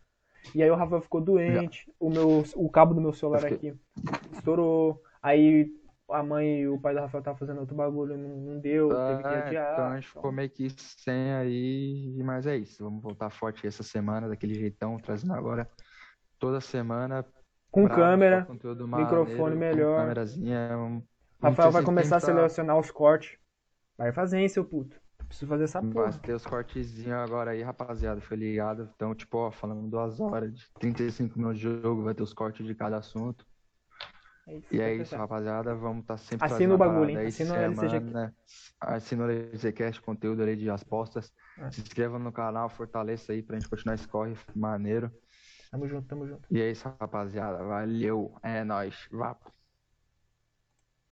[0.54, 3.74] E aí o Rafael ficou doente, o meu o cabo do meu celular aqui
[4.32, 5.02] estourou.
[5.20, 5.68] Aí
[6.08, 9.22] a mãe e o pai do Rafael estavam fazendo outro bagulho, não, não deu, teve
[9.22, 9.72] que Ah, adiar.
[9.72, 12.84] então a gente ficou meio que sem aí, mas é isso.
[12.84, 15.68] Vamos voltar forte essa semana, daquele jeitão, trazendo agora
[16.38, 17.24] toda semana.
[17.72, 18.46] com câmera.
[18.48, 19.96] microfone maneiro, melhor.
[19.96, 20.78] Com câmerazinha.
[20.78, 21.02] um-
[21.42, 23.36] Rafael vai começar a selecionar os cortes.
[23.96, 25.00] Vai fazer, hein, seu puto.
[25.26, 26.06] Preciso fazer essa porra.
[26.06, 28.90] Mas tem os cortezinhos agora aí, rapaziada, foi ligado.
[28.94, 32.64] Então, tipo, ó, falando duas horas, de 35 minutos de jogo, vai ter os cortes
[32.64, 33.44] de cada assunto.
[34.46, 35.74] É isso, E é tá isso, rapaziada.
[35.74, 37.26] Vamos estar sempre Assina o bagulho, hein?
[37.26, 37.90] Assina o LCG.
[37.90, 38.34] semana.
[38.80, 41.32] Assina o LCCast, conteúdo ali de apostas.
[41.58, 41.70] É.
[41.72, 45.10] Se inscreva no canal, fortaleça aí pra gente continuar esse corre maneiro.
[45.70, 46.46] Tamo junto, tamo junto.
[46.48, 47.64] E é isso, rapaziada.
[47.64, 48.38] Valeu.
[48.42, 49.08] É nóis.
[49.10, 49.52] Vapo.